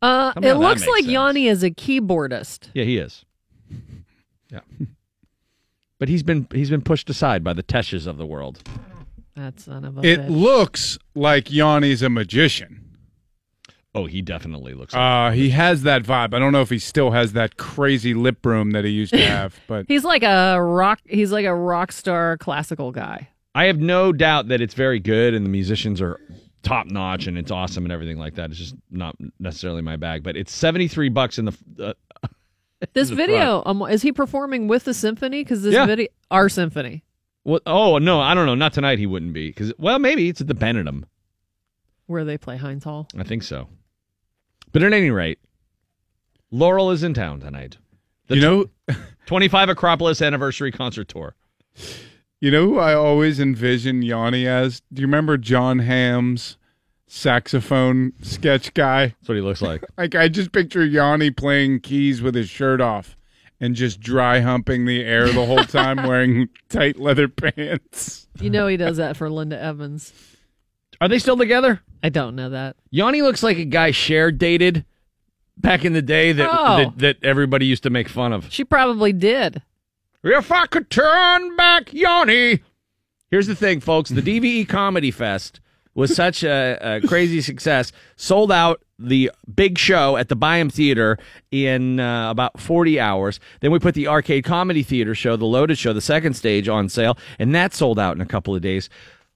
[0.00, 1.12] Uh, it looks like sense.
[1.12, 2.68] Yanni is a keyboardist.
[2.74, 3.24] Yeah, he is.
[4.50, 4.60] Yeah.
[5.98, 8.60] But he's been he's been pushed aside by the Teshes of the world.
[9.34, 10.30] That son of a It bitch.
[10.30, 12.78] looks like Yanni's a magician.
[13.94, 14.94] Oh, he definitely looks.
[14.94, 16.32] Like Uh, he has that vibe.
[16.34, 19.22] I don't know if he still has that crazy lip broom that he used to
[19.26, 21.00] have, but He's like a rock.
[21.06, 23.28] He's like a rock star classical guy.
[23.54, 26.18] I have no doubt that it's very good and the musicians are
[26.62, 28.48] top notch and it's awesome and everything like that.
[28.50, 31.92] It's just not necessarily my bag, but it's 73 bucks in the uh,
[32.94, 35.42] This the video, um, is he performing with the symphony?
[35.44, 35.84] Because this Yeah.
[35.86, 37.04] video, our symphony,
[37.44, 40.40] what oh no, I don't know, not tonight he wouldn't be cuz well, maybe it's
[40.40, 41.04] at the Benedum.
[42.06, 43.08] where they play Heinz Hall.
[43.16, 43.68] I think so.
[44.72, 45.38] But at any rate,
[46.50, 47.78] Laurel is in town tonight.
[48.28, 48.66] The you know,
[49.26, 51.34] 25 Acropolis anniversary concert tour.
[52.40, 54.80] you know who I always envision Yanni as?
[54.92, 56.56] Do you remember Jon Hamm's
[57.06, 59.08] saxophone sketch guy?
[59.08, 59.82] That's what he looks like.
[59.98, 63.16] Like I just picture Yanni playing keys with his shirt off
[63.62, 68.26] and just dry humping the air the whole time wearing tight leather pants.
[68.40, 70.12] You know he does that for Linda Evans.
[71.00, 71.80] Are they still together?
[72.02, 72.76] I don't know that.
[72.90, 74.84] Yanni looks like a guy Cher dated
[75.56, 76.76] back in the day that, Oh.
[76.78, 78.52] that that everybody used to make fun of.
[78.52, 79.62] She probably did.
[80.24, 82.60] If I could turn back Yanni.
[83.30, 84.10] Here's the thing, folks.
[84.10, 85.60] The DVE Comedy Fest
[85.94, 87.92] was such a, a crazy success.
[88.16, 91.18] Sold out the big show at the Byham Theater
[91.50, 93.40] in uh, about 40 hours.
[93.60, 96.88] Then we put the Arcade Comedy Theater show, the Loaded show, the second stage on
[96.88, 98.88] sale, and that sold out in a couple of days.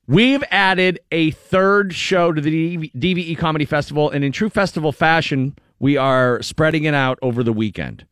[0.08, 5.56] We've added a third show to the DVE Comedy Festival, and in true festival fashion,
[5.80, 8.06] we are spreading it out over the weekend.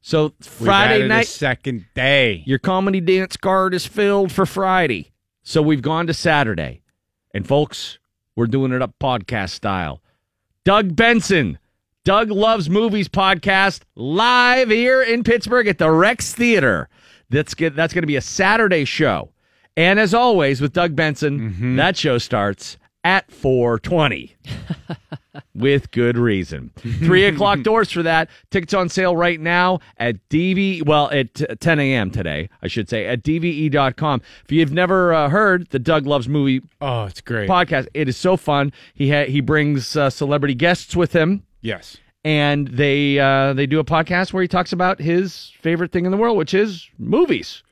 [0.00, 2.42] So Friday night, second day.
[2.46, 5.12] your comedy dance card is filled for Friday.
[5.42, 6.82] So we've gone to Saturday.
[7.34, 7.98] And folks,
[8.36, 10.00] we're doing it up podcast style.
[10.64, 11.58] Doug Benson,
[12.04, 16.88] Doug Loves Movies podcast, live here in Pittsburgh at the Rex Theater.
[17.30, 19.32] That's get, that's going to be a Saturday show.
[19.76, 21.76] And as always with Doug Benson, mm-hmm.
[21.76, 24.36] that show starts at 420
[25.54, 26.70] with good reason.
[26.76, 28.28] Three o'clock doors for that.
[28.50, 30.86] Tickets on sale right now at DV.
[30.86, 32.10] Well, at 10 a.m.
[32.10, 34.22] today, I should say, at DVE.com.
[34.44, 37.48] If you've never uh, heard the Doug Loves Movie Oh, it's great.
[37.48, 38.72] podcast, it is so fun.
[38.94, 41.44] He ha- he brings uh, celebrity guests with him.
[41.60, 41.96] yes.
[42.26, 46.10] And they uh, they do a podcast where he talks about his favorite thing in
[46.10, 47.62] the world, which is movies.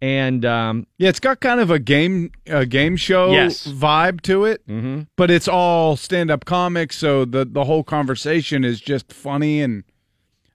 [0.00, 3.66] And um, Yeah, it's got kind of a game a game show Yes.
[3.66, 5.02] vibe to it, mm-hmm.
[5.16, 9.82] but it's all stand up comics, so the the whole conversation is just funny, and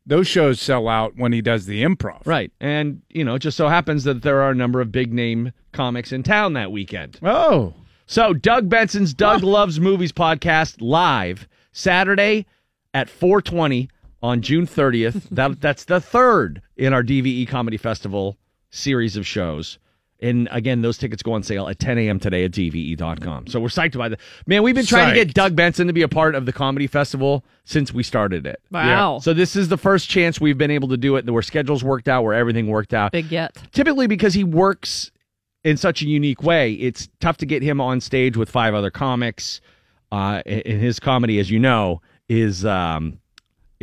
[0.06, 2.22] those shows sell out when he does the improv.
[2.26, 5.14] right, and you know, it just so happens that there are a number of big
[5.14, 7.20] name comics in town that weekend.
[7.22, 7.74] Oh,
[8.06, 12.46] So Doug Benson's Doug Loves Movies podcast live Saturday
[12.94, 13.90] at 420
[14.22, 15.24] on June 30th.
[15.32, 18.38] that that's the third in our DVE Comedy Festival
[18.74, 19.78] series of shows.
[20.20, 22.18] And again, those tickets go on sale at 10 a.m.
[22.18, 23.48] today at DVE.com.
[23.48, 24.22] So we're psyched about that.
[24.48, 26.88] Man, we've been trying to get Doug Benson to be a part of the comedy
[26.88, 28.62] festival since we started it.
[28.72, 29.20] Wow.
[29.20, 32.08] So this is the first chance we've been able to do it where schedules worked
[32.08, 33.62] out, where everything worked out Big get.
[33.74, 35.12] typically because he works
[35.66, 38.92] in such a unique way, it's tough to get him on stage with five other
[38.92, 39.60] comics.
[40.10, 43.20] Uh, and his comedy, as you know, is um,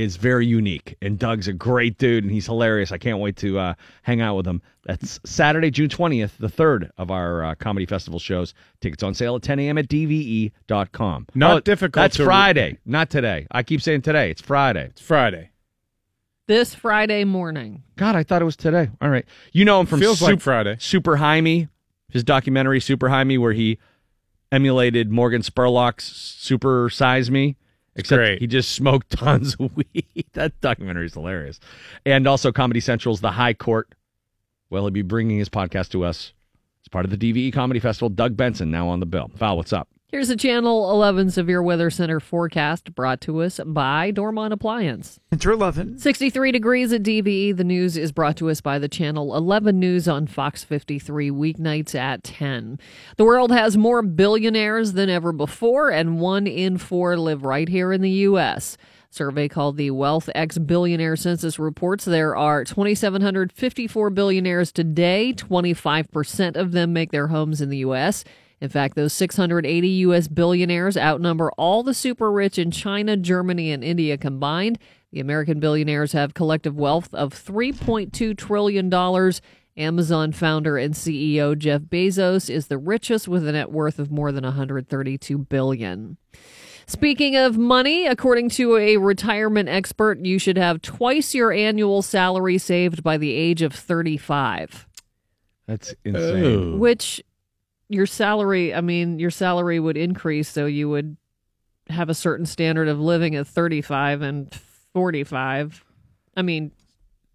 [0.00, 0.96] is very unique.
[1.02, 2.90] And Doug's a great dude, and he's hilarious.
[2.92, 4.62] I can't wait to uh, hang out with him.
[4.84, 8.54] That's Saturday, June twentieth, the third of our uh, comedy festival shows.
[8.80, 9.78] Tickets on sale at 10 a.m.
[9.78, 11.26] at dve.com.
[11.34, 13.46] Not Oh, difficult That's to- Friday, not today.
[13.50, 14.30] I keep saying today.
[14.30, 14.86] It's Friday.
[14.86, 15.50] it's Friday.
[16.46, 17.82] This Friday morning.
[17.96, 18.88] God, I thought it was today.
[19.00, 19.24] All right.
[19.52, 20.76] You know him from Feels like Friday.
[20.80, 21.68] Super High Me,
[22.08, 23.78] his documentary Super High Me, where he
[24.50, 27.56] emulated Morgan Spurlock's Super Size Me.
[27.96, 28.38] Except great.
[28.40, 30.24] he just smoked tons of weed.
[30.34, 31.58] that documentary is hilarious.
[32.06, 33.88] And also Comedy Central's The High Court.
[34.70, 36.32] Well, he'll be bringing his podcast to us
[36.80, 38.08] It's part of the DVE Comedy Festival.
[38.08, 39.30] Doug Benson now on the bill.
[39.34, 39.88] Val, what's up?
[40.10, 45.20] Here's a Channel 11 Severe Weather Center forecast brought to us by Dormont Appliance.
[45.30, 45.98] Enter 11.
[46.00, 47.56] 63 degrees at DVE.
[47.56, 51.94] The news is brought to us by the Channel 11 News on Fox 53 weeknights
[51.94, 52.80] at 10.
[53.18, 57.92] The world has more billionaires than ever before, and one in four live right here
[57.92, 58.76] in the U.S.
[59.10, 65.32] Survey called the Wealth X Billionaire Census reports there are 2,754 billionaires today.
[65.32, 68.24] 25% of them make their homes in the U.S.
[68.60, 70.28] In fact, those 680 U.S.
[70.28, 74.78] billionaires outnumber all the super rich in China, Germany, and India combined.
[75.12, 79.32] The American billionaires have collective wealth of $3.2 trillion.
[79.76, 84.30] Amazon founder and CEO Jeff Bezos is the richest with a net worth of more
[84.30, 86.18] than 132 billion.
[86.86, 92.58] Speaking of money, according to a retirement expert, you should have twice your annual salary
[92.58, 94.88] saved by the age of 35.
[95.66, 96.80] That's insane.
[96.80, 97.22] Which
[97.90, 101.16] your salary, I mean, your salary would increase, so you would
[101.88, 104.54] have a certain standard of living at 35 and
[104.94, 105.84] 45.
[106.36, 106.70] I mean,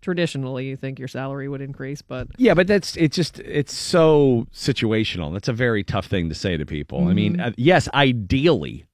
[0.02, 4.48] traditionally, you think your salary would increase, but Yeah, but that's it's just it's so
[4.54, 5.34] situational.
[5.34, 7.10] That's a very tough thing to say to people.
[7.10, 8.86] I mean, uh, yes, ideally,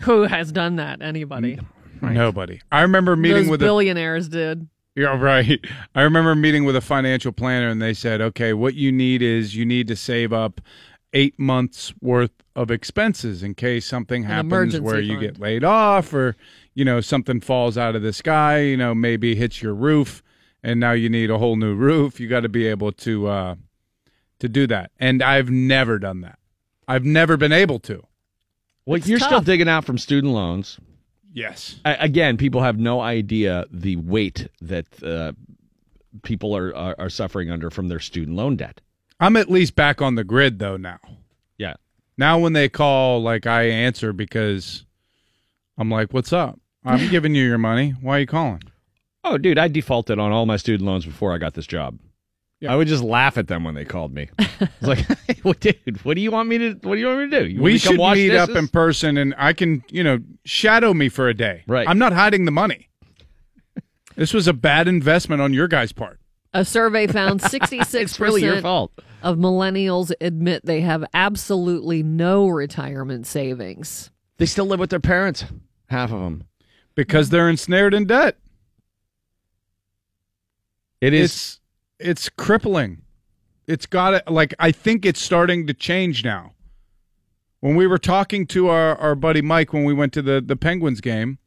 [0.00, 1.02] who has done that?
[1.02, 1.58] Anybody?
[2.00, 2.62] Nobody.
[2.72, 4.68] I remember meeting Those with a billionaires did.
[4.94, 5.64] Yeah, right.
[5.94, 9.56] I remember meeting with a financial planner, and they said, "Okay, what you need is
[9.56, 10.60] you need to save up
[11.14, 16.12] eight months worth of expenses in case something happens emergency where you get laid off,
[16.12, 16.36] or
[16.74, 18.60] you know something falls out of the sky.
[18.60, 20.22] You know, maybe hits your roof,
[20.62, 22.20] and now you need a whole new roof.
[22.20, 23.54] You got to be able to uh,
[24.40, 24.90] to do that.
[25.00, 26.38] And I've never done that.
[26.86, 28.02] I've never been able to.
[28.84, 30.78] well, It's you're still digging out from student loans.
[31.32, 31.80] Yes.
[31.84, 35.32] I, again, people have no idea the weight that uh,
[36.22, 38.80] people are, are are suffering under from their student loan debt.
[39.18, 40.98] I'm at least back on the grid though now.
[41.58, 41.74] Yeah,
[42.18, 44.84] Now when they call, like I answer because
[45.78, 46.58] I'm like, "What's up?
[46.84, 47.94] I'm giving you your money.
[48.00, 48.62] Why are you calling?"
[49.24, 51.98] Oh, dude, I defaulted on all my student loans before I got this job.
[52.68, 54.28] I would just laugh at them when they called me.
[54.38, 56.72] It's like, hey, well, dude, what do you want me to?
[56.82, 57.48] What do you want me to do?
[57.48, 60.94] You we me should wash meet up in person, and I can, you know, shadow
[60.94, 61.64] me for a day.
[61.66, 61.88] Right.
[61.88, 62.88] I'm not hiding the money.
[64.16, 66.20] this was a bad investment on your guys' part.
[66.54, 68.92] A survey found 66% really your fault.
[69.22, 74.10] of millennials admit they have absolutely no retirement savings.
[74.38, 75.44] They still live with their parents.
[75.88, 76.44] Half of them.
[76.94, 78.36] because they're ensnared in debt.
[81.00, 81.30] It is.
[81.32, 81.60] It's
[82.02, 83.02] it's crippling.
[83.66, 84.28] It's got it.
[84.28, 86.52] like I think it's starting to change now.
[87.60, 90.56] When we were talking to our, our buddy Mike when we went to the, the
[90.56, 91.38] Penguins game,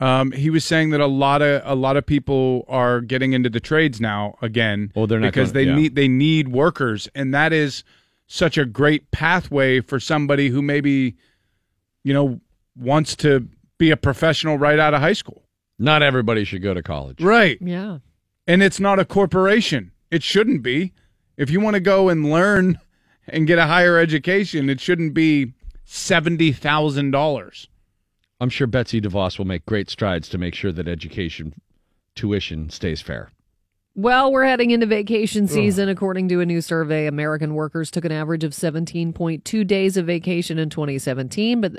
[0.00, 3.48] um, he was saying that a lot of a lot of people are getting into
[3.48, 4.92] the trades now again.
[4.96, 5.76] Oh, they're not because going- they yeah.
[5.76, 7.84] need they need workers, and that is
[8.26, 11.16] such a great pathway for somebody who maybe,
[12.02, 12.40] you know,
[12.74, 13.46] wants to
[13.78, 15.42] be a professional right out of high school.
[15.78, 17.20] Not everybody should go to college.
[17.20, 17.58] Right.
[17.60, 17.98] Yeah.
[18.46, 19.92] And it's not a corporation.
[20.10, 20.92] It shouldn't be.
[21.36, 22.78] If you want to go and learn
[23.28, 25.52] and get a higher education, it shouldn't be
[25.84, 27.68] seventy thousand dollars.
[28.40, 31.54] I'm sure Betsy DeVos will make great strides to make sure that education
[32.16, 33.30] tuition stays fair.
[33.94, 35.88] Well, we're heading into vacation season.
[35.88, 40.58] According to a new survey, American workers took an average of 17.2 days of vacation
[40.58, 41.74] in 2017, but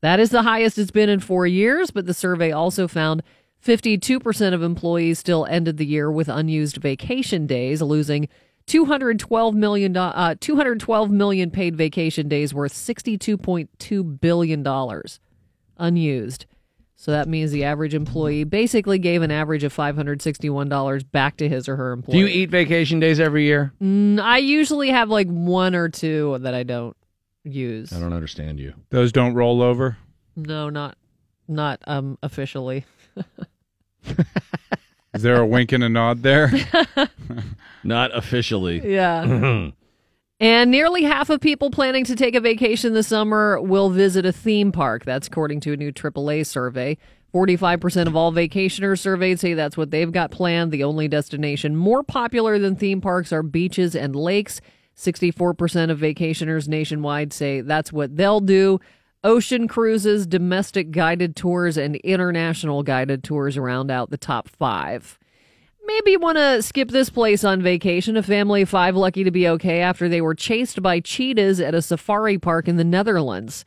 [0.00, 1.92] that is the highest it's been in four years.
[1.92, 3.22] But the survey also found
[3.64, 8.28] 52% of employees still ended the year with unused vacation days, losing
[8.66, 15.20] 212 million, do- uh, 212 million paid vacation days worth 62.2 billion dollars
[15.78, 16.46] unused.
[16.94, 21.68] So that means the average employee basically gave an average of $561 back to his
[21.68, 22.14] or her employer.
[22.14, 23.72] Do you eat vacation days every year?
[23.82, 26.96] Mm, I usually have like one or two that I don't
[27.42, 27.92] use.
[27.92, 28.74] I don't understand you.
[28.90, 29.96] Those don't roll over.
[30.36, 30.96] No, not
[31.48, 32.84] not um officially.
[35.14, 36.50] Is there a wink and a nod there?
[37.84, 38.80] Not officially.
[38.92, 39.70] Yeah.
[40.40, 44.32] and nearly half of people planning to take a vacation this summer will visit a
[44.32, 45.04] theme park.
[45.04, 46.96] That's according to a new AAA survey.
[47.34, 50.70] 45% of all vacationers surveyed say that's what they've got planned.
[50.72, 54.60] The only destination more popular than theme parks are beaches and lakes.
[54.96, 58.80] 64% of vacationers nationwide say that's what they'll do.
[59.24, 65.18] Ocean cruises, domestic guided tours, and international guided tours round out the top five.
[65.84, 68.16] Maybe you want to skip this place on vacation.
[68.16, 71.74] A family of five lucky to be okay after they were chased by cheetahs at
[71.74, 73.64] a safari park in the Netherlands.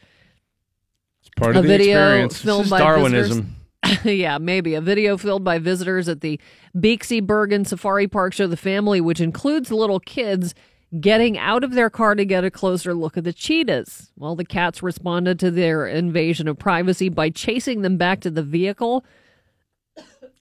[1.22, 2.38] It's part a of the video experience.
[2.38, 3.56] filmed This is by Darwinism.
[3.84, 4.06] visitors.
[4.06, 6.40] yeah, maybe a video filmed by visitors at the
[6.76, 10.56] Beekse Bergen Safari Park show the family, which includes little kids,
[11.00, 14.12] getting out of their car to get a closer look at the cheetahs.
[14.16, 18.44] Well, the cats responded to their invasion of privacy by chasing them back to the
[18.44, 19.06] vehicle.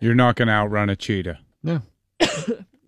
[0.01, 1.39] You're not going to outrun a cheetah.
[1.63, 1.83] No.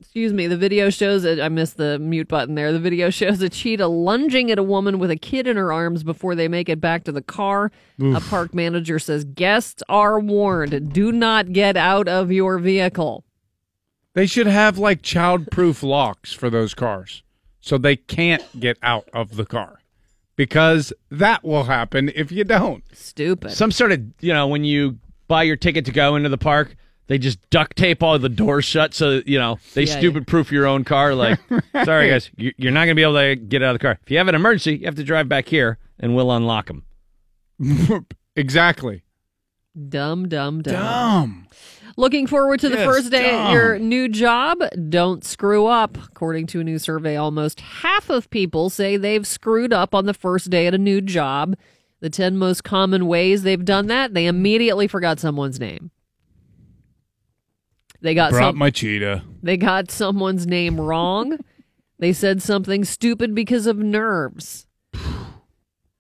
[0.01, 0.47] Excuse me.
[0.47, 1.41] The video shows it.
[1.41, 2.73] I missed the mute button there.
[2.73, 6.03] The video shows a cheetah lunging at a woman with a kid in her arms
[6.03, 7.71] before they make it back to the car.
[8.01, 13.25] A park manager says guests are warned: do not get out of your vehicle.
[14.15, 17.23] They should have like child-proof locks for those cars,
[17.67, 19.81] so they can't get out of the car,
[20.37, 22.85] because that will happen if you don't.
[22.93, 23.51] Stupid.
[23.51, 26.77] Some sort of, you know, when you buy your ticket to go into the park,
[27.09, 30.53] they just duct tape all the doors shut so, you know, they Yeah, stupid proof
[30.53, 31.15] your own car.
[31.15, 31.41] Like,
[31.85, 33.99] sorry, guys, you- you're not going to be able to get out of the car.
[34.03, 36.85] If you have an emergency, you have to drive back here and we'll unlock them.
[38.37, 39.03] exactly.
[39.89, 40.73] dumb, dumb, dumb.
[40.75, 41.47] Dumb.
[41.98, 44.59] Looking forward to the Yes, first day at your new job.
[44.90, 45.97] Don't screw up.
[45.97, 50.12] According to a new survey, almost half of people say they've screwed up on the
[50.12, 51.56] first day at a new job.
[52.01, 55.90] The 10 most common ways they've done that, they immediately forgot someone's name.
[58.02, 59.24] They got Brought some, my cheetah.
[59.43, 61.39] they got someone's name wrong.
[61.98, 64.66] they said something stupid because of nerves.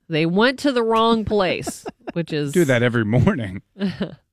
[0.08, 3.62] They went to the wrong place, which is Do that every morning.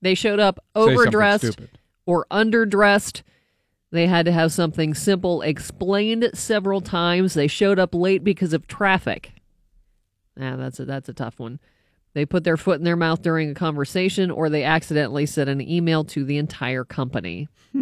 [0.00, 1.58] They showed up overdressed
[2.06, 3.22] or underdressed.
[3.90, 7.34] They had to have something simple explained several times.
[7.34, 9.32] They showed up late because of traffic.
[10.38, 11.58] Yeah, that's a that's a tough one.
[12.14, 15.60] They put their foot in their mouth during a conversation or they accidentally sent an
[15.60, 17.48] email to the entire company.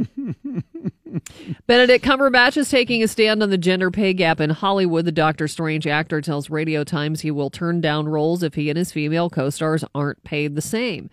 [1.67, 5.05] Benedict Cumberbatch is taking a stand on the gender pay gap in Hollywood.
[5.05, 8.77] The Doctor Strange actor tells Radio Times he will turn down roles if he and
[8.77, 11.09] his female co stars aren't paid the same.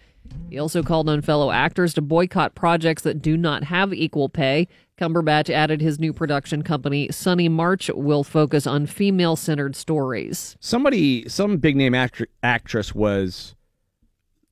[0.49, 4.67] He also called on fellow actors to boycott projects that do not have equal pay.
[4.99, 10.55] Cumberbatch added his new production company, Sunny March, will focus on female centered stories.
[10.59, 13.55] somebody some big name actr- actress was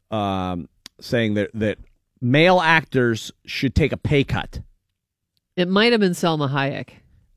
[0.09, 0.67] um,
[0.99, 1.77] saying that that
[2.19, 4.61] male actors should take a pay cut
[5.55, 6.89] It might have been Salma Hayek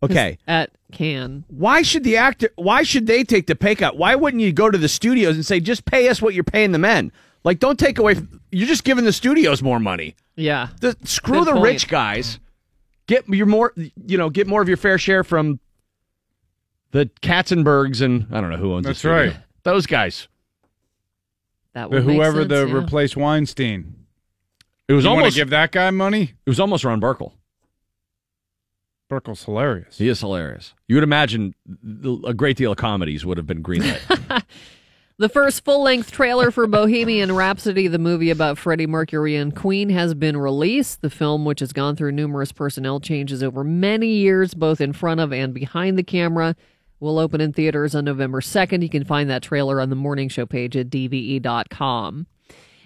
[0.02, 1.44] okay at Cannes.
[1.48, 4.70] why should the actor why should they take the pay cut why wouldn't you go
[4.70, 7.10] to the studios and say just pay us what you're paying the men
[7.44, 8.16] like don't take away
[8.50, 10.68] you're just giving the studios more money Yeah.
[10.80, 11.64] the, screw Good the point.
[11.64, 12.38] rich guys
[13.06, 13.74] Get your more,
[14.06, 15.60] you know, get more of your fair share from
[16.92, 18.86] the Katzenbergs and I don't know who owns.
[18.86, 19.16] That's studio.
[19.26, 19.36] right.
[19.62, 20.26] Those guys.
[21.74, 22.72] That The would make whoever sense, the yeah.
[22.72, 23.94] replaced Weinstein.
[24.88, 26.32] It was you almost give that guy money.
[26.46, 27.32] It was almost Ron Burkle.
[29.10, 29.98] Burkle's hilarious.
[29.98, 30.72] He is hilarious.
[30.88, 31.54] You would imagine
[32.26, 34.00] a great deal of comedies would have been greenlit.
[35.16, 39.90] The first full length trailer for Bohemian Rhapsody, the movie about Freddie Mercury and Queen,
[39.90, 41.02] has been released.
[41.02, 45.20] The film, which has gone through numerous personnel changes over many years, both in front
[45.20, 46.56] of and behind the camera,
[46.98, 48.82] will open in theaters on November 2nd.
[48.82, 52.26] You can find that trailer on the morning show page at DVE.com.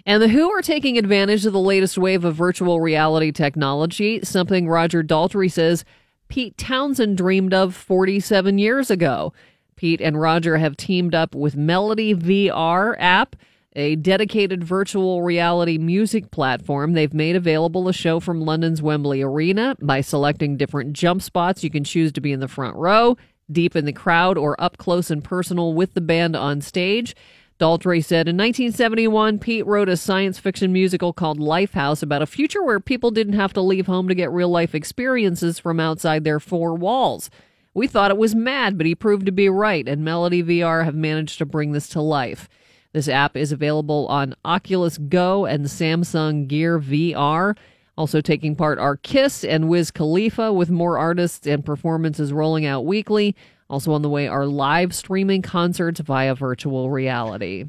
[0.05, 4.69] And The Who are taking advantage of the latest wave of virtual reality technology, something
[4.69, 5.83] Roger Daltrey says
[6.27, 9.33] Pete Townshend dreamed of 47 years ago.
[9.79, 13.37] Pete and Roger have teamed up with Melody VR app,
[13.77, 16.91] a dedicated virtual reality music platform.
[16.91, 19.77] They've made available a show from London's Wembley Arena.
[19.81, 23.15] By selecting different jump spots, you can choose to be in the front row,
[23.49, 27.15] deep in the crowd, or up close and personal with the band on stage.
[27.57, 32.63] Daltrey said in 1971, Pete wrote a science fiction musical called Lifehouse about a future
[32.63, 36.41] where people didn't have to leave home to get real life experiences from outside their
[36.41, 37.29] four walls.
[37.73, 40.95] We thought it was mad, but he proved to be right, and Melody VR have
[40.95, 42.49] managed to bring this to life.
[42.93, 47.55] This app is available on Oculus Go and Samsung Gear VR.
[47.95, 52.85] Also taking part are Kiss and Wiz Khalifa, with more artists and performances rolling out
[52.85, 53.35] weekly.
[53.69, 57.65] Also on the way are live streaming concerts via virtual reality.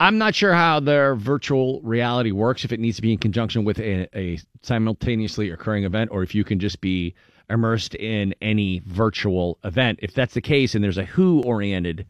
[0.00, 3.64] I'm not sure how their virtual reality works, if it needs to be in conjunction
[3.64, 7.14] with a, a simultaneously occurring event, or if you can just be
[7.50, 9.98] immersed in any virtual event.
[10.02, 12.06] If that's the case, and there's a Who oriented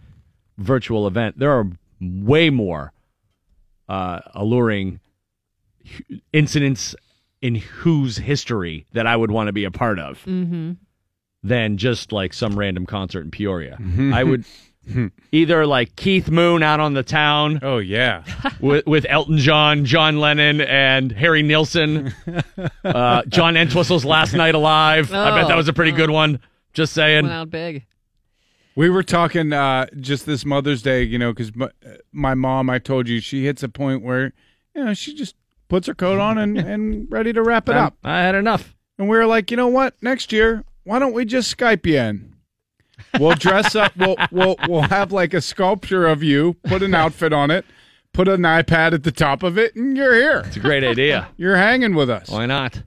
[0.59, 1.67] virtual event, there are
[2.01, 2.93] way more
[3.89, 5.01] uh, alluring
[6.33, 6.95] incidents
[7.41, 10.73] in Who's history that I would want to be a part of Mm-hmm.
[11.43, 13.79] than just like some random concert in Peoria.
[14.13, 14.45] I would
[15.33, 17.61] either like Keith Moon out on the town.
[17.63, 18.25] Oh yeah,
[18.61, 22.15] with, with Elton John, John Lennon, and Harry Nilsson.
[22.85, 25.13] Uh, John Entwistle's Last Night Alive.
[25.13, 26.41] I bet that was a pretty good one.
[26.73, 27.25] Just saying.
[27.25, 27.87] Went out big.
[28.75, 31.69] We were talking uh, just this Mother's Day, you know, because my,
[32.13, 34.33] my mom, I told you, she hits a point where,
[34.75, 35.35] you know, she just
[35.69, 37.97] puts her coat on and, and ready to wrap it I'm- up.
[38.03, 38.75] I had enough.
[38.99, 39.95] And we were like, you know what?
[40.03, 42.30] Next year, why don't we just Skype you in?
[43.19, 43.97] We'll dress up.
[43.97, 46.55] We'll we'll we'll have like a sculpture of you.
[46.65, 47.65] Put an outfit on it.
[48.13, 50.43] Put an iPad at the top of it, and you're here.
[50.47, 51.29] It's a great idea.
[51.37, 52.83] You're hanging with us Why not?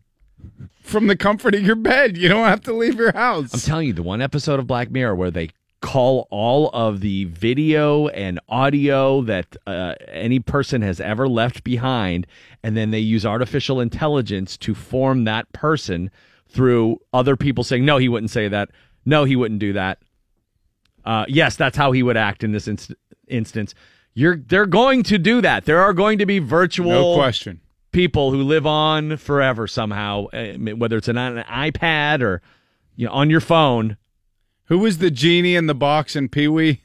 [0.82, 2.18] from the comfort of your bed.
[2.18, 3.54] You don't have to leave your house.
[3.54, 5.50] I'm telling you, the one episode of Black Mirror where they
[5.82, 12.26] call all of the video and audio that uh, any person has ever left behind,
[12.64, 16.10] and then they use artificial intelligence to form that person
[16.48, 18.70] through other people saying, no, he wouldn't say that.
[19.06, 20.00] No, he wouldn't do that.
[21.06, 22.94] Uh, yes, that's how he would act in this inst-
[23.28, 23.74] instance.
[24.14, 25.66] You're they're going to do that.
[25.66, 27.60] There are going to be virtual No question.
[27.92, 32.42] people who live on forever somehow, uh, whether it's an, on an iPad or
[32.96, 33.98] you know on your phone.
[34.68, 36.82] Who was the genie in the box in Pee Wee?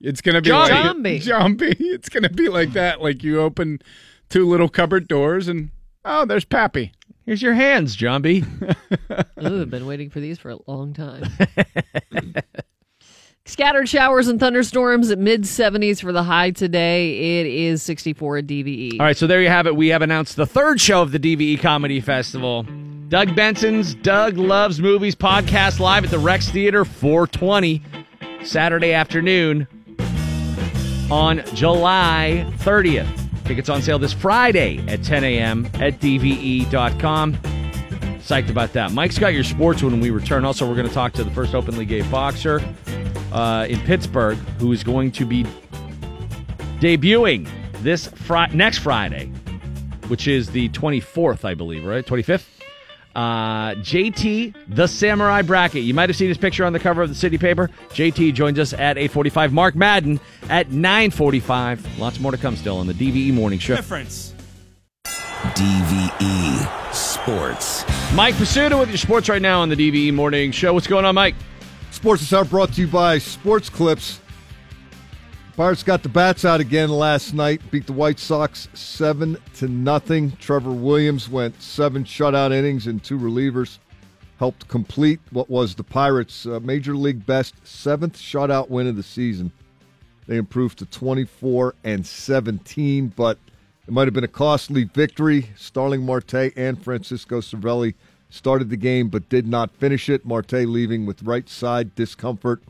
[0.00, 0.68] It's gonna be Jambi.
[0.68, 1.22] like Jambi.
[1.24, 1.76] Jambi.
[1.78, 3.00] It's gonna be like that.
[3.00, 3.80] Like you open
[4.28, 5.70] two little cupboard doors and
[6.04, 6.92] oh, there's Pappy.
[7.24, 8.42] Here's your hands, John B.
[8.62, 11.22] Ooh, I've been waiting for these for a long time.
[13.44, 17.40] Scattered showers and thunderstorms at mid 70s for the high today.
[17.40, 18.46] It is 64 at.
[18.46, 19.00] DVE.
[19.00, 19.74] All right, so there you have it.
[19.74, 22.64] We have announced the third show of the DVE Comedy Festival.
[23.08, 27.82] Doug Benson's Doug Loves Movies podcast live at the Rex Theater 420
[28.44, 29.66] Saturday afternoon
[31.10, 33.44] on July 30th.
[33.44, 35.66] Tickets on sale this Friday at 10 a.m.
[35.74, 37.36] at DVE.com.
[38.32, 38.92] Psyched about that.
[38.92, 40.46] Mike's got your sports when we return.
[40.46, 42.62] Also, we're going to talk to the first openly gay boxer
[43.30, 45.44] uh, in Pittsburgh who is going to be
[46.80, 47.46] debuting
[47.82, 49.26] this fri- next Friday,
[50.08, 52.06] which is the 24th, I believe, right?
[52.06, 52.46] 25th.
[53.14, 55.82] Uh, JT, the Samurai Bracket.
[55.82, 57.68] You might have seen his picture on the cover of the City Paper.
[57.90, 59.52] JT joins us at 8:45.
[59.52, 60.18] Mark Madden
[60.48, 61.98] at 9:45.
[61.98, 63.76] Lots more to come still on the DVE Morning Show.
[63.76, 64.32] Difference.
[65.04, 66.81] DVE
[67.22, 67.84] Sports.
[68.14, 70.74] Mike Prisuta with your sports right now on the DVE Morning Show.
[70.74, 71.36] What's going on, Mike?
[71.92, 74.20] Sports is out brought to you by Sports Clips.
[75.56, 77.60] Pirates got the bats out again last night.
[77.70, 80.32] Beat the White Sox seven to nothing.
[80.40, 83.78] Trevor Williams went seven shutout innings and two relievers.
[84.40, 89.02] Helped complete what was the Pirates' uh, major league best seventh shutout win of the
[89.04, 89.52] season.
[90.26, 93.38] They improved to 24 and 17, but
[93.86, 95.50] it might have been a costly victory.
[95.56, 97.94] Starling Marte and Francisco Cervelli
[98.30, 100.24] started the game but did not finish it.
[100.24, 102.62] Marte leaving with right side discomfort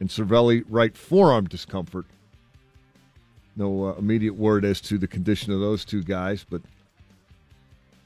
[0.00, 2.06] and Cervelli right forearm discomfort.
[3.56, 6.62] No uh, immediate word as to the condition of those two guys, but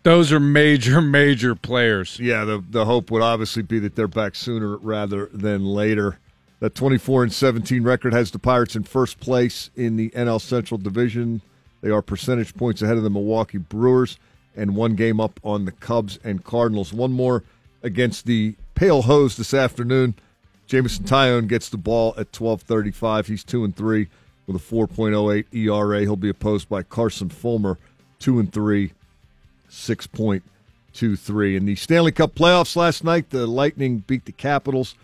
[0.03, 2.19] Those are major, major players.
[2.21, 6.19] yeah, the the hope would obviously be that they're back sooner rather than later.
[6.61, 10.79] That 24 and 17 record has the Pirates in first place in the NL Central
[10.79, 11.43] Division.
[11.87, 14.19] They are percentage points ahead of the Milwaukee Brewers
[14.57, 16.93] and one game up on the Cubs and Cardinals.
[16.93, 17.45] One more
[17.81, 20.17] against the Pale Hose this afternoon.
[20.67, 23.29] Jameson Taillon gets the ball at 12:35.
[23.29, 24.09] He's 2 and 3
[24.49, 26.01] with a 4.08 ERA.
[26.01, 27.79] He'll be opposed by Carson Fulmer,
[28.19, 28.91] 2 and 3,
[29.71, 31.55] 6.23.
[31.55, 34.97] In the Stanley Cup playoffs last night, the Lightning beat the Capitals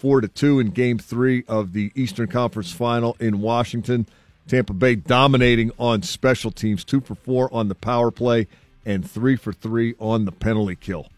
[0.00, 4.06] 4 to 2 in game 3 of the Eastern Conference Final in Washington.
[4.48, 8.46] Tampa Bay dominating on special teams, 2 for 4 on the power play
[8.84, 11.08] and 3 for 3 on the penalty kill.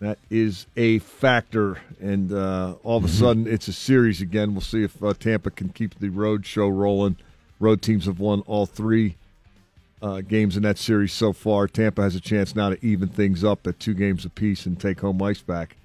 [0.00, 4.52] That is a factor, and uh, all of a sudden it's a series again.
[4.52, 7.16] We'll see if uh, Tampa can keep the road show rolling.
[7.60, 9.16] Road teams have won all three
[10.02, 11.68] uh, games in that series so far.
[11.68, 15.00] Tampa has a chance now to even things up at two games apiece and take
[15.00, 15.76] home ice back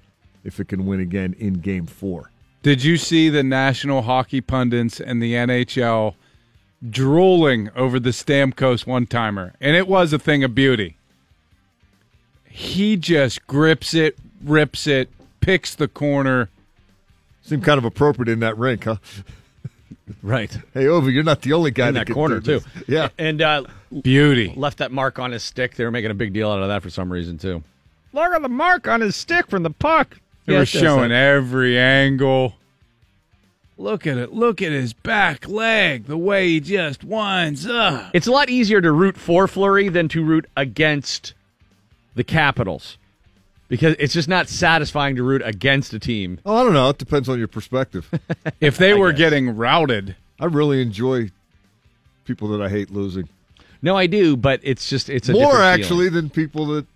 [0.42, 2.32] if it can win again in Game Four.
[2.62, 6.14] Did you see the national hockey pundits and the NHL
[6.88, 9.54] drooling over the Stamkos one timer?
[9.60, 10.96] And it was a thing of beauty.
[12.44, 15.08] He just grips it, rips it,
[15.40, 16.48] picks the corner.
[17.42, 18.96] Seemed kind of appropriate in that rink, huh?
[20.22, 20.50] Right.
[20.72, 22.60] Hey, Ovi, you're not the only guy In that that corner, too.
[22.86, 23.64] Yeah, And uh,
[24.02, 24.54] Beauty.
[24.56, 25.74] left that mark on his stick.
[25.74, 27.62] They were making a big deal out of that for some reason, too.
[28.14, 30.16] Look at the mark on his stick from the puck.
[30.48, 32.54] They were Yes, yes, showing that- every angle.
[33.76, 34.32] Look at it.
[34.32, 38.10] Look at his back leg, the way he just winds up.
[38.14, 41.34] It's a lot easier to root for Fleury than to root against
[42.16, 42.96] the Capitals
[43.68, 46.40] because it's just not satisfying to root against a team.
[46.46, 46.88] Oh, I don't know.
[46.88, 48.10] It depends on your perspective.
[48.60, 49.18] If they were guess.
[49.18, 51.30] getting routed, I really enjoy
[52.24, 53.28] people that I hate losing
[53.82, 55.80] No, I do, but it's just it's a more different feeling.
[55.80, 56.86] actually than people that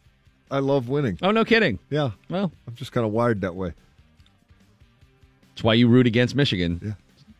[0.52, 1.18] I love winning.
[1.22, 1.78] Oh, no kidding.
[1.90, 3.72] Yeah, Well, I'm just kind of wired that way.
[5.54, 6.80] that's why you root against Michigan.
[6.84, 6.92] Yeah,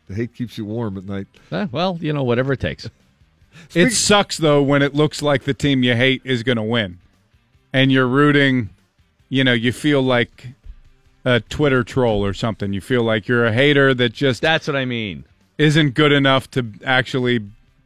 [0.08, 1.26] the hate keeps you warm at night.
[1.50, 2.88] Eh, well, you know, whatever it takes.
[3.74, 6.98] it sucks though when it looks like the team you hate is going to win,
[7.72, 8.70] and you're rooting.
[9.28, 10.48] You know, you feel like
[11.24, 12.72] a Twitter troll or something.
[12.72, 15.24] You feel like you're a hater that just That's what I mean.
[15.58, 17.40] isn't good enough to actually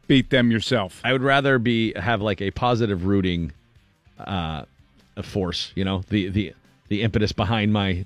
[0.07, 0.99] beat them yourself.
[1.05, 3.51] I would rather be have like a positive rooting
[4.19, 4.63] uh,
[5.25, 5.71] force.
[5.75, 6.53] You know, the the
[6.89, 8.05] the impetus behind my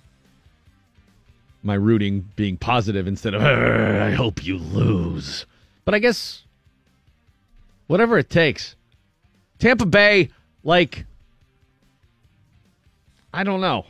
[1.63, 5.45] my rooting being positive instead of I hope you lose.
[5.85, 6.43] But I guess
[7.87, 8.75] whatever it takes.
[9.59, 10.29] Tampa Bay,
[10.63, 11.05] like
[13.33, 13.85] I don't know.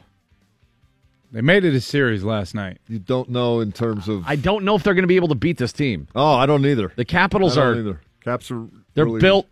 [1.32, 2.80] They made it a series last night.
[2.90, 4.26] You don't know in terms of.
[4.28, 6.08] I don't know if they're going to be able to beat this team.
[6.14, 6.92] oh, I don't either.
[6.96, 8.02] The Capitals I are don't either.
[8.24, 8.68] Caps are.
[8.94, 9.48] they're really- built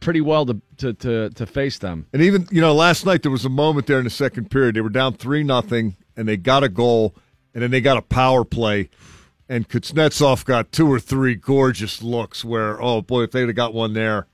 [0.00, 2.06] pretty well to, to to to face them.
[2.12, 4.76] And even you know, last night there was a moment there in the second period.
[4.76, 7.14] They were down three nothing, and they got a goal,
[7.54, 8.88] and then they got a power play,
[9.48, 12.44] and Kuznetsov got two or three gorgeous looks.
[12.44, 14.26] Where oh boy, if they'd have got one there,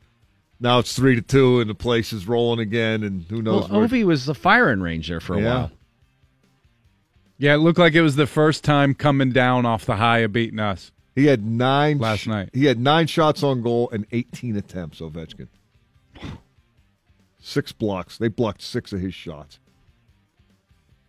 [0.60, 3.68] now it's three to two, and the place is rolling again, and who knows?
[3.68, 5.54] Well, Ovi was the firing range there for a Yeah.
[5.54, 5.70] while.
[7.38, 10.32] Yeah, it looked like it was the first time coming down off the high of
[10.32, 10.92] beating us.
[11.14, 12.50] He had nine Last night.
[12.52, 15.00] He had nine shots on goal and 18 attempts.
[15.00, 15.48] Ovechkin,
[17.38, 18.16] six blocks.
[18.16, 19.58] They blocked six of his shots.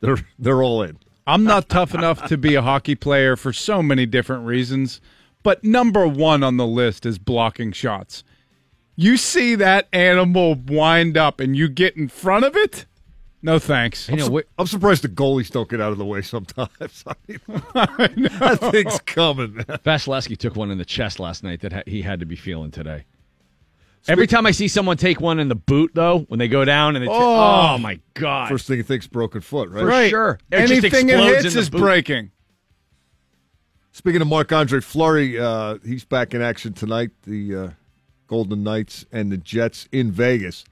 [0.01, 0.99] They're they're all in.
[1.25, 4.99] I'm not tough enough to be a hockey player for so many different reasons,
[5.41, 8.25] but number one on the list is blocking shots.
[8.97, 12.85] You see that animal wind up and you get in front of it?
[13.45, 14.07] No thanks.
[14.07, 16.69] You know, wh- I'm surprised the goalies don't get out of the way sometimes.
[17.05, 17.39] I mean,
[18.39, 19.65] that thing's coming, man.
[19.85, 22.71] Vasilevskiy took one in the chest last night that ha- he had to be feeling
[22.71, 23.03] today.
[24.07, 26.95] Every time I see someone take one in the boot, though, when they go down
[26.95, 27.73] and they, Oh.
[27.73, 29.81] oh my god, First thing you think's broken foot, right?
[30.05, 30.39] For sure.
[30.51, 31.79] It Anything it hits in the is boot.
[31.79, 32.31] breaking.
[33.91, 37.11] Speaking of Marc Andre Fleury, uh, he's back in action tonight.
[37.23, 37.69] The uh,
[38.27, 40.65] Golden Knights and the Jets in Vegas.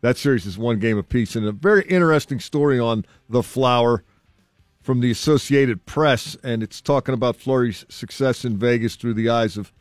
[0.00, 4.04] That series is one game apiece, and a very interesting story on the Flower
[4.80, 9.56] from the Associated Press, and it's talking about Fleury's success in Vegas through the eyes
[9.56, 9.72] of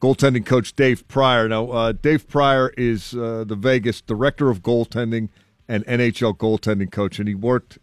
[0.00, 1.48] goaltending coach Dave Prior.
[1.48, 5.30] Now, uh, Dave Prior is uh, the Vegas director of goaltending
[5.66, 7.78] and NHL goaltending coach, and he worked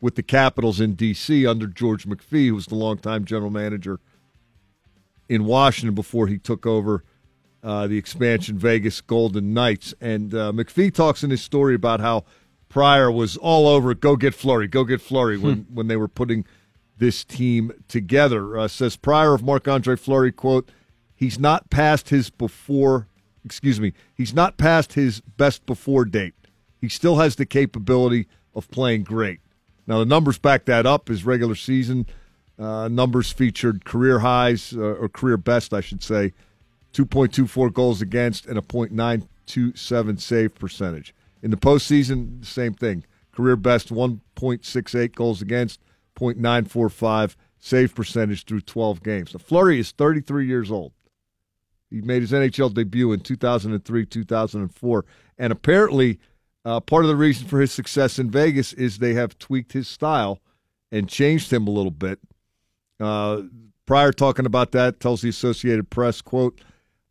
[0.00, 1.46] with the Capitals in D.C.
[1.46, 3.98] under George McPhee, who was the longtime general manager
[5.28, 7.04] in Washington before he took over
[7.62, 9.94] uh, the expansion Vegas Golden Knights.
[10.00, 12.24] And uh, McPhee talks in his story about how
[12.68, 13.94] Prior was all over.
[13.94, 16.44] Go get Fleury, go get Fleury when when they were putting
[16.98, 18.56] this team together.
[18.56, 20.70] Uh, says Prior of Marc Andre Fleury, quote,
[21.14, 23.08] he's not past his before,
[23.44, 26.34] excuse me, he's not past his best before date.
[26.80, 29.40] He still has the capability of playing great.
[29.86, 31.08] Now, the numbers back that up.
[31.08, 32.06] His regular season
[32.58, 36.32] uh, numbers featured career highs, uh, or career best, I should say,
[36.92, 41.14] 2.24 goals against and a .927 save percentage.
[41.42, 43.04] In the postseason, same thing.
[43.32, 45.80] Career best 1.68 goals against,
[46.18, 49.34] .945 save percentage through 12 games.
[49.34, 50.92] Now, Fleury is 33 years old.
[51.88, 55.04] He made his NHL debut in 2003, 2004,
[55.38, 56.18] and apparently
[56.64, 59.88] uh, part of the reason for his success in Vegas is they have tweaked his
[59.88, 60.40] style
[60.92, 62.20] and changed him a little bit.
[62.98, 63.42] Uh,
[63.90, 66.60] Prior talking about that tells the Associated Press, quote,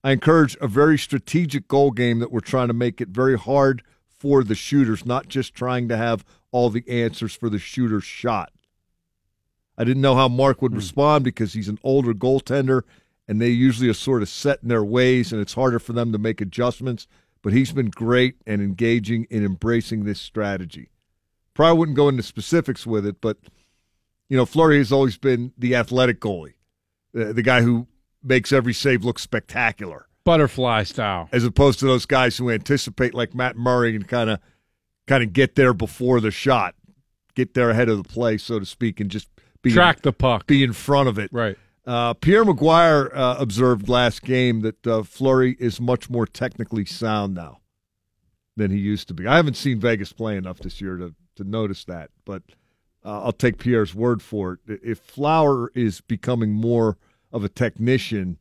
[0.03, 3.83] I encourage a very strategic goal game that we're trying to make it very hard
[4.07, 8.51] for the shooters, not just trying to have all the answers for the shooter's shot.
[9.77, 10.77] I didn't know how Mark would hmm.
[10.77, 12.83] respond because he's an older goaltender
[13.27, 16.11] and they usually are sort of set in their ways and it's harder for them
[16.11, 17.07] to make adjustments.
[17.41, 20.89] But he's been great and engaging in embracing this strategy.
[21.53, 23.37] Probably wouldn't go into specifics with it, but
[24.27, 26.55] you know, Fleury has always been the athletic goalie,
[27.13, 27.87] the, the guy who
[28.23, 31.29] makes every save look spectacular, Butterfly style.
[31.31, 34.39] as opposed to those guys who anticipate like Matt Murray and kind of
[35.07, 36.75] kind of get there before the shot,
[37.35, 39.27] get there ahead of the play, so to speak, and just
[39.61, 40.47] be Track the puck.
[40.47, 41.29] be in front of it.
[41.33, 41.57] Right.
[41.85, 47.33] Uh, Pierre McGuire uh, observed last game that uh, Fleury is much more technically sound
[47.33, 47.59] now
[48.55, 49.25] than he used to be.
[49.25, 52.43] I haven't seen Vegas play enough this year to to notice that, but
[53.03, 54.79] uh, I'll take Pierre's word for it.
[54.83, 56.97] If Flower is becoming more
[57.31, 58.37] of a technician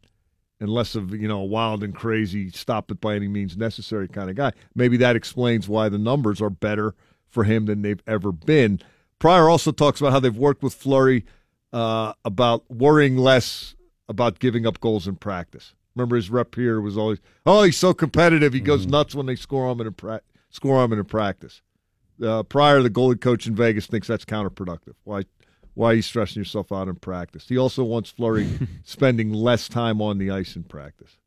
[0.60, 4.08] and less of you know a wild and crazy, stop it by any means necessary
[4.08, 6.94] kind of guy, maybe that explains why the numbers are better
[7.28, 8.80] for him than they've ever been.
[9.18, 11.24] Prior also talks about how they've worked with Fleury
[11.72, 13.74] uh, about worrying less
[14.08, 15.74] about giving up goals in practice.
[15.94, 18.52] Remember, his rep here was always, "Oh, he's so competitive.
[18.52, 21.62] He goes nuts when they score him in pra- score him in practice."
[22.22, 24.94] Uh, Prior, the goalie coach in Vegas, thinks that's counterproductive.
[25.04, 25.24] Why?
[25.78, 27.48] Why are you stressing yourself out in practice?
[27.48, 28.48] He also wants Fleury
[28.82, 31.18] spending less time on the ice in practice.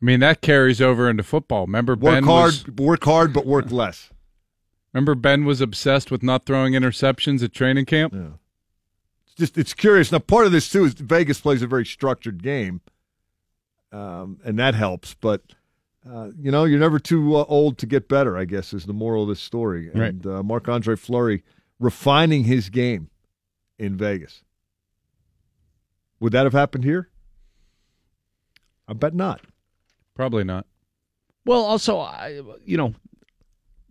[0.00, 1.66] I mean, that carries over into football.
[1.66, 4.08] Remember, Work Ben hard, was, work hard, but work less.
[4.94, 8.14] remember Ben was obsessed with not throwing interceptions at training camp.
[8.14, 8.28] Yeah.
[9.26, 10.10] It's just it's curious.
[10.10, 12.80] Now, part of this too is Vegas plays a very structured game,
[13.92, 15.12] um, and that helps.
[15.12, 15.42] But
[16.10, 18.38] uh, you know, you're never too uh, old to get better.
[18.38, 19.90] I guess is the moral of this story.
[19.90, 20.08] Right.
[20.08, 21.44] And uh, Marc Andre Fleury
[21.78, 23.10] refining his game
[23.78, 24.42] in Vegas.
[26.20, 27.08] Would that have happened here?
[28.88, 29.40] I bet not.
[30.14, 30.66] Probably not.
[31.44, 32.94] Well, also, I, you know,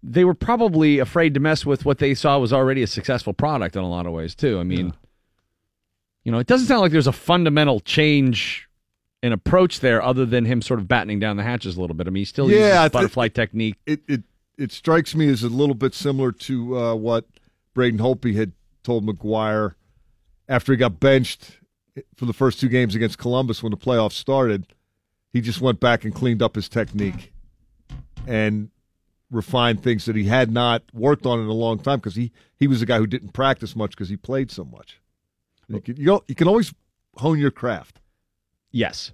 [0.03, 3.75] they were probably afraid to mess with what they saw was already a successful product
[3.75, 4.59] in a lot of ways too.
[4.59, 4.93] I mean,
[6.23, 8.67] you know, it doesn't sound like there's a fundamental change
[9.23, 12.05] in approach there, other than him sort of battening down the hatches a little bit.
[12.07, 13.75] I mean, he still Yeah, uses I thi- butterfly technique.
[13.85, 14.23] it it
[14.57, 17.25] it strikes me as a little bit similar to uh, what
[17.77, 19.75] Braden Holtby had told McGuire
[20.49, 21.59] after he got benched
[22.15, 24.65] for the first two games against Columbus when the playoffs started.
[25.31, 27.31] He just went back and cleaned up his technique
[28.25, 28.71] and
[29.29, 32.65] refined things that he had not worked on in a long time because he, he
[32.65, 34.99] was a guy who didn't practice much because he played so much.
[35.67, 36.73] You can, you, you can always
[37.17, 38.01] hone your craft.
[38.71, 39.11] Yes.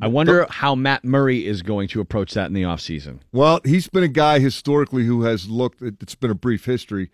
[0.00, 3.18] I wonder how Matt Murray is going to approach that in the offseason.
[3.32, 5.82] Well, he's been a guy historically who has looked.
[5.82, 7.10] It's been a brief history,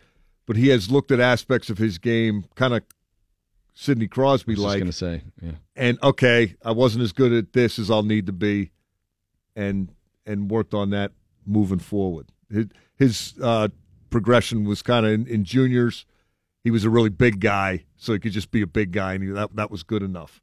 [0.53, 2.83] but he has looked at aspects of his game, kind of
[3.73, 4.81] Sidney Crosby like.
[4.81, 5.53] going to say, yeah.
[5.75, 8.71] and okay, I wasn't as good at this as I'll need to be,
[9.57, 9.91] and
[10.27, 11.13] and worked on that
[11.47, 12.27] moving forward.
[12.51, 12.67] His,
[12.99, 13.69] his uh,
[14.11, 16.05] progression was kind of in, in juniors.
[16.63, 19.25] He was a really big guy, so he could just be a big guy, and
[19.25, 20.43] he, that that was good enough.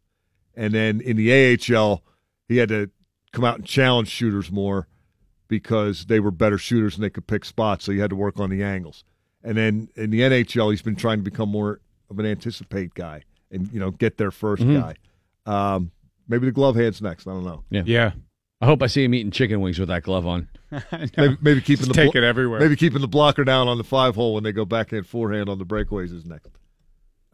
[0.56, 2.04] And then in the AHL,
[2.48, 2.90] he had to
[3.32, 4.88] come out and challenge shooters more
[5.48, 8.40] because they were better shooters and they could pick spots, so you had to work
[8.40, 9.04] on the angles.
[9.44, 11.80] And then in the NHL, he's been trying to become more
[12.10, 14.96] of an anticipate guy and you know get there 1st guy.
[15.46, 15.92] Um,
[16.28, 17.28] maybe the glove hands next.
[17.28, 17.64] I don't know.
[17.70, 18.12] Yeah.
[18.62, 20.50] I hope I see him eating chicken wings with that glove on.
[21.18, 22.60] Maybe, maybe keeping Just the take blo- it everywhere.
[22.60, 25.58] Maybe keeping the blocker down on the five hole when they go backhand forehand on
[25.58, 26.52] the breakaways is next.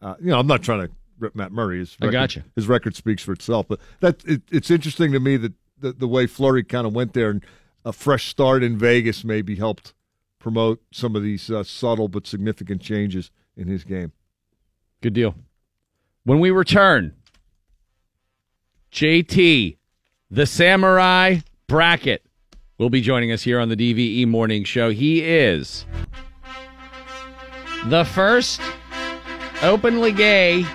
[0.00, 1.80] Uh, you know, I'm not trying to rip Matt Murray.
[1.80, 2.44] His I record, gotcha.
[2.54, 3.66] His record speaks for itself.
[3.68, 7.12] But that it, it's interesting to me that the, the way Fleury kind of went
[7.12, 7.44] there and
[7.84, 9.92] a fresh start in Vegas maybe helped
[10.38, 14.12] promote some of these uh, subtle but significant changes in his game.
[15.00, 15.34] Good deal.
[16.24, 17.14] When we return,
[18.92, 19.76] JT
[20.30, 21.38] the Samurai
[21.68, 22.24] Bracket,
[22.78, 24.90] will be joining us here on the DVE Morning Show.
[24.90, 25.86] He is
[27.86, 28.60] the first
[29.62, 30.66] openly gay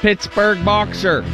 [0.00, 1.24] Pittsburgh boxer.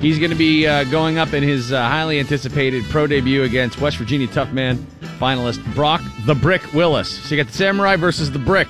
[0.00, 3.80] He's going to be uh, going up in his uh, highly anticipated pro debut against
[3.80, 4.78] West Virginia Tough Man
[5.18, 7.08] finalist Brock the Brick Willis.
[7.08, 8.68] So you got the Samurai versus the Brick.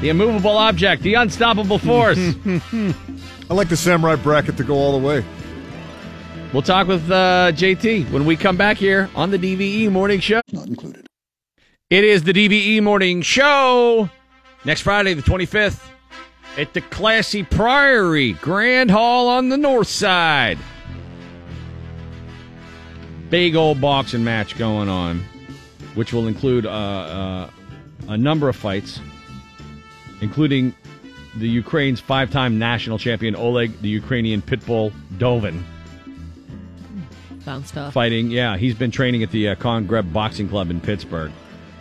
[0.00, 2.18] The immovable object, the unstoppable force.
[2.46, 5.22] I like the samurai bracket to go all the way.
[6.54, 10.40] we'll talk with uh, JT when we come back here on the DVE Morning Show.
[10.52, 11.06] Not included.
[11.90, 14.08] It is the DVE Morning Show.
[14.64, 15.89] Next Friday, the 25th,
[16.56, 20.58] at the Classy Priory Grand Hall on the north side.
[23.28, 25.20] Big old boxing match going on,
[25.94, 27.50] which will include uh, uh,
[28.08, 29.00] a number of fights,
[30.20, 30.74] including
[31.36, 35.62] the Ukraine's five time national champion Oleg, the Ukrainian Pitbull Dovin
[37.90, 38.30] fighting.
[38.30, 41.32] Yeah, he's been training at the uh, Congreb Boxing Club in Pittsburgh.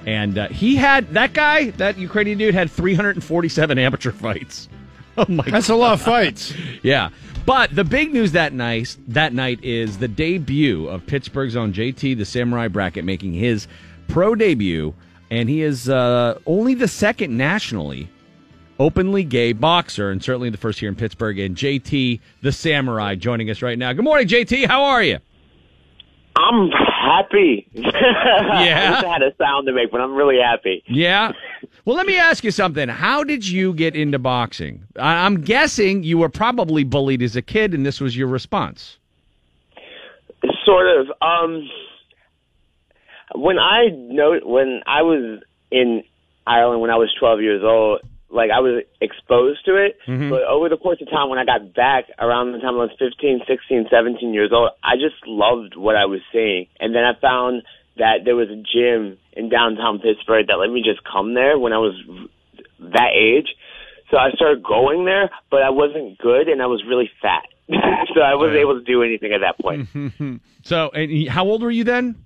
[0.06, 4.70] And uh, he had that guy, that Ukrainian dude, had 347 amateur fights.
[5.18, 5.54] Oh my god.
[5.54, 6.54] That's a lot of fights.
[6.84, 7.10] yeah.
[7.46, 12.18] But the big news that night, that night is the debut of Pittsburgh's own JT,
[12.18, 13.68] the Samurai Bracket, making his
[14.08, 14.94] pro debut,
[15.32, 18.10] and he is uh, only the second nationally
[18.80, 21.38] openly gay boxer, and certainly the first here in Pittsburgh.
[21.38, 23.92] And JT, the Samurai, joining us right now.
[23.94, 24.66] Good morning, JT.
[24.66, 25.20] How are you?
[26.36, 27.68] I'm happy.
[27.76, 28.92] I Yeah?
[28.96, 30.84] wish I had a sound to make, but I'm really happy.
[30.88, 31.32] Yeah.
[31.86, 32.88] Well, let me ask you something.
[32.88, 34.84] How did you get into boxing?
[34.96, 38.98] I'm guessing you were probably bullied as a kid, and this was your response.
[40.66, 41.08] Sort of.
[41.22, 41.68] Um,
[43.36, 45.42] when I know when I was
[45.72, 46.04] in
[46.48, 49.98] Ireland when I was 12 years old, like I was exposed to it.
[50.08, 50.30] Mm-hmm.
[50.30, 52.96] But over the course of time, when I got back around the time I was
[53.00, 56.68] 15, 16, 17 years old, I just loved what I was seeing.
[56.80, 57.64] And then I found
[57.98, 61.74] that there was a gym in downtown Pittsburgh that let me just come there when
[61.74, 61.96] I was
[62.80, 63.56] that age.
[64.10, 67.44] So I started going there, but I wasn't good and I was really fat.
[67.70, 69.90] so I wasn't able to do anything at that point.
[70.62, 72.26] So, and how old were you then?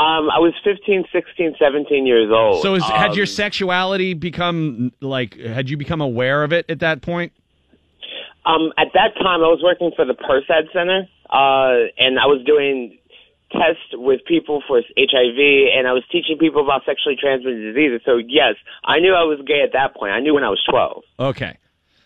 [0.00, 2.62] Um, I was 15, 16, 17 years old.
[2.62, 5.36] So, is, had your Um, sexuality become like?
[5.38, 7.32] Had you become aware of it at that point?
[8.46, 12.42] Um, at that time, I was working for the PERSAD Center, uh, and I was
[12.46, 12.96] doing
[13.52, 15.38] tests with people for HIV,
[15.76, 18.00] and I was teaching people about sexually transmitted diseases.
[18.06, 18.54] So, yes,
[18.84, 20.12] I knew I was gay at that point.
[20.12, 21.02] I knew when I was 12.
[21.20, 21.58] Okay.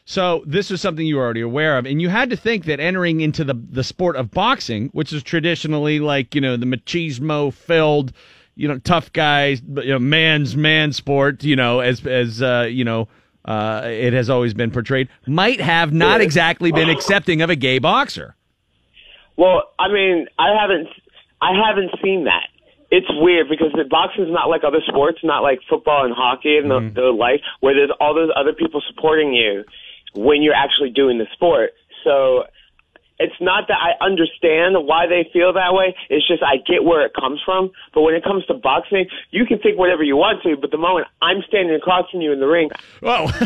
[0.07, 2.79] So this was something you were already aware of, and you had to think that
[2.79, 7.53] entering into the the sport of boxing, which is traditionally like you know the machismo
[7.53, 8.13] filled,
[8.55, 12.85] you know, tough guys, you know, man's man sport, you know, as as uh, you
[12.85, 13.09] know,
[13.47, 17.79] uh, it has always been portrayed, might have not exactly been accepting of a gay
[17.79, 18.37] boxer.
[19.37, 20.89] Well, I mean, I haven't,
[21.41, 22.49] I haven't seen that.
[22.91, 26.71] It's weird because the boxing's not like other sports, not like football and hockey and
[26.71, 29.65] the, the like, where there's all those other people supporting you
[30.15, 31.73] when you're actually doing the sport.
[32.05, 32.45] So
[33.19, 35.95] it's not that I understand why they feel that way.
[36.11, 37.71] It's just I get where it comes from.
[37.95, 40.79] But when it comes to boxing, you can think whatever you want to, but the
[40.79, 42.71] moment I'm standing across from you in the ring,
[43.01, 43.29] Whoa.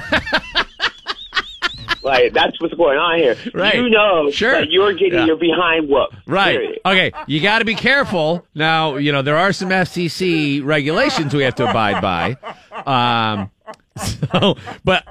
[2.02, 3.36] like that's what's going on here.
[3.52, 3.74] Right.
[3.74, 4.52] You know Sure.
[4.52, 5.26] that you're getting Yeah.
[5.26, 6.14] your behind whooped.
[6.26, 6.56] Right.
[6.58, 6.80] Period.
[6.86, 7.12] Okay.
[7.26, 8.46] You got to be careful.
[8.54, 12.36] Now, you know, there are some FCC regulations we have to abide by.
[12.86, 13.50] Um,
[14.32, 15.04] so, but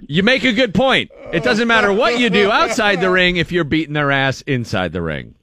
[0.00, 1.10] you make a good point.
[1.32, 4.92] It doesn't matter what you do outside the ring if you're beating their ass inside
[4.92, 5.34] the ring.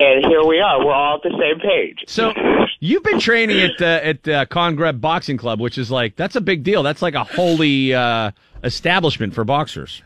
[0.00, 0.84] And here we are.
[0.84, 2.04] We're all at the same page.
[2.06, 2.32] So
[2.78, 6.40] you've been training at the at the Congreb Boxing Club, which is like that's a
[6.40, 6.84] big deal.
[6.84, 8.30] That's like a holy uh,
[8.62, 10.02] establishment for boxers.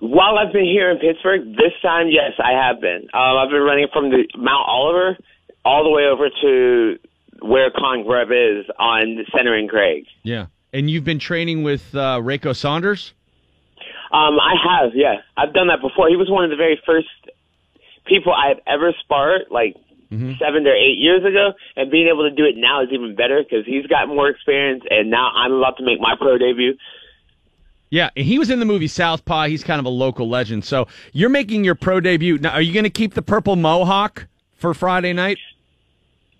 [0.00, 3.08] While I've been here in Pittsburgh, this time, yes, I have been.
[3.12, 5.18] Um, I've been running from the Mount Oliver
[5.64, 6.98] all the way over to
[7.42, 10.04] where Congreb is on Center and Craig.
[10.22, 10.46] Yeah.
[10.72, 13.14] And you've been training with uh, Reiko Saunders.
[14.12, 15.16] Um, I have, yeah.
[15.36, 16.08] I've done that before.
[16.08, 17.08] He was one of the very first
[18.06, 19.76] people I have ever sparred, like
[20.10, 23.42] seven or eight years ago, and being able to do it now is even better
[23.42, 26.74] because he's got more experience, and now I'm about to make my pro debut.
[27.90, 29.46] Yeah, and he was in the movie Southpaw.
[29.46, 30.64] He's kind of a local legend.
[30.64, 32.38] So you're making your pro debut.
[32.38, 35.38] Now, are you going to keep the purple mohawk for Friday night?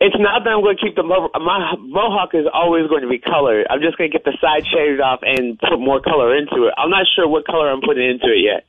[0.01, 3.09] It's not that I'm going to keep the mo- my mohawk is always going to
[3.09, 3.67] be colored.
[3.69, 6.75] I'm just going to get the side shaved off and put more color into it.
[6.79, 8.63] I'm not sure what color I'm putting into it yet.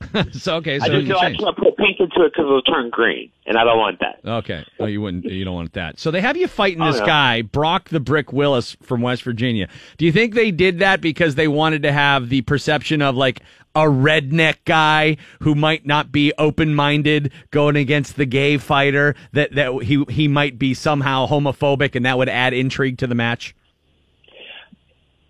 [0.32, 1.40] so okay, so I just I changed.
[1.40, 4.20] can't put pink into it because it'll turn green, and I don't want that.
[4.24, 4.64] Okay.
[4.78, 5.24] Oh, you wouldn't.
[5.26, 6.00] You don't want that.
[6.00, 7.06] So they have you fighting Oh, this no.
[7.06, 9.68] guy, Brock the Brick Willis from West Virginia.
[9.98, 13.40] Do you think they did that because they wanted to have the perception of like
[13.74, 19.82] a redneck guy who might not be open-minded going against the gay fighter that that
[19.84, 23.54] he he might be somehow homophobic and that would add intrigue to the match?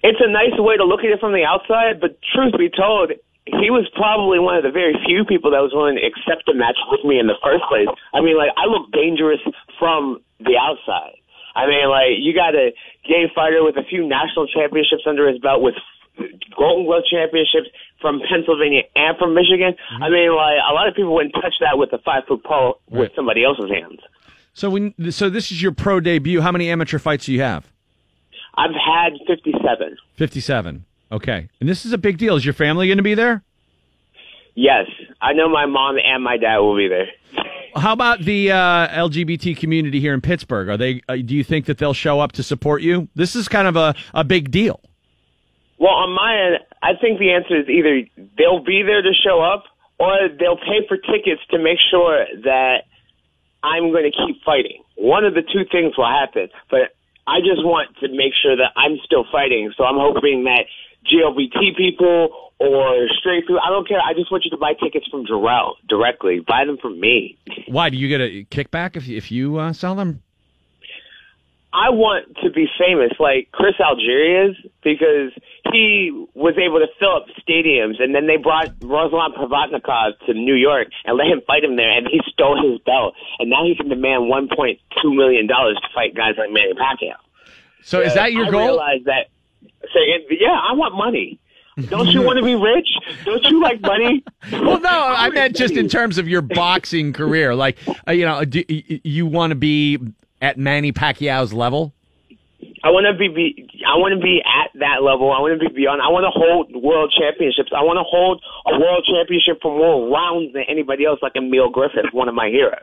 [0.02, 3.12] It's a nice way to look at it from the outside, but truth be told,
[3.58, 6.54] he was probably one of the very few people that was willing to accept the
[6.54, 7.88] match with me in the first place.
[8.14, 9.40] I mean, like, I look dangerous
[9.78, 11.18] from the outside.
[11.54, 12.70] I mean, like, you got a
[13.06, 15.74] gay fighter with a few national championships under his belt with
[16.56, 17.68] Golden Glove championships
[18.00, 19.74] from Pennsylvania and from Michigan.
[19.74, 20.02] Mm-hmm.
[20.02, 22.80] I mean, like, a lot of people wouldn't touch that with a five foot pole
[22.88, 24.00] with somebody else's hands.
[24.52, 26.40] So when so this is your pro debut.
[26.40, 27.70] How many amateur fights do you have?
[28.54, 29.96] I've had 57.
[30.16, 30.84] 57.
[31.12, 31.48] Okay.
[31.60, 32.36] And this is a big deal.
[32.36, 33.42] Is your family going to be there?
[34.54, 34.86] Yes,
[35.20, 37.06] I know my mom and my dad will be there.
[37.76, 40.68] How about the uh, LGBT community here in Pittsburgh?
[40.68, 41.02] Are they?
[41.08, 43.08] Uh, do you think that they'll show up to support you?
[43.14, 44.80] This is kind of a, a big deal.
[45.78, 48.02] Well, on my end, I think the answer is either
[48.36, 49.64] they'll be there to show up
[49.98, 52.84] or they'll pay for tickets to make sure that
[53.62, 54.82] I'm going to keep fighting.
[54.96, 56.92] One of the two things will happen, but
[57.26, 59.72] I just want to make sure that I'm still fighting.
[59.76, 60.66] So I'm hoping that
[61.06, 62.28] GLBT people
[62.58, 63.98] or straight people, I don't care.
[64.00, 66.40] I just want you to buy tickets from Jarrell directly.
[66.40, 67.38] Buy them from me.
[67.68, 70.22] Why do you get a kickback if you, if you uh, sell them?
[71.72, 75.30] I want to be famous like Chris Algieri is because
[75.72, 80.56] he was able to fill up stadiums and then they brought Ruslan Provodnikov to New
[80.56, 83.76] York and let him fight him there and he stole his belt and now he
[83.76, 87.14] can demand one point two million dollars to fight guys like Manny Pacquiao.
[87.82, 88.60] So is that your I goal?
[88.62, 89.28] realize that
[89.92, 91.38] say yeah, I want money.
[91.88, 92.88] Don't you want to be rich?
[93.24, 94.22] Don't you like money?
[94.52, 97.54] Well, no, I meant just in terms of your boxing career.
[97.54, 97.78] Like,
[98.08, 99.98] uh, you know, do, y- you want to be
[100.42, 101.92] at Manny Pacquiao's level?
[102.82, 105.30] I want to be, be I want to be at that level.
[105.32, 106.00] I want to be beyond.
[106.02, 107.70] I want to hold world championships.
[107.76, 111.68] I want to hold a world championship for more rounds than anybody else, like Emil
[111.70, 112.80] Griffith, one of my heroes.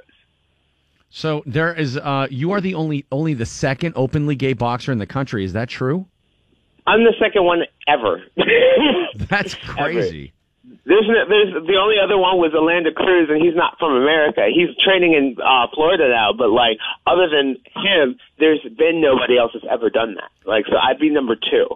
[1.09, 1.97] So there is.
[1.97, 5.43] Uh, you are the only only the second openly gay boxer in the country.
[5.43, 6.05] Is that true?
[6.87, 8.23] I'm the second one ever.
[9.29, 10.33] That's crazy.
[10.85, 14.47] There's, no- there's the only other one was Orlando Cruz, and he's not from America.
[14.47, 19.51] He's training in uh, Florida now, but like other than him, there's been nobody else
[19.53, 20.31] that's ever done that.
[20.47, 21.67] Like, so I'd be number two,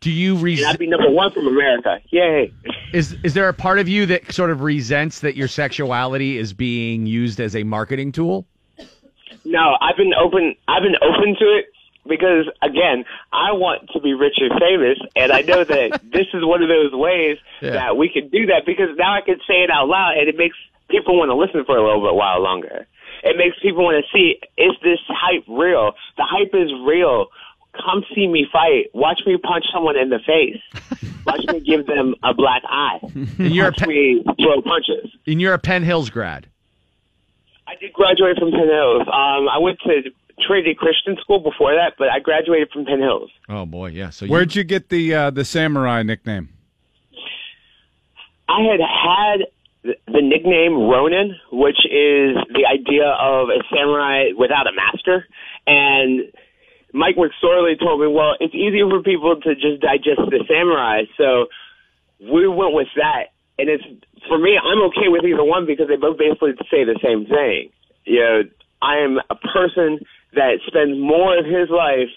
[0.00, 2.00] Do you and I'd be number one from America.
[2.10, 2.52] Yay!
[2.92, 6.52] is is there a part of you that sort of resents that your sexuality is
[6.52, 8.44] being used as a marketing tool?
[9.44, 10.56] No, I've been open.
[10.66, 11.66] I've been open to it
[12.06, 16.44] because again, I want to be rich and famous, and I know that this is
[16.44, 17.70] one of those ways Yeah.
[17.72, 20.36] that we can do that because now I can say it out loud, and it
[20.36, 20.56] makes
[20.88, 22.86] people want to listen for a little bit while longer.
[23.24, 25.92] It makes people want to see is this hype real?
[26.16, 27.26] The hype is real.
[27.74, 28.86] Come see me fight.
[28.94, 30.60] Watch me punch someone in the face.
[31.26, 32.98] Watch me give them a black eye.
[33.02, 35.10] And you're a Watch me throw punches.
[35.26, 36.46] and you're a Penn Hills grad.
[37.66, 39.02] I did graduate from Penn Hills.
[39.02, 40.02] Um, I went to
[40.46, 43.30] Trinity Christian School before that, but I graduated from Penn Hills.
[43.48, 44.10] Oh boy, yeah.
[44.10, 46.50] So Where'd you get the uh, the samurai nickname?
[48.48, 49.46] I had had
[49.82, 55.26] the, the nickname Ronin, which is the idea of a samurai without a master.
[55.66, 56.32] And
[56.92, 61.02] Mike McSorley told me, well, it's easier for people to just digest the samurai.
[61.16, 61.46] So
[62.20, 63.36] we went with that.
[63.58, 63.84] And it's,
[64.28, 67.70] for me, I'm okay with either one because they both basically say the same thing.
[68.04, 68.42] You know,
[68.80, 70.00] I am a person
[70.34, 72.10] that spends more of his life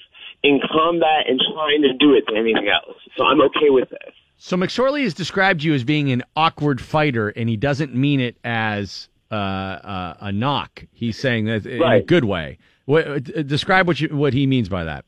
[0.44, 2.98] in combat and trying to do it than anything else.
[3.18, 4.14] So I'm okay with this.
[4.38, 8.38] So McSorley has described you as being an awkward fighter, and he doesn't mean it
[8.44, 10.84] as uh, uh, a knock.
[10.94, 12.58] He's saying that in a good way.
[12.86, 15.06] What, uh, describe what you, what he means by that.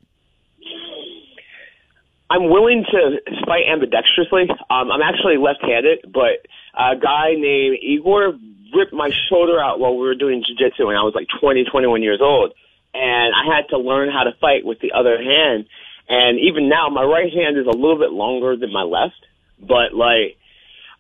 [2.30, 4.50] I'm willing to fight ambidextrously.
[4.70, 8.34] Um, I'm actually left-handed, but a guy named Igor
[8.76, 12.02] ripped my shoulder out while we were doing jiu-jitsu when I was like 20, 21
[12.02, 12.54] years old.
[12.94, 15.66] And I had to learn how to fight with the other hand.
[16.10, 19.20] And even now, my right hand is a little bit longer than my left,
[19.60, 20.38] but like,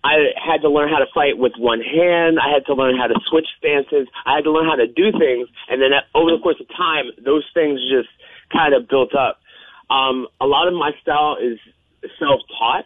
[0.03, 2.38] I had to learn how to fight with one hand.
[2.38, 4.07] I had to learn how to switch stances.
[4.26, 5.48] I had to learn how to do things.
[5.70, 8.10] And then over the course of time, those things just
[8.52, 9.40] kind of built up.
[9.90, 11.57] Um, a lot of my style is
[12.20, 12.86] self-taught.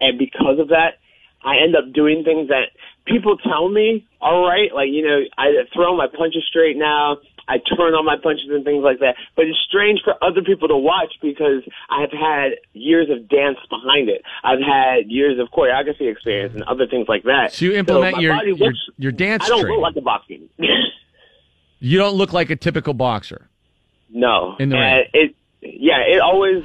[0.00, 0.98] And because of that,
[1.42, 2.68] I end up doing things that
[3.06, 7.18] people tell me, all right, like you know, I throw my punches straight now.
[7.48, 9.16] I turn on my punches and things like that.
[9.34, 14.08] But it's strange for other people to watch because I've had years of dance behind
[14.08, 14.22] it.
[14.44, 17.52] I've had years of choreography experience and other things like that.
[17.52, 19.80] So you implement my your- body your- your dance I don't training.
[19.80, 20.48] look like a boxing.
[21.80, 23.48] You don't look like a typical boxer.
[24.08, 24.54] no.
[24.60, 25.30] In the and ring.
[25.30, 25.34] It
[25.80, 26.62] yeah, it always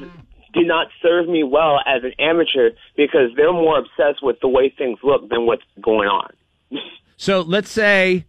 [0.54, 4.74] did not serve me well as an amateur because they're more obsessed with the way
[4.76, 6.34] things look than what's going on.
[7.20, 8.26] So let's say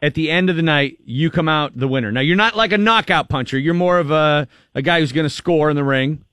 [0.00, 2.12] at the end of the night you come out the winner.
[2.12, 3.58] Now you're not like a knockout puncher.
[3.58, 4.46] You're more of a
[4.76, 6.24] a guy who's going to score in the ring.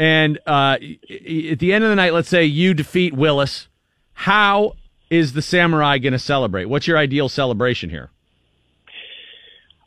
[0.00, 3.68] And uh, at the end of the night, let's say you defeat Willis.
[4.14, 4.76] How
[5.10, 6.66] is the samurai going to celebrate?
[6.66, 8.10] What's your ideal celebration here?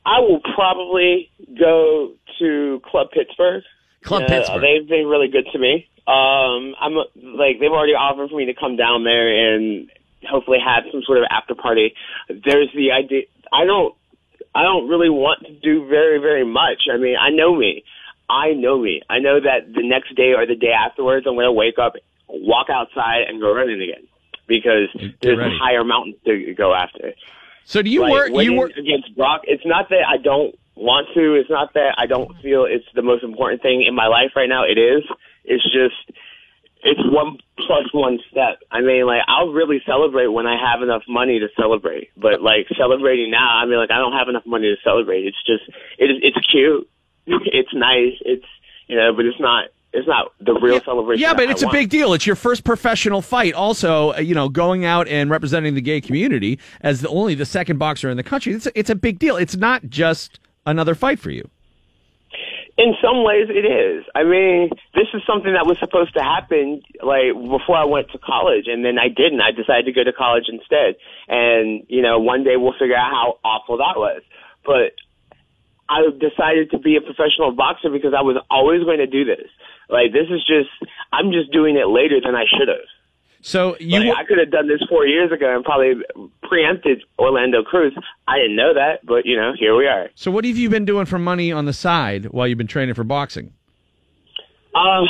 [0.05, 1.29] I will probably
[1.59, 3.63] go to Club Pittsburgh.
[4.03, 4.61] Club Uh, Pittsburgh.
[4.61, 5.87] They've been really good to me.
[6.07, 9.89] Um, I'm like they've already offered for me to come down there and
[10.27, 11.93] hopefully have some sort of after party.
[12.27, 13.23] There's the idea.
[13.51, 13.95] I don't.
[14.53, 16.87] I don't really want to do very very much.
[16.91, 17.83] I mean, I know me.
[18.29, 19.01] I know me.
[19.09, 21.93] I know that the next day or the day afterwards, I'm going to wake up,
[22.27, 24.07] walk outside, and go running again
[24.47, 24.89] because
[25.21, 25.57] there's ready.
[25.61, 27.13] higher mountains to go after.
[27.65, 28.31] So do you like, work?
[28.33, 28.71] You work?
[28.71, 29.41] against Brock.
[29.43, 31.35] It's not that I don't want to.
[31.35, 34.49] It's not that I don't feel it's the most important thing in my life right
[34.49, 34.63] now.
[34.63, 35.03] It is.
[35.45, 35.95] It's just
[36.83, 38.59] it's one plus one step.
[38.71, 42.09] I mean, like I'll really celebrate when I have enough money to celebrate.
[42.17, 45.25] But like celebrating now, I mean, like I don't have enough money to celebrate.
[45.25, 45.63] It's just
[45.97, 46.17] it is.
[46.21, 46.87] It's cute.
[47.27, 48.17] It's nice.
[48.21, 48.45] It's
[48.87, 49.69] you know, but it's not.
[49.93, 51.21] It's not the real celebration.
[51.21, 51.73] Yeah, but I it's a want.
[51.73, 52.13] big deal.
[52.13, 53.53] It's your first professional fight.
[53.53, 57.45] Also, uh, you know, going out and representing the gay community as the only the
[57.45, 58.53] second boxer in the country.
[58.53, 59.35] It's a, it's a big deal.
[59.35, 61.49] It's not just another fight for you.
[62.77, 64.05] In some ways, it is.
[64.15, 68.17] I mean, this is something that was supposed to happen like before I went to
[68.17, 69.41] college, and then I didn't.
[69.41, 70.95] I decided to go to college instead,
[71.27, 74.23] and you know, one day we'll figure out how awful that was.
[74.65, 74.95] But
[75.91, 79.51] I decided to be a professional boxer because I was always going to do this.
[79.89, 80.71] Like, this is just,
[81.11, 82.87] I'm just doing it later than I should have.
[83.41, 85.93] So you Like, I could have done this four years ago and probably
[86.43, 87.93] preempted Orlando Cruz.
[88.27, 90.09] I didn't know that, but you know, here we are.
[90.15, 92.93] So what have you been doing for money on the side while you've been training
[92.95, 93.53] for boxing?
[94.75, 95.05] Um,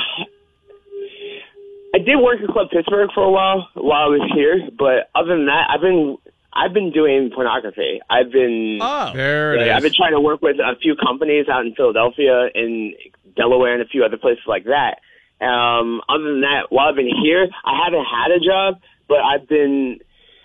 [1.94, 5.36] I did work at Club Pittsburgh for a while while I was here, but other
[5.36, 6.18] than that, I've been
[6.54, 8.00] I've been doing pornography.
[8.10, 11.48] I've been Oh, There it yeah, I've been trying to work with a few companies
[11.50, 12.94] out in Philadelphia and
[13.36, 15.00] Delaware and a few other places like that.
[15.42, 19.48] Um, other than that, while I've been here, I haven't had a job, but I've
[19.50, 20.00] been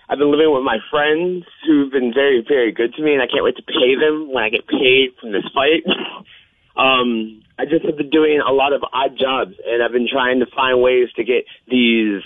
[0.09, 3.27] I've been living with my friends who've been very, very good to me, and I
[3.27, 5.83] can't wait to pay them when I get paid from this fight.
[6.77, 10.39] um, I just have been doing a lot of odd jobs, and I've been trying
[10.39, 12.23] to find ways to get these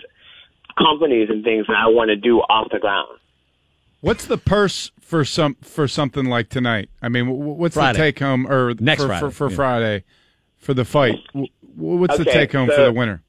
[0.77, 3.17] companies and things that I want to do off the ground.
[4.01, 6.89] What's the purse for some for something like tonight?
[7.01, 7.97] I mean, wh- what's Friday.
[7.97, 9.55] the take home or Next for, Friday, for, for yeah.
[9.55, 10.03] Friday
[10.61, 11.19] for the fight?
[11.75, 13.21] Wh- What's the take home for the winner?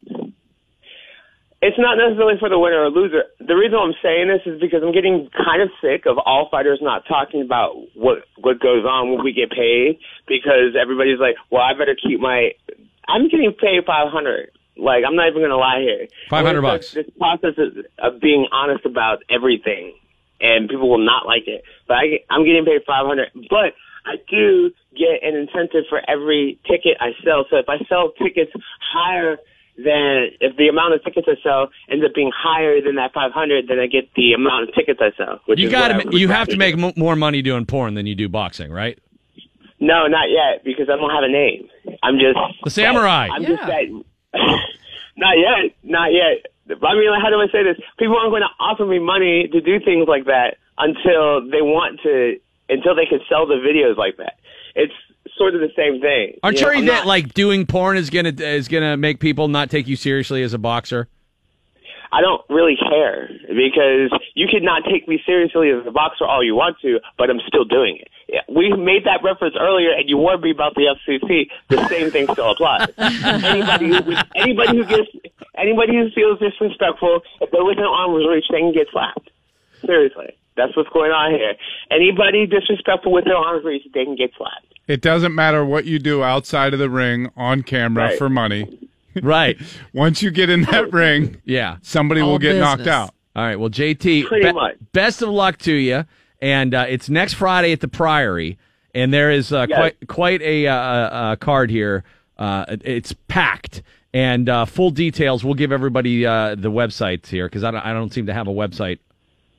[1.64, 3.23] It's not necessarily for the winner or loser.
[3.39, 6.81] The reason I'm saying this is because I'm getting kind of sick of all fighters
[6.82, 11.62] not talking about what what goes on when we get paid because everybody's like, "Well,
[11.62, 12.51] I better keep my."
[13.06, 14.51] I'm getting paid five hundred.
[14.77, 16.09] Like I'm not even gonna lie here.
[16.31, 16.93] 500 bucks.
[16.94, 19.94] This process is, of being honest about everything,
[20.40, 21.62] and people will not like it.
[21.86, 23.31] But I, I'm getting paid five hundred.
[23.48, 23.74] But
[24.05, 27.47] I do get an incentive for every ticket I sell.
[27.51, 28.53] So if I sell tickets
[28.93, 29.39] higher
[29.77, 33.69] than if the amount of tickets I sell ends up being higher than that 500,
[33.69, 35.41] then I get the amount of tickets I sell.
[35.47, 38.29] Which You gotta, you have to make m- more money doing porn than you do
[38.29, 38.99] boxing, right?
[39.81, 41.69] No, not yet because I don't have a name.
[42.03, 43.29] I'm just The samurai.
[43.33, 43.83] I'm just that.
[45.16, 45.74] not yet.
[45.83, 46.47] Not yet.
[46.70, 47.77] I mean, like, how do I say this?
[47.99, 52.01] People aren't going to offer me money to do things like that until they want
[52.05, 52.39] to,
[52.73, 54.35] until they can sell the videos like that.
[54.74, 54.93] It's
[55.36, 56.39] sort of the same thing.
[56.43, 59.70] Aren't you know, that not- like doing porn is gonna is gonna make people not
[59.70, 61.09] take you seriously as a boxer?
[62.15, 66.44] I don't really care because you could not take me seriously as a boxer all
[66.44, 68.09] you want to, but I'm still doing it.
[68.28, 71.49] Yeah, we made that reference earlier, and you warned me about the FCC.
[71.69, 72.89] The same thing still applies.
[72.99, 75.09] anybody who anybody who gets
[75.57, 79.31] anybody who feels disrespectful, if they're within arm's reach, they can get slapped.
[79.81, 81.55] Seriously, that's what's going on here.
[81.91, 84.66] Anybody disrespectful within arm's reach, they can get slapped.
[84.89, 88.19] It doesn't matter what you do outside of the ring on camera Right.
[88.19, 88.79] for money.
[89.23, 89.59] Right.
[89.93, 91.77] Once you get in that ring, Yeah.
[91.83, 93.11] somebody All will get knocked out.
[93.37, 93.61] All right.
[93.61, 94.01] Well, JT,
[94.31, 94.77] be- much.
[94.93, 96.07] best of luck to you.
[96.41, 98.57] And uh, it's next Friday at the Priory,
[98.95, 99.79] and there is uh, Yes.
[99.79, 102.05] quite quite a uh, uh, card here.
[102.39, 103.83] Uh, it's packed,
[104.15, 107.93] And uh, full details, we'll give everybody uh, the websites here because I don't, I
[107.93, 108.99] don't seem to have a website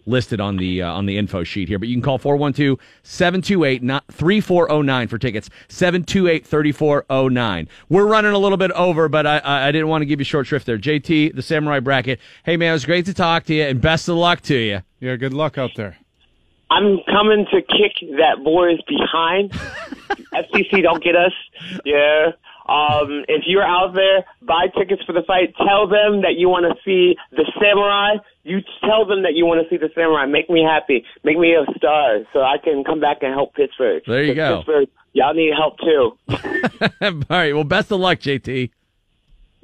[0.05, 1.77] listed on the uh, on the info sheet here.
[1.79, 5.49] But you can call 412-728-3409 for tickets.
[5.69, 7.67] 728-3409.
[7.89, 10.25] We're running a little bit over, but I, I I didn't want to give you
[10.25, 10.77] short shrift there.
[10.77, 12.19] JT, the Samurai Bracket.
[12.43, 14.81] Hey, man, it was great to talk to you, and best of luck to you.
[14.99, 15.97] Yeah, good luck out there.
[16.69, 19.51] I'm coming to kick that boys behind.
[20.33, 21.33] FCC don't get us.
[21.85, 22.31] Yeah.
[22.73, 25.53] Um, if you're out there, buy tickets for the fight.
[25.57, 28.15] Tell them that you want to see the samurai.
[28.43, 30.25] You tell them that you want to see the samurai.
[30.25, 31.05] Make me happy.
[31.23, 34.01] Make me a star so I can come back and help Pittsburgh.
[34.07, 34.57] There you go.
[34.57, 36.17] Pittsburgh, y'all need help too.
[37.29, 38.71] All right, well, best of luck, JT.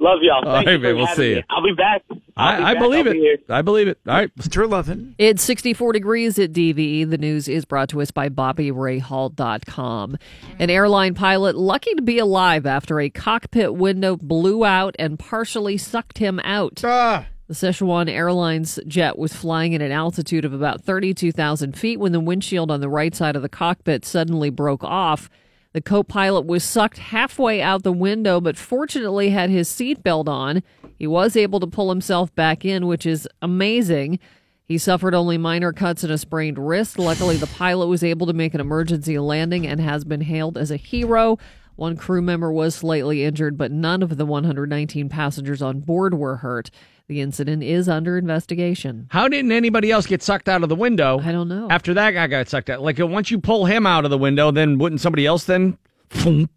[0.02, 0.42] Love y'all.
[0.42, 1.44] Thank right, you man, we'll having see me.
[1.50, 2.02] I'll be back.
[2.10, 2.82] I'll be I, I back.
[2.82, 3.44] believe I'll be it.
[3.50, 3.98] I believe it.
[4.08, 4.30] All right.
[4.50, 5.14] True loving.
[5.18, 7.08] It's 64 degrees at DVE.
[7.10, 10.16] The news is brought to us by BobbyRahal.com.
[10.58, 15.76] An airline pilot lucky to be alive after a cockpit window blew out and partially
[15.76, 16.80] sucked him out.
[16.84, 22.12] Ah, The Sichuan Airlines jet was flying at an altitude of about 32,000 feet when
[22.12, 25.28] the windshield on the right side of the cockpit suddenly broke off.
[25.72, 30.62] The co pilot was sucked halfway out the window, but fortunately had his seatbelt on.
[30.98, 34.18] He was able to pull himself back in, which is amazing.
[34.64, 36.98] He suffered only minor cuts and a sprained wrist.
[36.98, 40.70] Luckily, the pilot was able to make an emergency landing and has been hailed as
[40.70, 41.38] a hero.
[41.80, 46.36] One crew member was slightly injured, but none of the 119 passengers on board were
[46.36, 46.70] hurt.
[47.06, 49.06] The incident is under investigation.
[49.10, 51.18] How didn't anybody else get sucked out of the window?
[51.24, 51.68] I don't know.
[51.70, 54.18] After that guy got sucked out, like uh, once you pull him out of the
[54.18, 55.78] window, then wouldn't somebody else then?
[56.22, 56.50] don't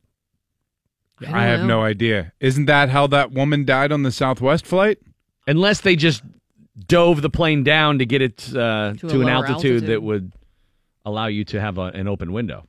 [1.26, 1.68] I have know.
[1.68, 2.34] no idea.
[2.42, 4.98] Isn't that how that woman died on the Southwest flight?
[5.48, 6.22] Unless they just
[6.88, 9.86] dove the plane down to get it uh, To to, an altitude, altitude.
[9.88, 10.34] that would
[11.06, 12.68] allow you to have a, an open window.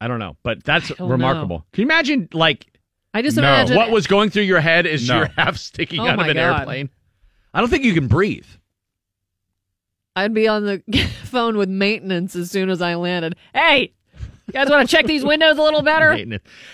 [0.00, 1.58] I don't know, but that's remarkable.
[1.58, 1.64] know.
[1.72, 2.66] Can you imagine, like,
[3.14, 3.42] I just No.
[3.42, 5.16] imagine what was going through your head as No.
[5.18, 6.58] you're half sticking Oh out of an God.
[6.60, 6.90] airplane?
[7.54, 8.46] I don't think you can breathe.
[10.14, 10.82] I'd be on the
[11.24, 13.36] phone with maintenance as soon as I landed.
[13.54, 13.92] Hey,
[14.46, 16.16] you guys want to check these windows a little better?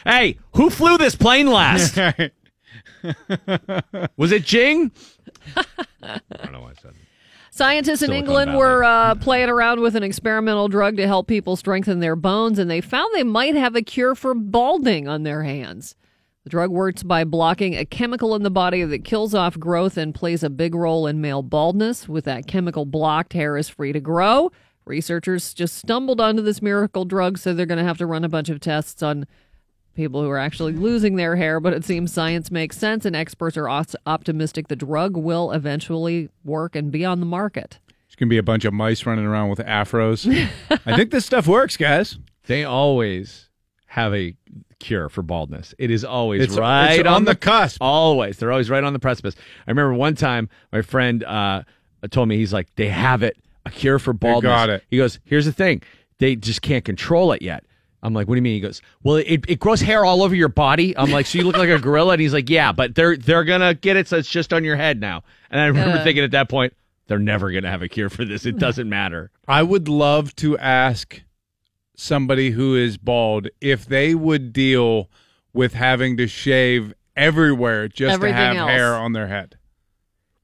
[0.04, 1.96] Hey, who flew this plane last?
[4.16, 4.90] Was it Jing?
[6.02, 6.92] I don't know why I said.
[7.54, 8.58] Scientists in England Valley.
[8.58, 12.70] were uh, playing around with an experimental drug to help people strengthen their bones, and
[12.70, 15.94] they found they might have a cure for balding on their hands.
[16.44, 20.14] The drug works by blocking a chemical in the body that kills off growth and
[20.14, 22.08] plays a big role in male baldness.
[22.08, 24.50] With that chemical blocked, hair is free to grow.
[24.86, 28.30] Researchers just stumbled onto this miracle drug, so they're going to have to run a
[28.30, 29.26] bunch of tests on
[29.94, 33.56] people who are actually losing their hair, but it seems science makes sense and experts
[33.56, 37.78] are os- optimistic the drug will eventually work and be on the market.
[38.06, 40.26] It's gonna be a bunch of mice running around with afros.
[40.86, 42.18] I think this stuff works, guys.
[42.46, 43.48] They always
[43.86, 44.34] have a
[44.78, 45.74] cure for baldness.
[45.78, 47.78] It is always It's- right it's on the cusp.
[47.80, 49.34] Always, they're always right on the precipice.
[49.66, 51.62] I remember one time my friend uh,
[52.10, 54.50] told me he's like, they have it, a cure for baldness.
[54.50, 54.82] got it.
[54.90, 55.82] He goes, here's the thing,
[56.18, 57.64] they just can't control it yet.
[58.04, 58.54] I'm like, what do you mean?
[58.54, 60.96] He goes, well, it, it grows hair all over your body.
[60.96, 62.12] I'm like, so you look like a gorilla?
[62.14, 64.76] And he's like, yeah, but they're they're gonna get it, so it's just on your
[64.76, 65.22] head now.
[65.50, 66.04] And I remember Uh.
[66.04, 66.74] thinking at that point,
[67.06, 68.44] they're never gonna have a cure for this.
[68.46, 69.30] It doesn't matter.
[69.46, 71.22] I would love to ask
[71.94, 75.08] somebody who is bald if they would deal
[75.52, 78.70] with having to shave everywhere just Everything to have else.
[78.70, 79.56] hair on their head.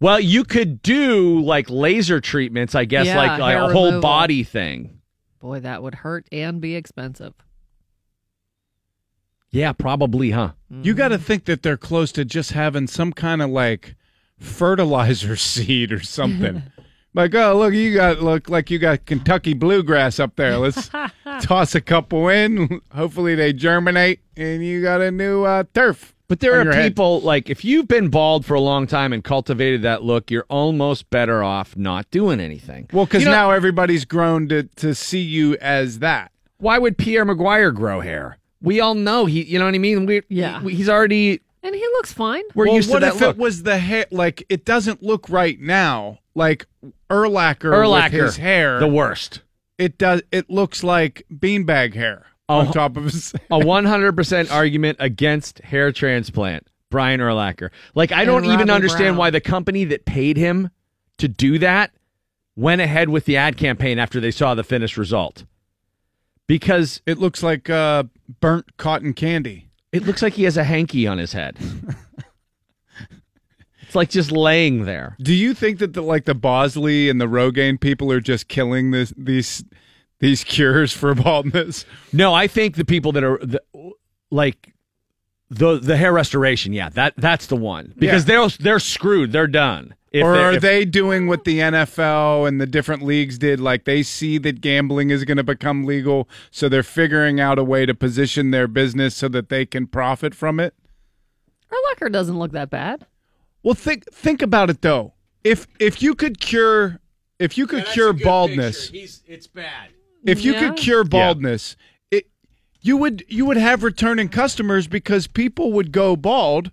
[0.01, 4.01] Well, you could do like laser treatments, I guess, Yeah, like, like hair a whole
[4.01, 5.01] body thing.
[5.41, 7.33] Boy, that would hurt and be expensive.
[9.51, 10.53] Yeah, probably, huh?
[10.71, 13.95] You got to think that they're close to just having some kind of like
[14.39, 16.63] fertilizer seed or something.
[17.15, 20.59] like, oh, look, you got look like you got Kentucky bluegrass up there.
[20.59, 20.91] Let's
[21.43, 22.81] toss a couple in.
[22.95, 26.15] Hopefully they germinate and you got a new uh, turf.
[26.29, 26.91] But there are your head.
[26.91, 30.45] people like if you've been bald for a long time and cultivated that look, you're
[30.51, 32.87] almost better off not doing anything.
[32.93, 36.31] Well, because You know- now everybody's grown to to see you as that.
[36.59, 38.37] Why would Pierre McGuire grow hair?
[38.61, 39.43] We all know he.
[39.45, 40.07] You know what I mean?
[40.07, 40.63] We, Yeah.
[40.63, 41.41] we- he's already.
[41.63, 42.43] And he looks fine.
[42.55, 43.37] We're well, used what to that if look.
[43.37, 44.07] it was the hair?
[44.11, 46.19] Like it doesn't look right now.
[46.35, 46.67] Like
[47.11, 49.43] Erlacher, Urlacher, with his hair, the worst.
[49.77, 50.23] it does.
[50.31, 52.73] It looks like beanbag hair on Oh.
[52.73, 53.33] top of his.
[53.51, 56.67] a 100% argument against hair transplant.
[56.91, 57.69] Brian Urlacher.
[57.95, 59.17] Like, I And don't even Robbie understand Brown.
[59.19, 60.71] why the company that paid him
[61.19, 61.91] to do that
[62.57, 65.45] went ahead with the ad campaign after they saw the finished result.
[66.49, 68.05] Because It looks like uh,
[68.41, 69.69] burnt cotton candy.
[69.93, 71.57] it looks like he has a hanky on his head.
[73.83, 75.17] it's like just laying there.
[75.21, 78.91] Do you think that the like the Bosley and the Rogaine people are just killing
[78.91, 79.63] this these
[80.19, 81.85] these cures for baldness?
[82.13, 83.63] No, I think the people that are the,
[84.31, 84.75] like
[85.51, 89.33] the the hair restoration, yeah, that that's the one because they're they're screwed.
[89.33, 89.95] They're done.
[90.11, 93.61] If or they're- if- they doing what the NFL and the different leagues did?
[93.61, 97.65] Like they see that gambling is going to become legal, so they're figuring out a
[97.65, 100.75] way to position their business so that they can profit from it.
[101.71, 103.07] Urlacher doesn't look that bad.
[103.63, 105.13] Well, think think about it though.
[105.45, 107.01] If if you could cure
[107.39, 109.91] if you could cure baldness, He's it's bad.
[110.25, 110.69] if you Yeah.
[110.71, 111.77] could cure baldness,
[112.11, 112.27] it
[112.81, 116.71] you would you would have returning customers because people would go bald,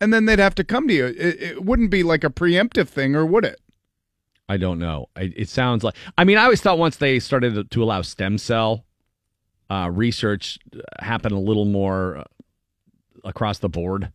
[0.00, 1.06] and then they'd have to come to you.
[1.06, 3.60] It, it wouldn't be like a preemptive thing, or would it?
[4.48, 5.08] I don't know.
[5.16, 5.94] It sounds like.
[6.18, 8.84] I mean, I always thought once they started to, to allow stem cell
[9.70, 12.24] uh, research uh, happen a little more uh,
[13.22, 14.10] across the board,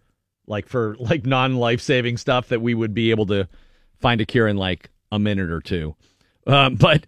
[0.47, 3.47] like for like non life saving stuff, that we would be able to
[3.99, 5.95] find a cure in like a minute or two.
[6.45, 7.05] Um, but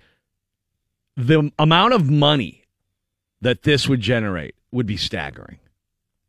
[1.18, 2.64] the amount of money
[3.42, 5.60] that this would generate would be staggering.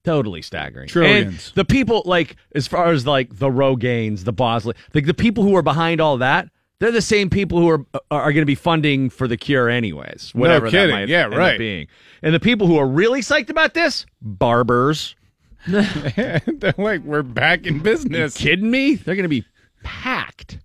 [0.09, 0.89] Totally staggering.
[0.89, 1.49] Trillions.
[1.49, 5.45] And the people like as far as like the Rogaines, the Bosley, like the people
[5.45, 6.49] who are behind all that,
[6.81, 10.33] they're the same people who are are going to be funding for the cure anyways.
[10.35, 10.89] No Whatever kidding.
[10.89, 11.59] that might Yeah, end up right.
[11.59, 11.89] being.
[12.23, 15.15] And the people who are really psyched about this, barbers.
[15.67, 16.41] They're
[16.79, 18.37] like, we're back in business.
[18.37, 18.95] kidding me?
[18.95, 19.45] They're going to be
[19.83, 20.59] packed.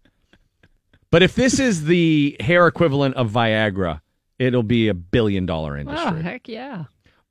[1.11, 4.01] But if this is the hair equivalent of Viagra,
[4.39, 6.03] it'll be a billion dollar industry.
[6.05, 6.31] Oh, industry.
[6.31, 6.83] heck yeah.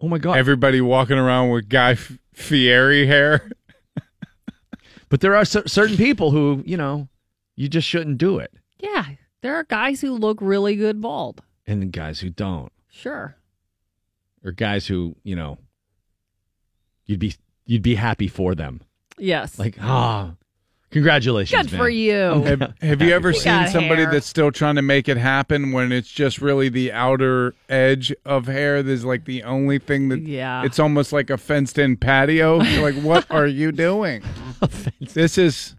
[0.02, 0.36] Oh my god!
[0.36, 1.94] Everybody walking around with Guy
[2.34, 3.48] Fieri hair.
[5.08, 7.06] But there are cer- certain people who, you know,
[7.54, 9.04] you just shouldn't do it, Yeah.
[9.42, 11.42] There are guys who look really good bald.
[11.66, 13.36] and guys who don't, Sure.
[14.42, 15.58] or guys who, you know,
[17.04, 17.34] you'd be
[17.66, 18.80] you'd be happy for them.
[19.18, 19.58] Yes.
[19.58, 20.32] Like, ah,
[20.93, 21.81] congratulations, good man.
[21.81, 22.12] for you.
[22.12, 24.10] Have, have you ever You seen somebody hair.
[24.12, 28.47] that's still trying to make it happen when it's just really the outer edge of
[28.47, 28.82] hair?
[28.82, 30.64] that's like the only thing that Yeah.
[30.64, 32.62] it's almost like a fenced in patio.
[32.62, 34.23] You're like, what are you doing?
[35.01, 35.74] this is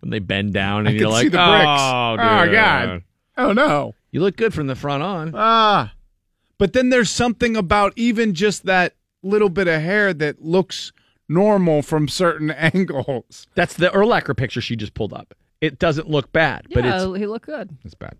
[0.00, 1.66] when they bend down I and you're can like, see the bricks.
[1.68, 2.54] oh, Oh, dude.
[2.54, 3.02] God.
[3.36, 3.94] oh no.
[4.10, 5.32] you look good from the front on.
[5.34, 5.92] Ah.
[6.56, 10.92] But then there's something about even just that little bit of hair that looks
[11.28, 13.46] normal from certain angles.
[13.54, 15.34] That's the Urlacher picture she just pulled up.
[15.60, 17.76] It doesn't look bad, but yeah, it's he looked good.
[17.84, 18.16] it's bad.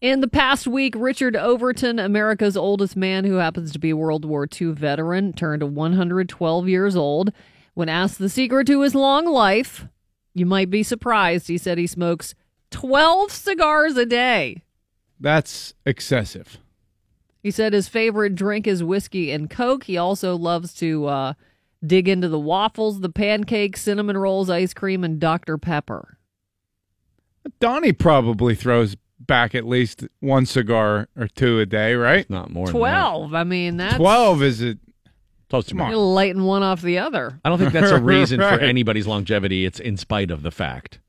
[0.00, 4.24] In the past week, Richard Overton, America's oldest man who happens to be a World
[4.24, 7.32] War II veteran, turned 112 years old.
[7.74, 9.86] When asked the secret to his long life,
[10.34, 11.48] you might be surprised.
[11.48, 12.34] He said he smokes
[12.70, 14.62] 12 cigars a day.
[15.18, 16.58] That's excessive.
[17.42, 19.84] He said his favorite drink is whiskey and Coke.
[19.84, 21.32] He also loves to uh,
[21.84, 25.58] dig into the waffles, the pancakes, cinnamon rolls, ice cream, and Dr.
[25.58, 26.18] Pepper.
[27.60, 32.28] Donnie probably throws back at least one cigar or two a day, right?
[32.28, 32.66] Not more.
[32.66, 32.78] than that.
[32.78, 33.34] 12.
[33.34, 33.96] I mean, that's.
[33.96, 34.78] 12 is it?
[35.50, 35.84] Close to Come me.
[35.84, 35.90] on.
[35.92, 37.40] You're lighting one off the other.
[37.44, 38.58] I don't think that's a reason Right.
[38.58, 39.64] for anybody's longevity.
[39.64, 41.00] It's in spite of the fact.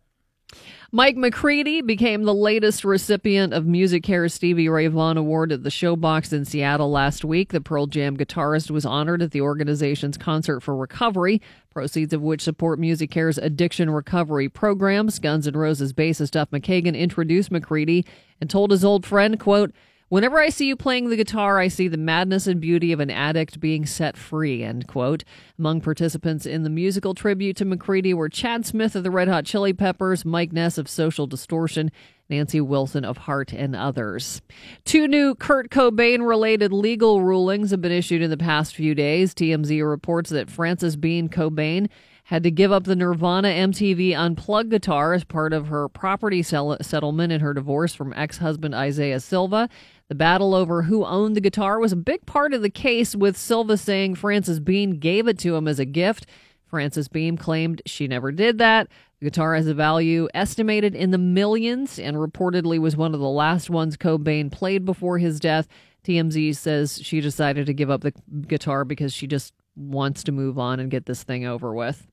[0.91, 6.34] Mike McCready became the latest recipient of MusiCares Stevie Ray Vaughan Award at the Showbox
[6.34, 7.52] in Seattle last week.
[7.52, 12.41] The Pearl Jam guitarist was honored at the organization's Concert for Recovery, proceeds of which
[12.41, 15.20] support MusiCares addiction recovery programs.
[15.20, 18.03] Guns N' Roses bassist Duff McKagan introduced McCready
[18.41, 19.72] and told his old friend, quote,
[20.10, 23.11] Whenever I see you playing the guitar, I see the madness and beauty of an
[23.11, 24.64] addict being set free.
[24.64, 25.23] End quote.
[25.60, 29.45] Among participants in the musical tribute to McCready were Chad Smith of the Red Hot
[29.45, 31.91] Chili Peppers, Mike Ness of Social Distortion,
[32.27, 34.41] Nancy Wilson of Heart, and others.
[34.84, 39.36] Two new Kurt Cobain related legal rulings have been issued in the past few days.
[39.36, 41.88] TMZ reports that Frances Bean Cobain
[42.30, 46.77] had to give up the Nirvana MTV Unplugged guitar as part of her property sell-
[46.80, 49.68] settlement in her divorce from ex husband Isaiah Silva.
[50.10, 53.38] The battle over who owned the guitar was a big part of the case, with
[53.38, 56.26] Silva saying Frances Bean gave it to him as a gift.
[56.65, 58.88] Frances Bean claimed she never did that.
[59.19, 63.30] The guitar has a value estimated in the millions and reportedly was one of the
[63.30, 65.68] last ones Cobain played before his death.
[66.03, 68.14] TMZ says she decided to give up the
[68.48, 72.07] guitar because she just wants to move on and get this thing over with.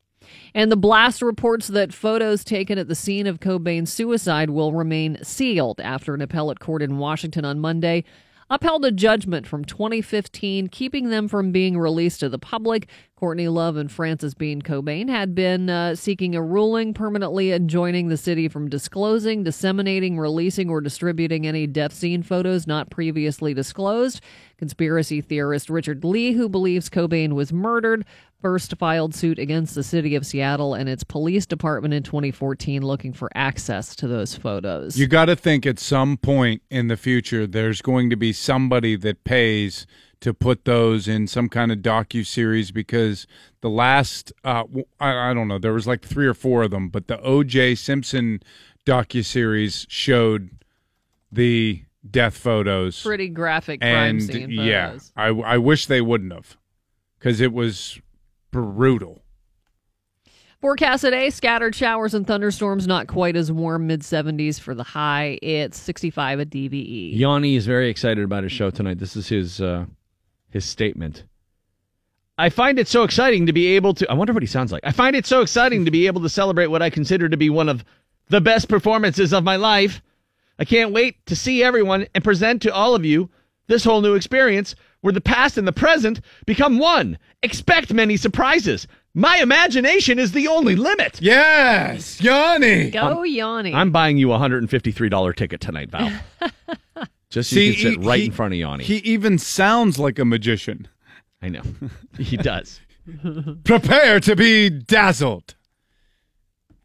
[0.54, 5.22] And the blast reports that photos taken at the scene of Cobain's suicide will remain
[5.22, 8.04] sealed after an appellate court in Washington on Monday
[8.48, 12.88] upheld a judgment from 2015 keeping them from being released to the public.
[13.16, 18.16] Courtney Love and Frances Bean Cobain had been uh, seeking a ruling permanently enjoining the
[18.16, 24.20] city from disclosing, disseminating, releasing, or distributing any death scene photos not previously disclosed.
[24.58, 28.04] Conspiracy theorist Richard Lee, who believes Cobain was murdered,
[28.40, 33.12] first filed suit against the city of Seattle and its police department in 2014 looking
[33.12, 34.98] for access to those photos.
[34.98, 38.96] You got to think at some point in the future there's going to be somebody
[38.96, 39.86] that pays
[40.20, 43.26] to put those in some kind of docu series because
[43.60, 44.64] the last uh,
[45.00, 47.74] I, I don't know there was like three or four of them, but the O.J.
[47.74, 48.40] Simpson
[48.86, 50.50] docu series showed
[51.30, 54.64] the death photos Pretty graphic crime and scene photos.
[54.64, 56.56] yeah, I I wish they wouldn't have
[57.18, 58.00] because it was
[58.62, 59.22] brutal.
[60.60, 65.38] Forecast today scattered showers and thunderstorms, not quite as warm, mid 70s for the high.
[65.42, 66.50] It's 65 at.
[66.50, 67.16] DVE.
[67.18, 68.98] Yanni is very excited about his show tonight.
[68.98, 69.84] This is his uh,
[70.50, 71.24] his statement.
[72.38, 74.10] I find it so exciting to be able to.
[74.10, 74.82] I wonder what he sounds like.
[74.84, 77.50] I find it so exciting to be able to celebrate what I consider to be
[77.50, 77.84] one of
[78.28, 80.02] the best performances of my life.
[80.58, 83.28] I can't wait to see everyone and present to all of you
[83.66, 84.74] this whole new experience
[85.06, 87.16] where the past and the present become one.
[87.44, 88.88] Expect many surprises.
[89.14, 91.22] My imagination is the only limit.
[91.22, 92.90] Yes, Yanni.
[92.90, 93.72] Go Yanni.
[93.72, 96.10] I'm buying you a $153 ticket tonight, Val.
[97.30, 98.82] Just so you can sit he- right he- in front of Yanni.
[98.82, 100.88] He even sounds like a magician.
[101.40, 101.62] I know.
[102.18, 102.80] he does.
[103.64, 105.54] Prepare to be dazzled.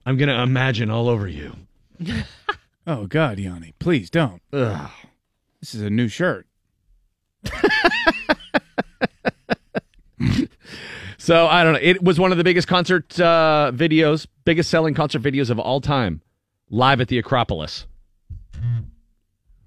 [0.06, 1.56] I'm going to imagine all over you.
[2.88, 4.42] Oh God, Yanni, please don't.
[4.52, 4.90] Ugh.
[5.60, 6.48] This is a new shirt.
[11.22, 11.80] So I don't know.
[11.80, 15.80] It was one of the biggest concert uh, videos, biggest selling concert videos of all
[15.80, 16.20] time,
[16.72, 17.86] live at the Acropolis.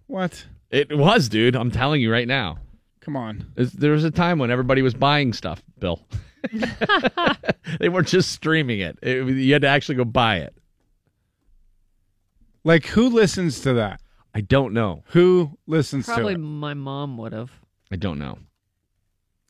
[0.09, 0.47] What?
[0.71, 1.55] It was, dude.
[1.55, 2.59] I'm telling you right now.
[3.01, 3.53] Come on.
[3.55, 6.05] There was a time when everybody was buying stuff, Bill.
[7.79, 8.99] they weren't just streaming it.
[9.01, 9.25] it.
[9.25, 10.57] You had to actually go buy it.
[12.65, 14.01] Like who listens to that?
[14.35, 15.05] I don't know.
[15.11, 16.43] Who listens Probably to it?
[16.43, 17.53] my mom would have.
[17.93, 18.39] I don't know.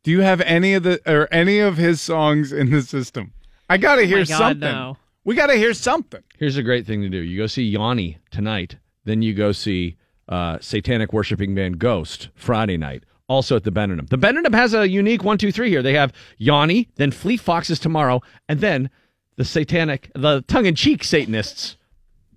[0.02, 3.32] Do you have any of the or any of his songs in the system?
[3.69, 4.61] I got to hear Oh my God, something.
[4.61, 4.97] no.
[5.24, 6.23] We got to hear something.
[6.36, 7.19] Here's a great thing to do.
[7.19, 9.97] You go see Yanni tonight, then you go see
[10.28, 14.09] uh, satanic worshiping band Ghost Friday night, also at the Benedum.
[14.11, 15.82] The Benedum has a unique one, two, three here.
[15.82, 18.20] They have Yanni, then Fleet Foxes tomorrow,
[18.51, 18.90] and then
[19.36, 21.77] the satanic, the tongue in cheek Satanists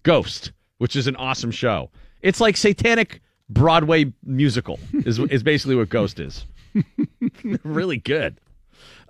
[0.03, 1.89] Ghost, which is an awesome show.
[2.21, 6.45] It's like satanic Broadway musical, is, is basically what Ghost is.
[7.63, 8.39] really good.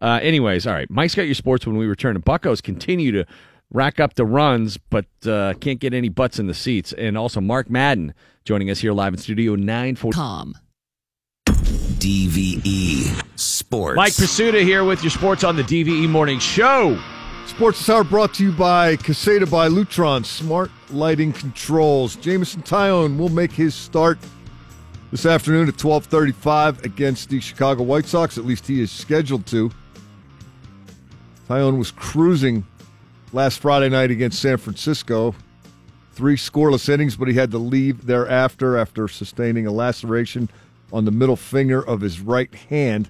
[0.02, 0.90] Uh, anyways, all right.
[0.90, 2.16] Mike's got your sports when we return.
[2.16, 3.26] And Buccos continue to
[3.72, 6.94] rack up the runs, but uh, can't get any butts in the seats.
[6.94, 8.14] And also Mark Madden
[8.46, 10.16] joining us here live in Studio 940.
[10.16, 10.56] Com.
[11.98, 13.98] DVE Sports.
[13.98, 16.98] Mike Prisuta here with your sports on the DVE Morning Show.
[17.48, 22.16] Sports hour brought to you by Caseta by Lutron Smart Lighting Controls.
[22.18, 24.20] Jameson Taillon will make his start
[25.12, 28.38] this afternoon at 12:35 against the Chicago White Sox.
[28.38, 29.72] At least he is scheduled to.
[31.50, 32.66] Taillon was cruising
[33.32, 35.34] last Friday night against San Francisco.
[36.12, 40.50] Three scoreless innings, but he had to leave thereafter after sustaining a laceration
[40.92, 43.10] on the middle finger of his right hand.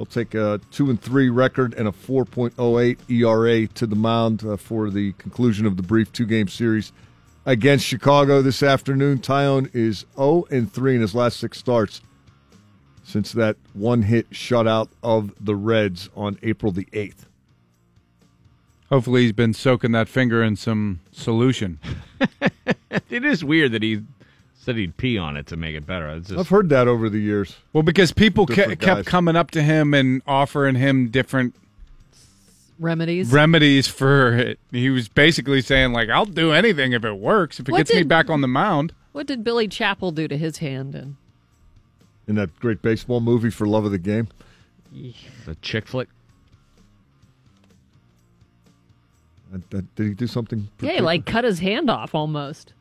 [0.00, 4.56] He'll take a two and three record and a 4.08 ERA to the mound uh,
[4.56, 6.90] for the conclusion of the brief two game series
[7.44, 9.18] against Chicago this afternoon.
[9.18, 12.00] Taillon is 0 and 3 in his last six starts
[13.02, 17.26] since that one hit shutout of the Reds on April the 8th.
[18.88, 21.78] Hopefully, he's been soaking that finger in some solution.
[23.08, 24.02] It is weird that he
[24.62, 26.08] said he'd pee on it to make it better.
[26.10, 27.56] It's just, I've heard that over the years.
[27.72, 29.04] Well, because people ke- Different kept guys.
[29.06, 31.54] coming up to him and offering him different
[32.78, 33.32] Remedies.
[33.32, 34.58] remedies for it.
[34.70, 37.90] He was basically saying, like, I'll do anything if it works, if it What gets
[37.92, 38.92] me did- back on the mound.
[39.12, 40.94] what did Billy Chapel do to his hand?
[40.94, 41.16] And
[42.28, 44.28] In that great baseball movie for Love of the Game.
[44.92, 46.08] the chick flick.
[49.52, 50.68] Uh, uh, Did he do something?
[50.80, 52.72] yeah, he like cut his hand off almost.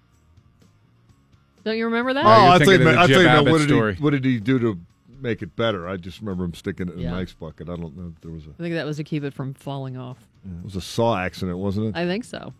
[1.64, 2.26] Don't you remember that?
[2.26, 3.96] Oh, I think I think Abbott what did story.
[3.96, 4.80] he what did he do to
[5.22, 5.88] make it better?
[5.88, 7.10] I just remember him sticking it in Yeah.
[7.10, 7.68] an ice bucket.
[7.70, 9.54] I don't know if there was a I think that was to keep it from
[9.54, 10.18] falling off.
[10.46, 11.96] it was a saw accident, wasn't it?
[12.00, 12.54] I think so.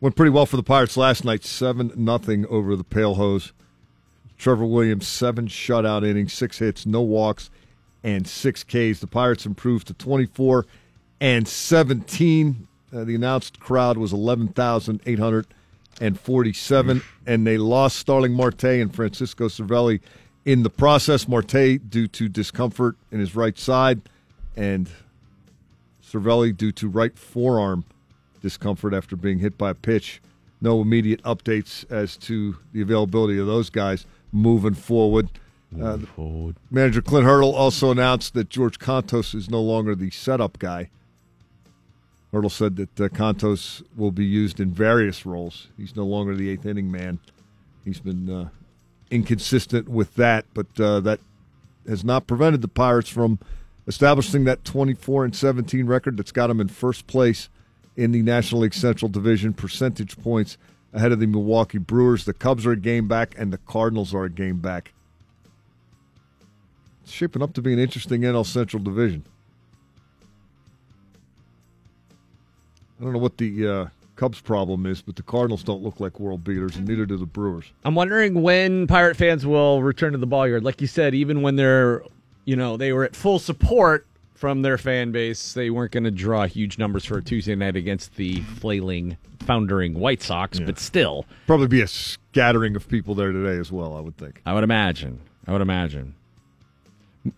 [0.00, 3.52] Went pretty well for the Pirates last night, seven nothing over the Pale Hose.
[4.38, 7.50] Trevor Williams seven shutout innings, six hits, no walks,
[8.02, 9.00] and six Ks.
[9.00, 10.64] The Pirates improved to twenty four
[11.20, 12.66] and seventeen.
[12.92, 15.46] Uh, the announced crowd was eleven thousand eight hundred
[16.00, 20.00] and forty seven, and they lost Starling Marte and Francisco Cervelli
[20.44, 21.26] in the process.
[21.26, 24.00] Marte due to discomfort in his right side,
[24.56, 24.90] and
[26.02, 27.84] Cervelli due to right forearm
[28.42, 30.20] discomfort after being hit by a pitch.
[30.62, 34.06] No immediate updates as to the availability of those guys.
[34.32, 35.28] moving forward.
[35.80, 35.98] Uh,
[36.70, 40.90] Manager Clint Hurdle also announced that George Kontos is no longer the setup guy.
[42.32, 45.68] Hurdle said that uh, Kontos will be used in various roles.
[45.76, 47.18] He's no longer the eighth inning man.
[47.84, 48.48] He's been uh,
[49.10, 51.20] inconsistent with that, but uh, that
[51.88, 53.38] has not prevented the Pirates from
[53.86, 57.48] establishing that 24 and 17 record that's got them in first place
[57.96, 60.56] in the National League Central Division percentage points
[60.92, 62.24] ahead of the Milwaukee Brewers.
[62.24, 64.92] The Cubs are a game back, and the Cardinals are a game back.
[67.02, 69.24] It's shaping up to be an interesting NL Central Division.
[73.00, 73.86] I don't know what the uh,
[74.16, 77.24] Cubs' problem is, but the Cardinals don't look like world beaters, and neither do the
[77.24, 77.72] Brewers.
[77.84, 80.64] I'm wondering when Pirate fans will return to the ball yard.
[80.64, 82.02] Like you said, even when they're,
[82.44, 86.10] you know, they were at full support from their fan base, they weren't going to
[86.10, 90.58] draw huge numbers for a Tuesday night against the flailing, foundering White Sox.
[90.58, 90.66] Yeah.
[90.66, 94.42] But still, Probably be a scattering of people there today as well, I would think.
[94.44, 95.20] I would imagine.
[95.46, 96.14] I would imagine.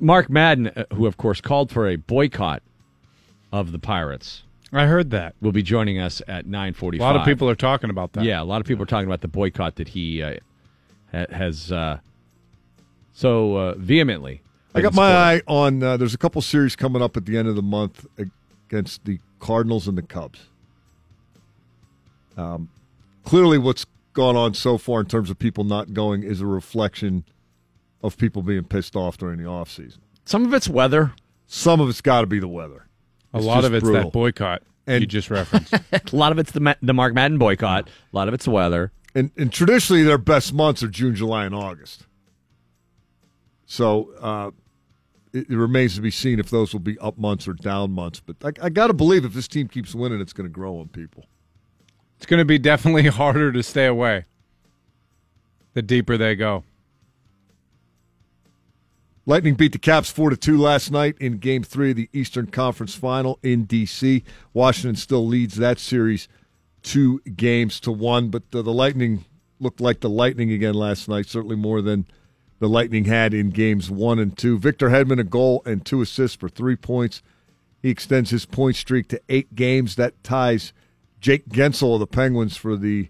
[0.00, 2.62] Mark Madden, uh, who of course called for a boycott
[3.52, 5.34] of the Pirates, I heard that.
[5.40, 7.00] will be joining us at 9:45.
[7.00, 8.24] A lot of people are talking about that.
[8.24, 10.36] Yeah, a lot of people are talking about the boycott that he uh,
[11.12, 11.98] has uh,
[13.12, 14.42] so uh, vehemently.
[14.74, 15.82] I got my eye on.
[15.82, 19.20] Uh, there's a couple series coming up at the end of the month against the
[19.38, 20.46] Cardinals and the Cubs.
[22.38, 22.70] Um,
[23.24, 23.84] clearly, what's
[24.14, 27.24] gone on so far in terms of people not going is a reflection
[28.02, 29.98] of people being pissed off during the offseason.
[30.24, 31.12] Some of it's weather.
[31.46, 32.86] Some of it's got to be the weather.
[33.34, 34.04] A lot of it's brutal.
[34.04, 35.72] that boycott And- you just referenced.
[35.74, 37.88] a lot of it's the the Mark Madden boycott.
[37.88, 38.92] A lot of it's weather.
[39.14, 42.06] And, and traditionally, their best months are June, July, and August.
[43.66, 44.50] So uh,
[45.32, 48.20] it, it remains to be seen if those will be up months or down months.
[48.20, 50.78] But I, I got to believe if this team keeps winning, it's going to grow
[50.78, 51.26] on people.
[52.16, 54.24] it's going to be definitely harder to stay away
[55.74, 56.64] the deeper they go.
[59.24, 62.48] Lightning beat the Caps 4 to 2 last night in game 3 of the Eastern
[62.48, 64.24] Conference Final in DC.
[64.52, 66.26] Washington still leads that series
[66.82, 69.24] 2 games to 1, but the, the Lightning
[69.60, 72.04] looked like the Lightning again last night, certainly more than
[72.58, 74.58] the Lightning had in games 1 and 2.
[74.58, 77.22] Victor Hedman a goal and 2 assists for 3 points.
[77.80, 79.94] He extends his point streak to 8 games.
[79.94, 80.72] That ties
[81.20, 83.08] Jake Guentzel of the Penguins for the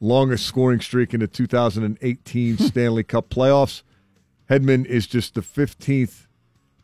[0.00, 3.82] longest scoring streak in the 2018 Stanley Cup playoffs.
[4.50, 6.26] Hedman is just the 15th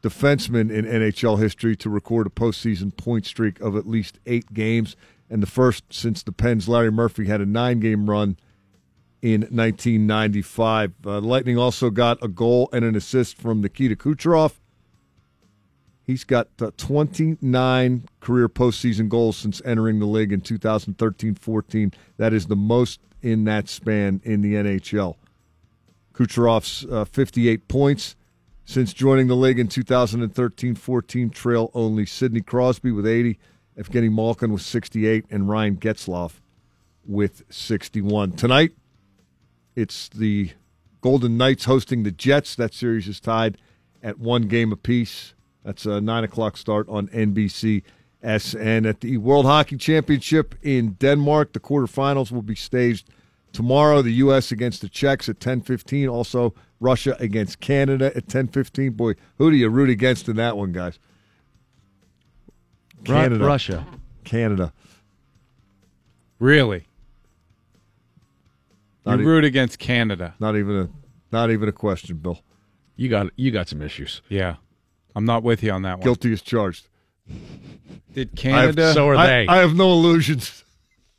[0.02, 4.96] defenseman in NHL history to record a postseason point streak of at least eight games,
[5.28, 8.38] and the first since the Pens' Larry Murphy had a nine game run
[9.20, 10.92] in 1995.
[11.04, 14.54] Uh, the Lightning also got a goal and an assist from Nikita Kucherov.
[16.02, 21.92] He's got uh, 29 career postseason goals since entering the league in 2013 14.
[22.16, 25.16] That is the most in that span in the NHL.
[26.14, 28.16] Kucherov's uh, 58 points
[28.64, 33.38] since joining the league in 2013-14 trail only Sidney Crosby with 80,
[33.78, 36.34] Evgeny Malkin with 68, and Ryan Getzlaf
[37.04, 38.32] with 61.
[38.32, 38.72] Tonight,
[39.74, 40.52] it's the
[41.00, 42.54] Golden Knights hosting the Jets.
[42.54, 43.58] That series is tied
[44.02, 45.34] at one game apiece.
[45.64, 47.82] That's a 9 o'clock start on NBC.
[48.22, 51.54] SN at the World Hockey Championship in Denmark.
[51.54, 53.08] The quarterfinals will be staged
[53.52, 54.02] tomorrow.
[54.02, 54.52] The U.S.
[54.52, 56.10] against the Czechs at 10:15.
[56.10, 58.96] Also, Russia against Canada at 10:15.
[58.96, 60.98] Boy, who do you root against in that one, guys?
[63.00, 63.44] Ru- Canada.
[63.44, 63.86] Russia.
[64.24, 64.72] Canada.
[66.38, 66.86] Really?
[69.06, 70.34] You e- root against Canada.
[70.38, 70.88] Not even a
[71.32, 72.40] not even a question, Bill.
[72.96, 74.20] You got you got some issues.
[74.28, 74.56] Yeah.
[75.16, 76.04] I'm not with you on that one.
[76.04, 76.86] Guilty as charged.
[78.12, 78.92] Did I have- Canada?
[78.94, 79.46] So are I, they.
[79.48, 80.64] I have no illusions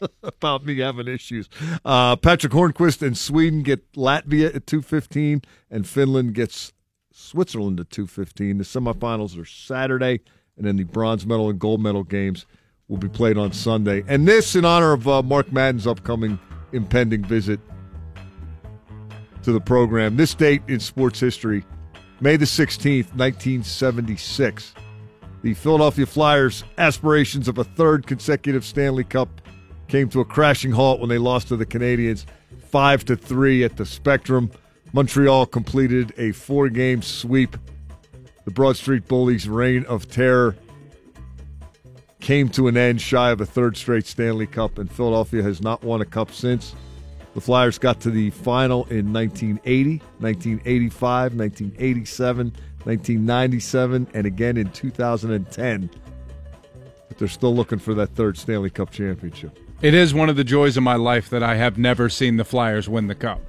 [0.24, 1.50] about me having issues.
[1.84, 6.74] Uh, Patric Hornqvist and Sweden get Latvia at two fifteen, and Finland gets
[7.12, 8.58] Switzerland at two fifteen.
[8.58, 10.22] The semifinals are Saturday,
[10.58, 12.46] and then the bronze medal and gold medal games
[12.88, 14.04] will be played on Sunday.
[14.08, 16.40] And this in honor of uh, Mark Madden's upcoming
[16.74, 17.60] impending visit
[19.44, 20.18] to the program.
[20.18, 21.66] This date in sports history,
[22.22, 24.76] May the sixteenth, nineteen seventy six.
[25.42, 29.42] The Philadelphia Flyers' aspirations of a third consecutive Stanley Cup
[29.92, 32.24] came to a crashing halt when they lost to the Canadiens
[32.70, 34.50] 5 to 3 at the Spectrum.
[34.94, 37.58] Montreal completed a four-game sweep.
[38.46, 40.56] The Broad Street Bullies' reign of terror
[42.22, 45.84] came to an end shy of a third straight Stanley Cup, and Philadelphia has not
[45.84, 46.74] won a cup since.
[47.34, 52.46] The Flyers got to the final in 1980, 1985, 1987,
[52.86, 55.90] 1997, and again in 2010.
[57.10, 59.60] But they're still looking for that third Stanley Cup championship.
[59.82, 62.46] It is one of the joys of my life that I have never seen the
[62.46, 63.42] Flyers win the cup.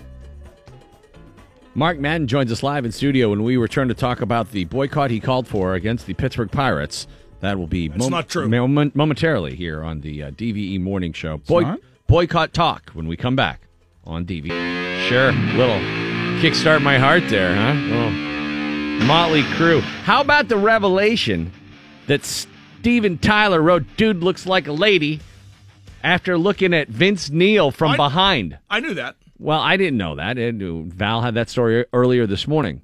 [1.74, 5.10] Mark Madden joins us live in studio when we return to talk about the boycott
[5.10, 7.06] he called for against the Pittsburgh Pirates.
[7.40, 8.48] That will be That's not true.
[8.48, 11.40] moment- momentarily here on the uh, DVE Morning Show.
[11.50, 11.80] not?
[12.06, 13.62] boycott talk when we come back
[14.04, 15.08] on DVE.
[15.08, 15.78] Sure, little
[16.40, 17.72] kickstart my heart there, huh?
[17.74, 19.80] Little Motley Crue.
[19.80, 21.52] How about the revelation
[22.06, 25.20] that Steven Tyler wrote "Dude looks like a lady"
[26.02, 28.58] after looking at Vince Neil from I- behind?
[28.70, 29.16] I knew that.
[29.38, 30.38] Well, I didn't know that.
[30.38, 32.82] And uh, Val had that story earlier this morning.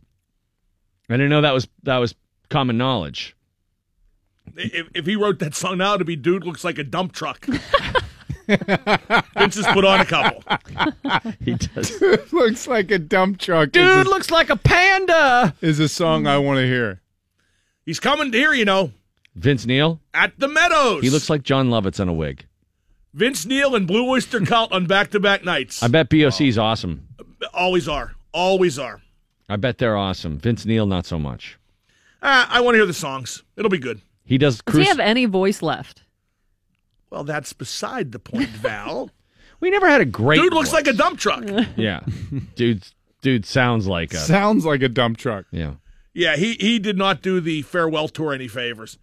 [1.09, 2.15] I didn't know that was that was
[2.51, 3.37] common knowledge.
[4.57, 7.47] If, if he wrote that song now, it'd be "Dude looks like a dump truck."
[8.49, 10.43] Vince has put on a couple.
[11.45, 11.91] He does.
[11.99, 13.71] Dude looks like a dump truck.
[13.73, 15.55] Dude a, looks like a panda.
[15.61, 17.01] is a song I want to hear.
[17.87, 18.93] He's coming here, you know,
[19.35, 20.01] Vince Neil.
[20.13, 21.03] at the Meadows.
[21.03, 22.45] He looks like Jon Lovitz on a wig.
[23.15, 25.83] Vince Neil and Blue Oyster Cult on back-to-back nights.
[25.83, 27.09] I bet BOC's awesome.
[27.55, 28.13] Always are.
[28.33, 29.01] Always are.
[29.49, 30.39] I bet they're awesome.
[30.39, 31.59] Vince Neil, not so much.
[32.21, 33.43] Uh, I want to hear the songs.
[33.57, 34.01] It'll be good.
[34.25, 34.61] He does.
[34.63, 36.03] Does he have any voice left?
[37.11, 39.11] Well, that's beside the point, Val.
[39.61, 40.37] we never had a great.
[40.41, 40.75] Dude looks voice.
[40.75, 41.45] like a dump truck.
[41.77, 42.01] Yeah,
[42.57, 42.83] dude.
[43.23, 44.19] Dude sounds like a.
[44.19, 45.47] Sounds like a dump truck.
[45.51, 45.75] Yeah.
[46.13, 48.99] Yeah, he he did not do the farewell tour any favors.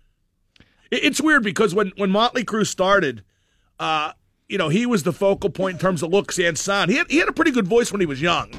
[0.92, 3.24] It- It's weird because when when Motley Crue started,
[3.80, 4.14] uh,
[4.48, 6.92] you know, he was the focal point in terms of looks and sound.
[6.92, 8.52] He had he had a pretty good voice when he was young,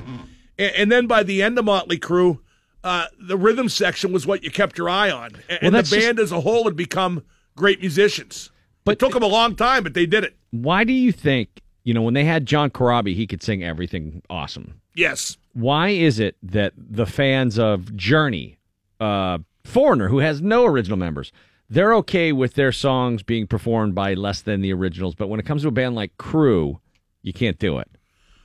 [0.59, 2.41] and, and then by the end of Motley Crue,
[2.85, 5.91] uh, the rhythm section was what you kept your eye on, and, and the that's
[5.91, 7.23] just- band as a whole had become
[7.57, 8.51] great musicians.
[8.85, 10.36] But it took them a long time, but they did it.
[10.53, 14.23] Why do you think you know when they had John Corabi, he could sing everything
[14.31, 14.81] awesome?
[14.95, 15.36] Yes.
[15.53, 18.59] why is it that the fans of Journey,
[18.99, 21.33] uh, Foreigner, who has no original members,
[21.69, 25.47] they're okay with their songs being performed by less than the originals, but when it
[25.47, 26.78] comes to a band like Crue,
[27.23, 27.89] you can't do it.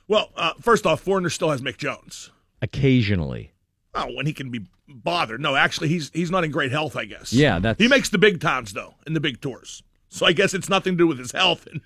[0.08, 2.30] Well, uh, first off, Foreigner still has Mick Jones.
[2.60, 3.52] Occasionally,
[3.94, 5.40] Oh, when he can be bothered.
[5.40, 6.96] No, actually, he's he's not in great health.
[6.96, 7.30] I guess.
[7.32, 9.82] Yeah, that's- he makes the big towns though, and the big tours.
[10.08, 11.80] So I guess it's nothing to do with his health and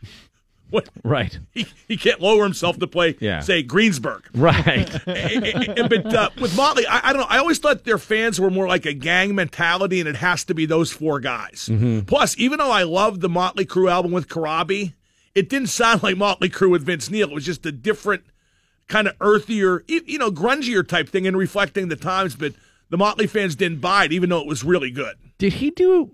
[0.70, 3.40] what right, he he can't lower himself to play, Yeah.
[3.40, 4.28] say Greensburg.
[4.34, 4.90] right.
[5.06, 7.26] but uh, with Motley, I, I don't know.
[7.28, 10.54] I always thought their fans were more like a gang mentality, and it has to
[10.54, 11.70] be those four guys.
[12.06, 14.94] Plus, even though I loved the Motley Crue album with Corabi,
[15.34, 17.28] it didn't sound like Motley Crue with Vince Neil.
[17.30, 18.24] It was just a different
[18.88, 22.34] kind of earthier, you you know, grungier type thing and reflecting the times.
[22.36, 22.54] But
[22.90, 25.16] the Motley fans didn't buy it, even though it was really good.
[25.38, 26.12] Did he do?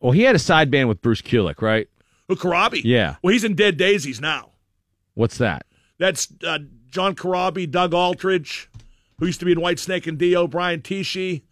[0.00, 1.88] Well, he had a side band with Bruce Kulick, right?
[2.34, 2.82] Who Corabi?
[2.84, 3.16] Yeah.
[3.22, 4.50] Well, he's in Dead Daisies now.
[5.14, 5.66] What's that?
[5.98, 8.68] That's uh, John Corabi, Doug Aldrich,
[9.18, 11.42] who used to be in White Snake and Dio, Brian Tichy.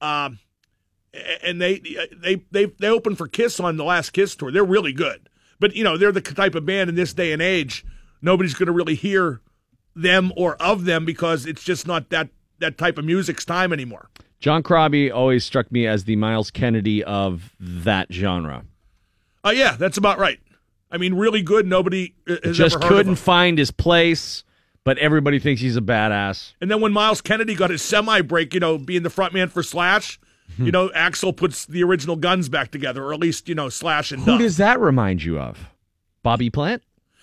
[0.00, 0.38] Um,
[1.42, 1.82] and they
[2.16, 4.52] they they they opened for Kiss on the last Kiss tour.
[4.52, 5.28] They're really good,
[5.58, 7.84] but you know they're the type of band in this day and age
[8.22, 9.40] nobody's going to really hear
[9.94, 12.28] them or of them because it's just not that
[12.58, 14.10] that type of music's time anymore.
[14.38, 18.64] John Crosby always struck me as the Myles Kennedy of that genre.
[19.44, 20.38] Oh yeah, that's about right.
[20.90, 21.66] I mean, really good.
[21.66, 23.16] Nobody uh, has Just ever heard couldn't him.
[23.16, 24.44] find his place,
[24.84, 26.52] but everybody thinks he's a badass.
[26.60, 29.48] And then when Myles Kennedy got his semi break, you know, being the front man
[29.48, 30.18] for Slash,
[30.56, 30.66] Hmm.
[30.66, 34.10] you know, Axl puts the original guns back together, or at least you know Slash
[34.10, 34.40] and Who Duff.
[34.40, 35.68] does that remind you of?
[36.24, 36.82] Bobby Plant?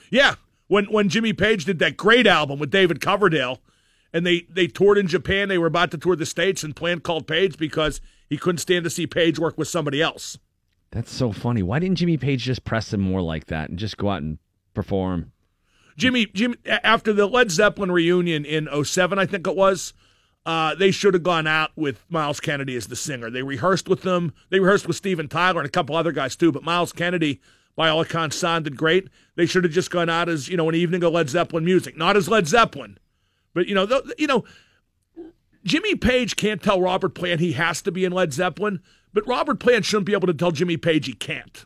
[0.09, 0.35] Yeah,
[0.67, 3.59] when when Jimmy Page did that great album with David Coverdale,
[4.13, 7.03] and they they toured in Japan, they were about to tour the states, and Plant
[7.03, 10.37] called Page because he couldn't stand to see Page work with somebody else.
[10.91, 11.63] That's so funny.
[11.63, 14.39] Why didn't Jimmy Page just press him more like that and just go out and
[14.73, 15.31] perform?
[15.97, 19.93] Jimmy, Jimmy, after the Led Zeppelin reunion in 07, I think it was,
[20.45, 23.29] uh, they should have gone out with Myles Kennedy as the singer.
[23.29, 24.33] They rehearsed with them.
[24.49, 27.41] They rehearsed with Steven Tyler and a couple other guys too, but Myles Kennedy,
[27.75, 29.09] by all accounts, sounded great.
[29.35, 31.97] They should have just gone out as, you know, an evening of Led Zeppelin music.
[31.97, 32.99] Not as Led Zeppelin,
[33.53, 34.45] but, you know, you know,
[35.63, 38.81] Jimmy Page can't tell Robert Plant he has to be in Led Zeppelin,
[39.13, 41.65] but Robert Plant shouldn't be able to tell Jimmy Page he can't.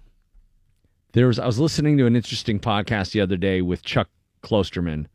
[1.14, 4.10] There was I was listening to an interesting podcast the other day with Chuck
[4.44, 5.08] Klosterman,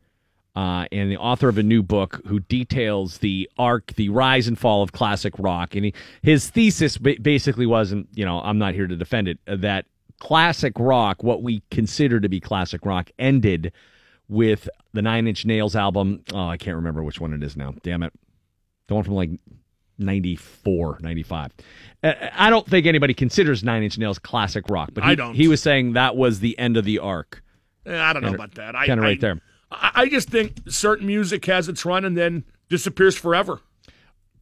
[0.55, 4.57] uh, and the author of a new book who details the arc, the rise and
[4.57, 5.75] fall of classic rock.
[5.75, 9.57] And he, his thesis basically wasn't, you know, I'm not here to defend it, uh,
[9.57, 9.85] that
[10.19, 13.71] classic rock, what we consider to be classic rock, ended
[14.29, 16.23] with the Nine Inch Nails album.
[16.33, 17.75] Oh, I can't remember which one it is now.
[17.83, 18.13] Damn it.
[18.87, 19.29] The one from like
[19.99, 21.51] 94, 95.
[22.03, 25.33] Uh, I don't think anybody considers Nine Inch Nails classic rock, but he, I don't.
[25.33, 27.43] he was saying that was the end of the arc.
[27.85, 28.75] Eh, I don't know Kinda- about that.
[28.75, 29.41] I, kinda right I- there.
[29.71, 33.59] I, I just think certain music has its run and then disappears forever.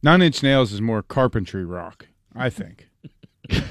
[0.02, 2.88] Nine Inch Nails is more carpentry rock, I think.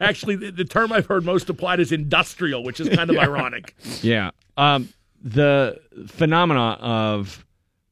[0.00, 3.22] Actually, the, the term I've heard most applied is industrial, which is kind of Yeah.
[3.22, 3.74] ironic.
[4.02, 4.30] Yeah.
[4.56, 4.88] Um,
[5.22, 7.44] the phenomena of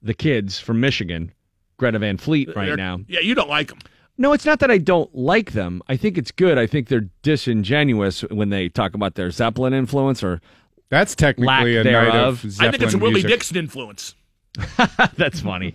[0.03, 1.33] the kids from Michigan,
[1.77, 3.01] Greta Van Fleet, right They're- now.
[3.09, 3.79] Yeah, you don't like them.
[4.17, 5.83] No, it's not that I don't like them.
[5.89, 6.57] I think it's good.
[6.57, 10.41] I think they're disingenuous when they talk about their Zeppelin influence or
[10.89, 12.45] That's technically lack a night thereof.
[12.45, 13.31] of I think it's a Willie music.
[13.31, 14.15] Dixon influence.
[15.17, 15.75] That's funny.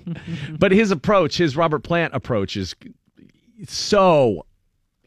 [0.58, 2.76] but his approach, his Robert Plant approach is
[3.68, 4.46] so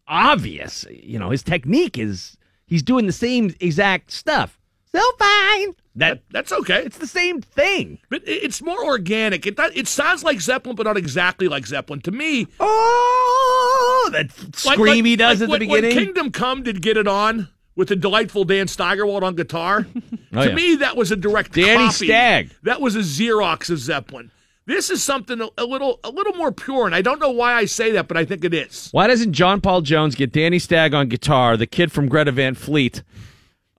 [0.06, 0.84] obvious.
[0.90, 4.58] You know, his technique is he's doing the same exact stuff.
[4.94, 5.74] So fine.
[5.96, 6.84] That That's okay.
[6.84, 7.98] it's the same thing.
[8.08, 9.46] But it- it's more organic.
[9.46, 12.00] It it sounds like Zeppelin, but not exactly like Zeppelin.
[12.02, 16.04] To me, Oh, that like- scream like- he does like at the when- when beginning.
[16.06, 19.86] Kingdom Come did get it on with the delightful Dan Steigerwald on guitar.
[20.34, 20.54] Oh, to yeah.
[20.54, 22.06] me, that was a direct Danny copy.
[22.06, 22.50] Stagg.
[22.62, 24.30] That was a Xerox of Zeppelin.
[24.64, 27.52] This is something a, a little a little more pure, and I don't know why
[27.52, 28.88] I say that, but I think it is.
[28.92, 32.54] Why doesn't John Paul Jones get Danny Stagg on guitar, the kid from Greta Van
[32.54, 33.02] Fleet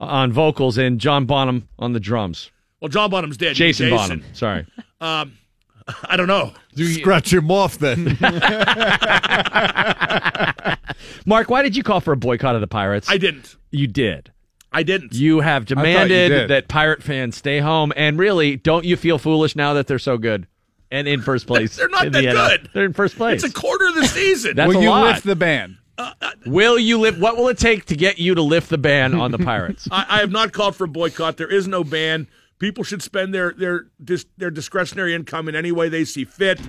[0.07, 2.51] on vocals, and John Bonham on the drums?
[2.82, 3.56] Well, John Bonham's dead.
[3.56, 4.19] Jason, Jason.
[4.19, 4.23] Bonham.
[4.33, 4.65] Sorry.
[5.01, 5.33] Um,
[6.06, 6.53] I don't know.
[6.75, 8.06] you Scratch him off then.
[11.25, 13.09] Mark, why did you call for a boycott of the Pirates?
[13.09, 13.57] I didn't.
[13.69, 14.32] you did.
[14.72, 15.14] I didn't.
[15.14, 16.49] You have demanded did.
[16.49, 20.17] that Pirate fans stay home, and really, don't you feel foolish now that they're so
[20.17, 20.48] good
[20.90, 21.75] and in first place?
[21.75, 22.69] They're not in the that good.
[22.73, 23.43] They're in first place.
[23.43, 24.56] It's a quarter of the season.
[24.56, 25.03] That's Will a you lot.
[25.03, 25.35] lift the
[26.45, 27.19] will you lift?
[27.19, 29.88] What will it take to get you to lift the ban on the Pirates?
[29.91, 31.38] I, I have not called for a boycott.
[31.38, 32.27] There is no ban.
[32.59, 36.59] People should spend their their dis, their discretionary income in any way they see fit.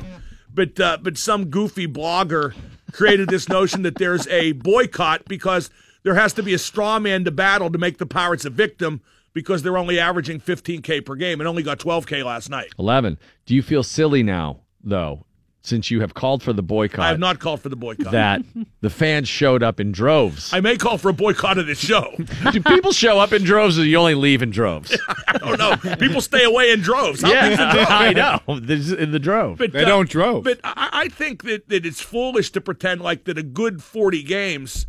[0.52, 2.54] But uh, but some goofy blogger
[2.92, 5.70] created this notion that there's a boycott because
[6.04, 9.00] there has to be a straw man to battle to make the Pirates a victim
[9.32, 12.72] because they're only averaging 15k per game and only got 12k last night.
[12.78, 13.18] Eleven.
[13.46, 15.26] Do you feel silly now, though,
[15.64, 17.00] since you have called for the boycott?
[17.00, 18.12] I have not called for the boycott.
[18.12, 18.42] that
[18.80, 20.52] the fans showed up in droves.
[20.52, 22.14] I may call for a boycott of this show.
[22.52, 24.96] Do people show up in droves, or you only leave in droves?
[25.28, 25.96] I don't know.
[25.96, 27.22] People stay away in droves.
[27.22, 27.90] How in yeah, droves?
[27.90, 28.60] I know.
[28.60, 29.58] This is in the drove.
[29.58, 30.44] But, They don't drove.
[30.44, 34.22] But I, I think that, that it's foolish to pretend like that a good 40
[34.22, 34.86] games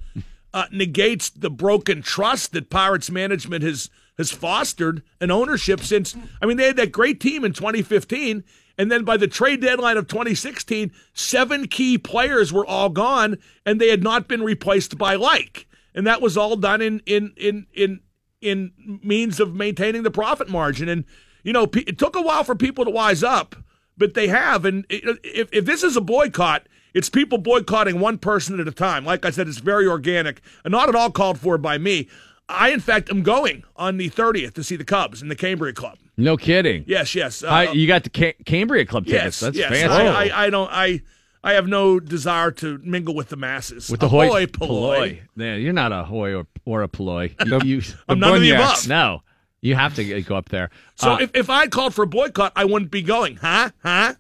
[0.54, 6.16] uh, negates the broken trust that Pirates management has has fostered and ownership since.
[6.42, 8.44] I mean, they had that great team in 2015,
[8.78, 13.80] and then by the trade deadline of 2016, seven key players were all gone, and
[13.80, 17.68] they had not been replaced by like, and that was all done in in in
[17.74, 18.00] in
[18.42, 20.90] in means of maintaining the profit margin.
[20.90, 21.06] And
[21.44, 23.56] you know, it took a while for people to wise up,
[23.98, 24.66] but they have.
[24.66, 29.06] And if if this is a boycott, it's people boycotting one person at a time.
[29.06, 32.10] Like I said, it's very organic and not at all called for by me.
[32.48, 35.74] I, in fact, am going on the 30th to see the Cubs in the Cambria
[35.74, 35.98] Club.
[36.18, 36.84] No kidding.
[36.88, 37.44] Yes, yes.
[37.44, 39.40] Uh, I, you got the Ca- Cambria Club yes, tickets.
[39.42, 39.70] That's yes.
[39.70, 39.94] fancy.
[39.94, 40.70] I, I, I don't.
[40.72, 41.02] I
[41.44, 43.90] I have no desire to mingle with the masses.
[43.92, 45.20] With the hoi Ahoy, polloi.
[45.36, 47.36] Yeah, you're not a hoi or, or a polloi.
[47.46, 48.88] You, you, I'm none of the above.
[48.88, 49.22] no,
[49.62, 50.72] you have to go up there.
[50.96, 53.70] So Uh, if, if I called for a boycott, I wouldn't be going, huh?
[53.84, 54.16] Huh?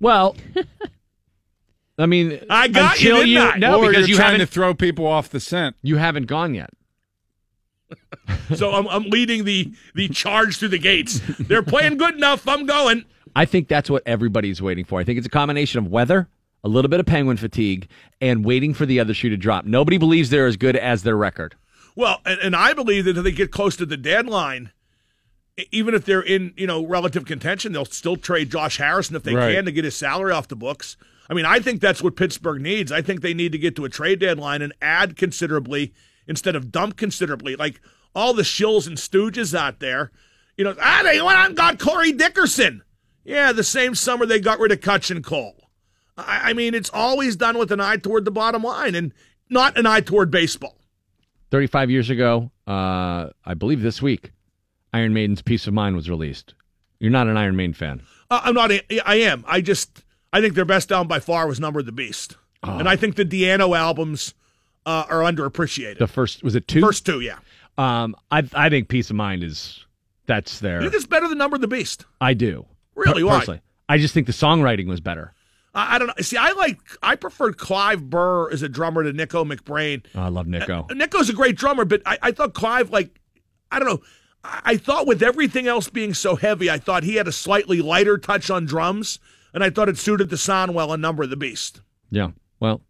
[0.00, 0.34] well,
[1.96, 3.56] I mean, I got you, until didn't I?
[3.58, 5.76] no, or because you're you trying haven't to throw people off the scent.
[5.82, 6.70] you haven't gone yet.
[8.56, 11.20] So I'm, I'm leading the the charge through the gates.
[11.38, 12.46] They're playing good enough.
[12.46, 13.04] I'm going.
[13.34, 15.00] I think that's what everybody's waiting for.
[15.00, 16.28] I think it's a combination of weather,
[16.62, 17.88] a little bit of penguin fatigue,
[18.20, 19.64] and waiting for the other shoe to drop.
[19.64, 21.54] Nobody believes they're as good as their record.
[21.96, 24.72] Well, and, and I believe that if they get close to the deadline,
[25.70, 29.34] even if they're in you know relative contention, they'll still trade Josh Harrison if they
[29.34, 29.54] Right.
[29.54, 30.96] can to get his salary off the books.
[31.30, 32.92] I mean, I think that's what Pittsburgh needs.
[32.92, 35.94] I think they need to get to a trade deadline and add considerably
[36.26, 37.56] instead of dump considerably.
[37.56, 37.80] Like
[38.14, 40.10] all the shills and stooges out there,
[40.56, 42.82] you know, ah, they went out and got Corey Dickerson.
[43.24, 45.70] Yeah, the same summer they got rid of Cutch and Cole.
[46.16, 49.12] I, I mean, it's always done with an eye toward the bottom line and
[49.48, 50.78] not an eye toward baseball.
[51.50, 54.32] 35 years ago, uh, I believe this week,
[54.92, 56.54] Iron Maiden's Piece of Mind was released.
[56.98, 58.02] You're not an Iron Maiden fan.
[58.30, 58.70] Uh, I'm not.
[58.70, 59.44] I am.
[59.46, 60.04] I just.
[60.32, 63.14] I think their best album by far was Number of the Beast, and I think
[63.14, 64.34] the Di'Anno albums
[64.86, 65.98] uh, are underappreciated.
[65.98, 66.80] The first was it two?
[66.80, 67.38] First two, yeah.
[67.78, 69.84] Um, I I think Piece of Mind is
[70.26, 70.76] that's there.
[70.82, 72.04] You think it's better than Number of the Beast?
[72.20, 72.66] I do.
[72.94, 73.22] Really?
[73.22, 73.38] Per- Why?
[73.38, 75.32] Personally, I just think the songwriting was better.
[75.74, 76.14] I, I don't know.
[76.20, 76.78] See, I like.
[77.02, 80.04] I preferred Clive Burr as a drummer to Nicko McBrain.
[80.14, 80.86] Oh, I love Nicko.
[80.90, 83.20] Nicko's a great drummer, but I, I thought Clive, like,
[83.70, 84.00] I don't know.
[84.44, 87.82] I, I thought with everything else being so heavy, I thought he had a slightly
[87.82, 89.18] lighter touch on drums,
[89.52, 91.80] and I thought it suited the sound well on Number of the Beast.
[92.10, 92.30] Yeah.
[92.60, 92.80] Well,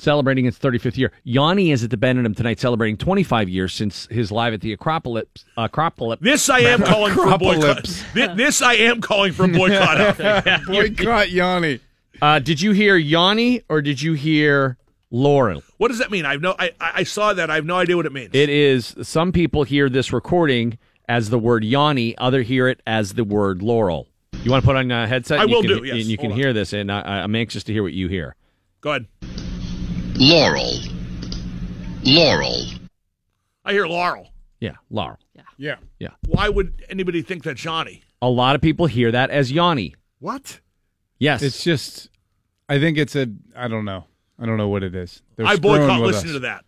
[0.00, 1.12] celebrating its 35th year.
[1.24, 5.26] Yanni is at the Benedum tonight, celebrating 25 years since his live at the Acropolis.
[5.56, 6.18] Acropolis.
[6.20, 7.88] This I am calling for boycott.
[7.88, 8.04] Acropolis.
[8.36, 10.00] This I am calling for boycott.
[10.00, 10.64] of.
[10.66, 11.80] Boycott Yanni.
[12.20, 14.76] Uh, did you hear Yanni or did you hear
[15.10, 15.62] Laurel?
[15.76, 16.24] What does that mean?
[16.24, 16.54] I have no.
[16.58, 17.50] I, I I saw that.
[17.50, 18.30] I have no idea what it means.
[18.32, 18.94] It is.
[19.02, 20.78] Some people hear this recording
[21.08, 22.16] as the word Yanni.
[22.18, 24.08] Other hear it as the word Laurel.
[24.42, 25.40] You want to put on a headset?
[25.40, 25.96] I you will can, do, yes.
[25.96, 26.38] And you can on.
[26.38, 28.36] hear this, and I, I'm anxious to hear what you hear.
[28.80, 29.06] Go ahead.
[30.18, 30.78] Laurel.
[32.02, 32.64] Laurel.
[33.64, 34.28] I hear Laurel.
[34.60, 35.18] Yeah, Laurel.
[35.34, 35.42] Yeah.
[35.56, 35.76] Yeah.
[35.98, 36.08] Yeah.
[36.26, 38.02] Why would anybody think that Johnny?
[38.20, 39.94] A lot of people hear that as Yanni.
[40.18, 40.60] What?
[41.18, 41.42] Yes.
[41.42, 42.08] It's just,
[42.68, 44.04] I think it's a, I don't know.
[44.40, 45.22] I don't know what it is.
[45.36, 46.64] They're I screwing boycott listening to that.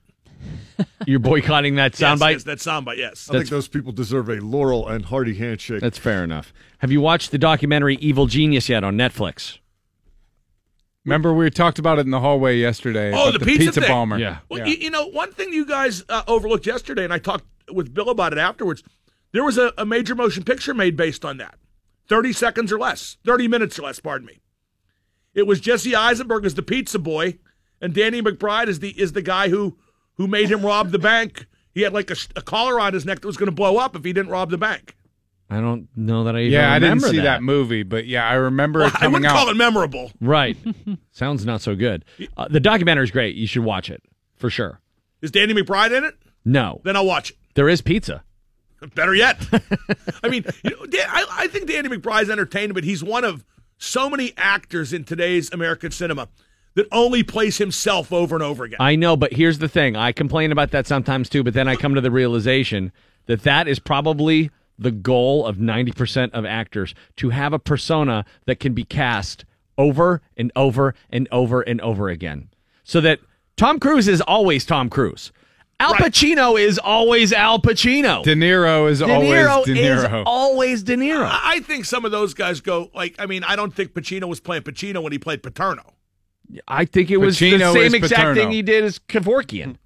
[1.07, 2.33] You're boycotting that Yes, soundbite?
[2.33, 3.29] yes, that soundbite, yes.
[3.31, 5.81] I think those people deserve a Laurel and hearty handshake.
[5.81, 6.53] That's fair enough.
[6.79, 9.59] Have you watched the documentary Evil Genius yet on Netflix?
[11.05, 13.11] Remember, we talked about it in the hallway yesterday.
[13.15, 13.89] Oh, about the, pizza, thing.
[13.89, 14.19] bomber.
[14.49, 17.95] Well, You, you know, one thing you guys uh, overlooked yesterday, and I talked with
[17.95, 18.83] Bill about it afterwards.
[19.33, 21.55] There was a, a major motion picture made based on that,
[22.09, 24.01] thirty seconds or less, thirty minutes or less.
[24.01, 24.41] Pardon me.
[25.33, 27.39] It was Jesse Eisenberg as the pizza boy,
[27.81, 29.79] and Danny McBride is the is the guy who
[30.15, 31.47] who made him rob the bank.
[31.73, 33.95] He had like a, a collar on his neck that was going to blow up
[33.95, 34.97] if he didn't rob the bank.
[35.51, 37.23] I don't know that I even Yeah, I didn't see that.
[37.25, 37.43] that.
[37.43, 39.37] movie, but yeah, I remember Well, it I coming wouldn't out.
[39.37, 40.13] call it memorable.
[40.21, 40.57] Right.
[41.11, 42.05] Sounds not so good.
[42.37, 43.35] Uh, the documentary is great.
[43.35, 44.03] You should watch it
[44.37, 44.81] for sure.
[45.23, 46.15] Is Danny McBride in it?
[46.45, 47.37] No, Then I'll watch it.
[47.55, 48.23] there is pizza.
[48.95, 49.45] Better yet.
[50.25, 53.45] I mean, you know, Dan, I, I think Danny McBride's entertaining, but he's one of
[53.77, 56.29] so many actors in today's American cinema
[56.77, 58.79] that only plays himself over and over again.
[58.81, 59.97] I know, but here's the thing.
[59.97, 62.93] I complain about that sometimes too, but then I come to the realization
[63.27, 64.51] that that is probably
[64.81, 69.45] the goal of 90% of actors to have a persona that can be cast
[69.79, 72.49] over and over and over and over again.
[72.83, 73.21] So that
[73.57, 75.31] Tom Cruise is always Tom Cruise.
[75.79, 76.03] Al Right.
[76.13, 78.23] Pacino is always Al Pacino.
[78.23, 80.23] De Niro is De always Niro De is Niro.
[80.27, 81.25] always De Niro.
[81.27, 83.15] I I think some of those guys go like.
[83.19, 85.95] I mean, I don't think Pacino was playing Pacino when he played Paterno.
[86.69, 88.35] I think it was Pacino the same exact Paterno.
[88.35, 89.77] thing he did as Kevorkian.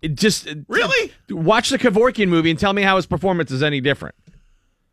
[0.00, 1.12] It just Really?
[1.30, 4.14] watch the Kevorkian movie and tell me how his performance is any different.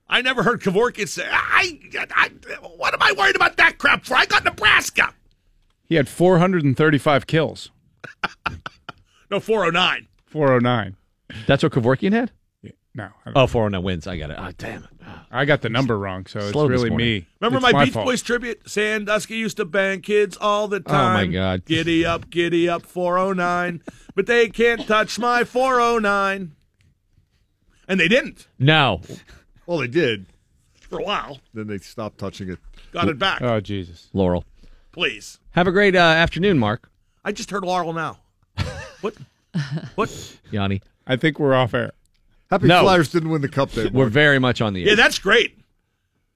[0.09, 1.79] I never heard Kevorkian say, I,
[2.15, 2.29] I,
[2.77, 4.15] "What am I worried about that crap for?
[4.15, 5.13] I got Nebraska."
[5.87, 7.71] He had 435 kills.
[9.31, 10.07] No, four oh nine.
[10.25, 10.95] 409.
[11.45, 12.31] That's what Kevorkian had.
[12.95, 14.07] No, I, Oh, 409 wins.
[14.07, 14.37] I got it.
[14.39, 14.89] Oh, damn it.
[15.31, 17.27] I got the number wrong, so it's Slow this really me.
[17.39, 18.07] Remember It's my, Beach fault.
[18.07, 18.67] Boys tribute?
[18.67, 21.15] Sandusky used to bang kids all the time.
[21.15, 21.27] Oh, my.
[21.27, 21.65] God.
[21.65, 23.83] Giddy up, giddy up, 409.
[24.15, 26.55] but they can't touch my 409.
[27.87, 29.01] And they didn't No.
[29.69, 30.25] Well, they did.
[30.79, 31.39] for a while.
[31.53, 32.57] Then they stopped touching it.
[32.91, 33.39] Got it back.
[33.43, 34.09] Oh, Jesus.
[34.13, 34.43] Laurel.
[34.91, 35.37] Please.
[35.51, 36.89] Have a great uh, afternoon, Mark.
[37.23, 38.17] I just heard Laurel now.
[39.01, 39.15] What?
[39.95, 40.37] what?
[40.51, 40.81] Yanni.
[41.07, 41.93] I think we're off air.
[42.49, 42.81] Happy No.
[42.81, 45.57] Flyers didn't win the cup that We're very much on the Yeah, that's great.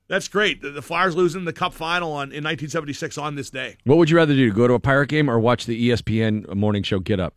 [0.07, 0.61] That's great.
[0.61, 3.75] The, the Flyers losing the Cup final on in 1976 on this day.
[3.83, 4.53] What would you rather do?
[4.53, 7.33] Go to a pirate game or watch the ESPN morning show Get Up?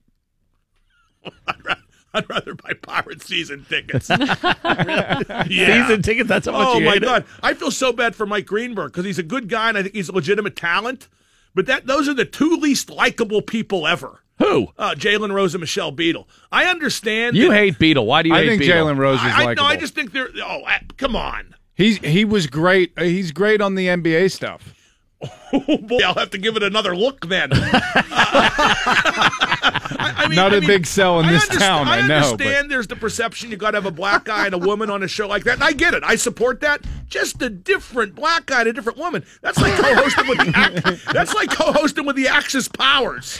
[1.48, 1.74] I'd, ra-
[2.16, 4.08] I'd rather buy Pirate season tickets.
[4.64, 5.44] yeah.
[5.46, 6.28] Season tickets?
[6.28, 7.06] That's how much Oh you my hate it?
[7.06, 9.82] god, I feel so bad for Mike Greenberg because he's a good guy and I
[9.82, 11.08] think he's a legitimate talent.
[11.54, 14.20] But that those are the two least likable people ever.
[14.38, 14.68] Who?
[14.76, 16.28] Uh, Jalen Rose and Michelle Beadle.
[16.52, 17.36] I understand.
[17.36, 18.04] You that- hate Beadle.
[18.04, 19.64] Why do you I hate think Jalen Rose is I, I, no.
[19.64, 20.28] I just think they're.
[20.44, 21.54] Oh, uh, come on.
[21.74, 22.92] He's he was great.
[22.98, 24.74] Uh, He's great on the NBA stuff.
[25.22, 27.50] Oh boy, I'll have to give it another look then.
[28.08, 32.14] Uh, I, I mean, Not I a mean, big sell in this town, I know,
[32.14, 34.90] I understand there's the perception you got to have a black guy and a woman
[34.90, 35.54] on a show like that.
[35.54, 36.02] And I get it.
[36.04, 36.82] I support that.
[37.08, 39.24] Just a different black guy and a different woman.
[39.42, 43.38] That's like co-hosting with the that's like co-hosting with the Axis powers.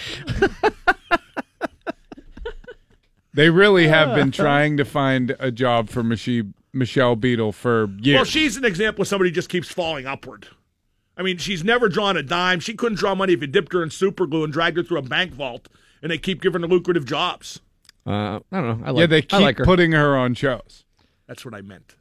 [3.35, 8.17] They really have been trying to find a job for Michelle Michelle Beadle for years.
[8.17, 10.49] Well, she's an example of somebody who just keeps falling upward.
[11.17, 12.61] I mean, she's never drawn a dime.
[12.61, 14.99] She couldn't draw money if you dipped her in super glue and dragged her through
[14.99, 15.69] a bank vault,
[16.03, 17.61] and they keep giving her lucrative jobs.
[18.07, 18.87] Uh, I don't know.
[18.87, 19.65] I like, yeah, they I keep like her.
[19.65, 20.85] putting her on shows.
[21.27, 21.95] That's what I meant.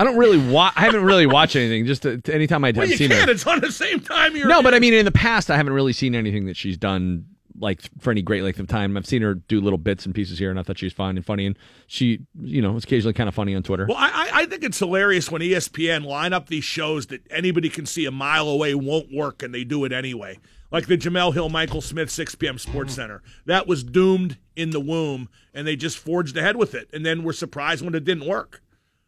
[0.00, 0.72] I don't really watch.
[0.76, 1.86] I haven't really watched anything.
[1.86, 3.28] Just to, to anytime I've Well, you seen can.
[3.28, 3.32] her.
[3.32, 4.48] It's on the same time you're.
[4.48, 7.26] No, but I mean, in the past, I haven't really seen anything that she's done
[7.58, 8.96] like for any great length of time.
[8.96, 11.16] I've seen her do little bits and pieces here, and I thought she was fun
[11.16, 11.46] and funny.
[11.46, 13.86] And she, you know, was occasionally kind of funny on Twitter.
[13.88, 17.68] Well, I, I I think it's hilarious when ESPN line up these shows that anybody
[17.68, 20.38] can see a mile away won't work, and they do it anyway.
[20.70, 22.58] Like the Jemele Hill Michael Smith 6 p.m.
[22.58, 23.00] Sports hmm.
[23.00, 23.22] Center.
[23.46, 27.22] That was doomed in the womb, and they just forged ahead with it, and then
[27.22, 28.62] were surprised when it didn't work.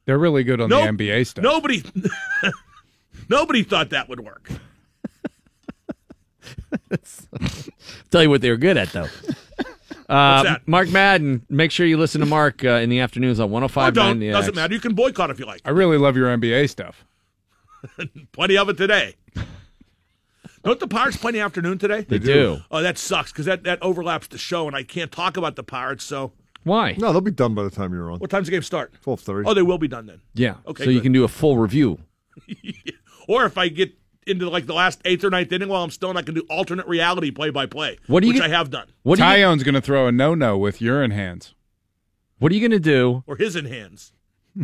[0.05, 0.97] They're really good on Nope.
[0.97, 1.43] the NBA stuff.
[1.43, 1.83] Nobody,
[3.29, 4.49] nobody thought that would work.
[8.11, 9.09] Tell you what they were good at, though.
[10.09, 10.69] Uh, that?
[10.69, 11.45] Mark Madden.
[11.49, 14.21] Make sure you listen to Mark uh, in the afternoons on Or 105.9 don't.
[14.21, 14.73] Doesn't matter.
[14.73, 15.61] You can boycott if you like.
[15.65, 17.05] I really love your NBA stuff.
[18.33, 19.17] Plenty of it today.
[20.63, 22.03] Don't the Pirates play in the afternoon today?
[22.03, 22.59] They do.
[22.71, 25.65] Oh, that sucks because that, that overlaps the show, and I can't talk about the
[25.65, 26.05] Pirates.
[26.05, 26.95] So, Why?
[26.99, 28.19] No, they'll be done by the time you're on.
[28.21, 28.93] what time's the game start?
[29.03, 29.49] Twelve thirty.
[29.49, 30.21] Oh, they will be done then.
[30.35, 30.57] Yeah.
[30.67, 31.99] Okay, So you can do a full review.
[33.29, 33.93] Or if I get
[34.27, 36.45] into like the last eighth or ninth inning while I'm still in, I can do
[36.51, 37.99] alternate reality play by play.
[38.07, 40.07] What do you which get- I have done, What are you, Taillon's going to throw
[40.09, 41.55] a no-no with urine hands.
[42.39, 43.23] what are you going to do?
[43.27, 44.13] or his in hands.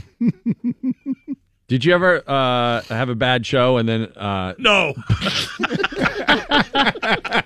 [1.69, 4.93] Did you ever uh, have a bad show and then uh, No,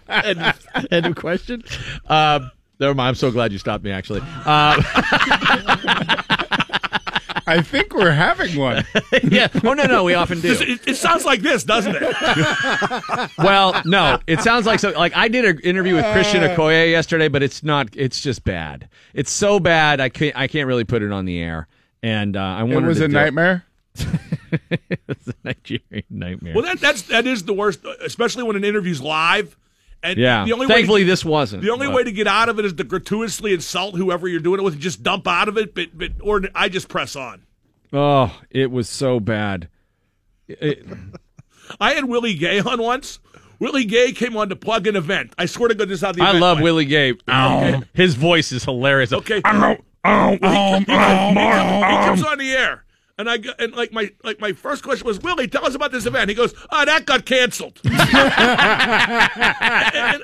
[0.08, 0.54] end,
[0.90, 1.62] end of question?
[2.06, 2.40] Uh,
[2.80, 3.08] never mind.
[3.10, 3.92] I'm so glad you stopped me.
[3.92, 4.82] Actually, uh,
[7.46, 8.84] I think we're having one.
[9.22, 9.48] yeah.
[9.64, 10.52] Oh no, no, we often do.
[10.52, 12.16] it, it sounds like this, doesn't it?
[13.38, 14.90] Well, no, it sounds like so.
[14.90, 17.88] Like I did an interview with Christian Okoye yesterday, but it's not.
[17.94, 18.88] It's just bad.
[19.14, 20.00] It's so bad.
[20.00, 20.36] I can't.
[20.36, 21.68] I can't really put it on the air.
[22.02, 23.64] And uh, I It was to a do nightmare.
[25.08, 26.54] it's a Nigerian nightmare.
[26.54, 29.56] well, that that's that is the worst, especially when an interview's live.
[30.02, 30.44] And yeah.
[30.44, 31.62] the only Thankfully, way, this wasn't.
[31.62, 34.40] The only but- way to get out of it is to gratuitously insult whoever you're
[34.40, 35.74] doing it with, and just dump out of it.
[35.74, 37.42] But but or I just press on.
[37.92, 39.68] Oh, it was so bad.
[40.48, 40.86] It-
[41.80, 43.18] I had Willie Gay on once.
[43.58, 45.32] Willie Gay came on to plug an event.
[45.38, 46.64] I swear to God, this is how the I love went.
[46.64, 47.82] Willie oh, Gay.
[47.94, 49.12] His voice is hilarious.
[49.12, 49.40] Okay.
[49.44, 52.84] Ow, ow, oh, oh, He, ow, he- he ow, comes, he comes on the air,
[53.18, 55.92] and I go, and like my like my first question was Willie, tell us about
[55.92, 56.28] this event.
[56.28, 58.02] He goes, "Oh, that got canceled." and, and,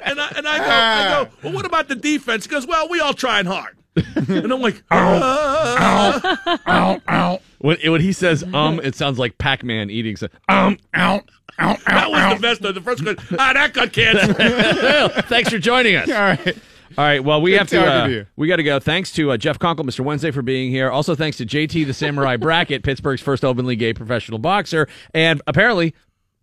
[0.05, 2.45] and I, and I go, I go, well, what about the defense?
[2.45, 3.77] He goes, well, we all trying hard.
[3.97, 10.17] and I'm like, ow, "Uh." When, when he says um, it sounds like Pac-Man eating.
[10.17, 11.23] So, um, ow,
[11.61, 11.77] ow, ow.
[11.87, 12.63] that was the best.
[12.63, 14.37] The first question, ah, that got canceled.
[15.27, 16.09] Thanks for joining us.
[16.09, 16.57] All right.
[16.99, 17.23] All right.
[17.23, 17.87] Well, we Good have to.
[18.03, 18.27] Uh, you.
[18.37, 18.79] we got to go.
[18.79, 20.01] Thanks to uh, Jeff Konkle, Mr.
[20.01, 20.91] Wednesday, for being here.
[20.91, 25.95] Also, thanks to JT the Samurai Bracket, Pittsburgh's first openly gay professional boxer, and apparently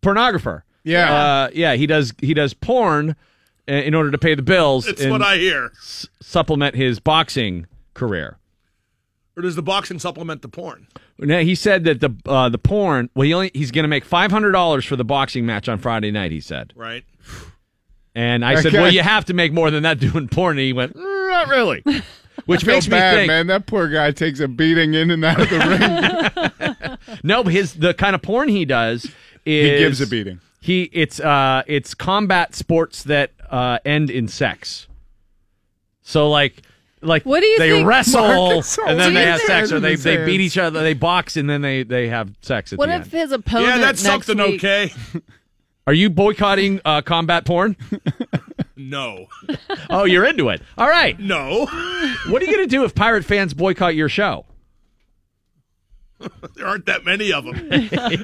[0.01, 0.63] pornographer.
[0.83, 1.13] Yeah.
[1.13, 1.73] Uh, yeah.
[1.75, 2.13] He does.
[2.19, 3.15] He does porn
[3.67, 4.87] uh, in order to pay the bills.
[4.87, 5.71] It's and what I hear.
[5.77, 8.37] s- supplement his boxing career.
[9.37, 10.87] Or does the boxing supplement the porn?
[11.17, 13.09] Now, he said that the uh, the porn.
[13.15, 15.77] Well, he only he's going to make five hundred dollars for the boxing match on
[15.77, 16.31] Friday night.
[16.31, 17.03] He said, Right.
[18.15, 18.79] And I said, Okay.
[18.81, 21.47] "Well, you have to make more than that doing porn." And he went, "Mm, "Not
[21.47, 21.83] really,"
[22.45, 23.27] which I feel makes me bad, think.
[23.27, 23.47] man.
[23.47, 25.57] That poor guy takes a beating in and out of the
[26.59, 27.17] ring.
[27.23, 29.11] No, but his the kind of porn he does is
[29.71, 30.39] he gives a beating.
[30.61, 34.87] He it's uh it's combat sports that uh end in sex.
[36.03, 36.61] So like
[37.01, 39.79] like What do you they think- wrestle Marcus, and then they have think- sex or
[39.79, 40.25] they, His they hands.
[40.25, 43.01] beat each other they box and then they they have sex at What the if
[43.03, 43.11] end.
[43.11, 44.91] his opponent Yeah, that's next something week, okay.
[45.87, 47.75] Are you boycotting uh, combat porn?
[48.79, 49.27] No.
[49.89, 50.61] oh, you're into it.
[50.77, 51.19] All right.
[51.19, 51.67] No.
[52.27, 54.45] What are you going to do if pirate fans boycott your show?
[56.55, 57.55] There aren't that many of them.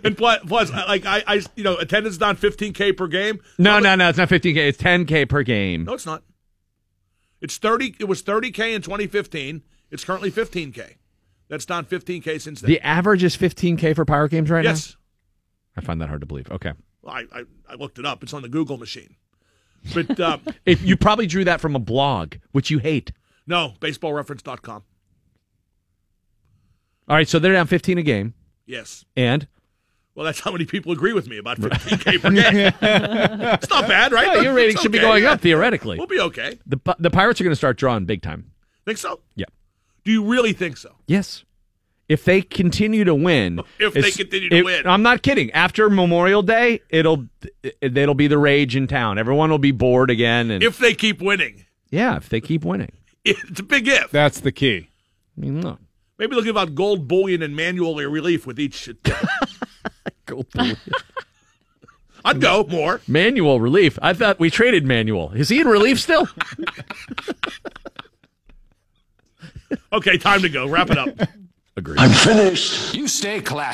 [0.03, 3.39] and plus, plus, like I, I, you know, attendance down 15k per game.
[3.57, 4.57] No, no, no, it's not 15k.
[4.57, 5.85] It's 10k per game.
[5.85, 6.23] No, it's not.
[7.41, 7.95] It's 30.
[7.99, 9.63] It was 30k in 2015.
[9.91, 10.95] It's currently 15k.
[11.47, 12.69] That's down 15k since then.
[12.69, 14.65] The average is 15k for pirate games right yes.
[14.65, 14.75] now.
[14.77, 14.97] Yes.
[15.77, 16.51] I find that hard to believe.
[16.51, 16.73] Okay.
[17.07, 18.23] I, I, I looked it up.
[18.23, 19.15] It's on the Google machine.
[19.93, 23.11] But uh, If you probably drew that from a blog, which you hate.
[23.45, 24.83] no, baseballreference.com.
[27.07, 28.33] All right, so they're down 15 a game,
[28.65, 29.05] Yes.
[29.15, 29.47] and
[30.15, 32.73] Well, that's how many people agree with me about 15k per game.
[33.53, 34.37] it's not bad, right?
[34.37, 35.33] Yeah, your rating should be going yeah.
[35.33, 35.97] up theoretically.
[35.99, 36.57] We'll be okay.
[36.65, 38.51] The the Pirates are going to start drawing big time.
[38.85, 39.19] Think so?
[39.35, 39.45] Yeah.
[40.03, 40.95] Do you really think so?
[41.07, 41.43] Yes.
[42.07, 44.87] If they continue to win, If they continue to it- win.
[44.87, 45.49] I'm not kidding.
[45.51, 47.25] After Memorial Day, it'll
[47.63, 49.17] it, it'll be the rage in town.
[49.17, 52.91] Everyone will be bored again, and If they keep winning, yeah, if they keep winning,
[53.23, 54.11] it's a big if.
[54.11, 54.89] That's the key.
[55.37, 55.79] I mean, look,
[56.19, 58.87] Maybe they'll give out gold bullion and manual relief with each.
[60.25, 60.77] gold bullion.
[62.23, 63.01] I'd go more.
[63.07, 63.99] manual relief.
[64.01, 65.31] I thought we traded manual.
[65.33, 66.27] Is he in relief still?
[69.91, 70.67] Okay, time to go.
[70.67, 71.09] Wrap it up.
[71.77, 71.99] Agreed.
[71.99, 72.95] I'm finished.
[72.95, 73.73] You stay classy.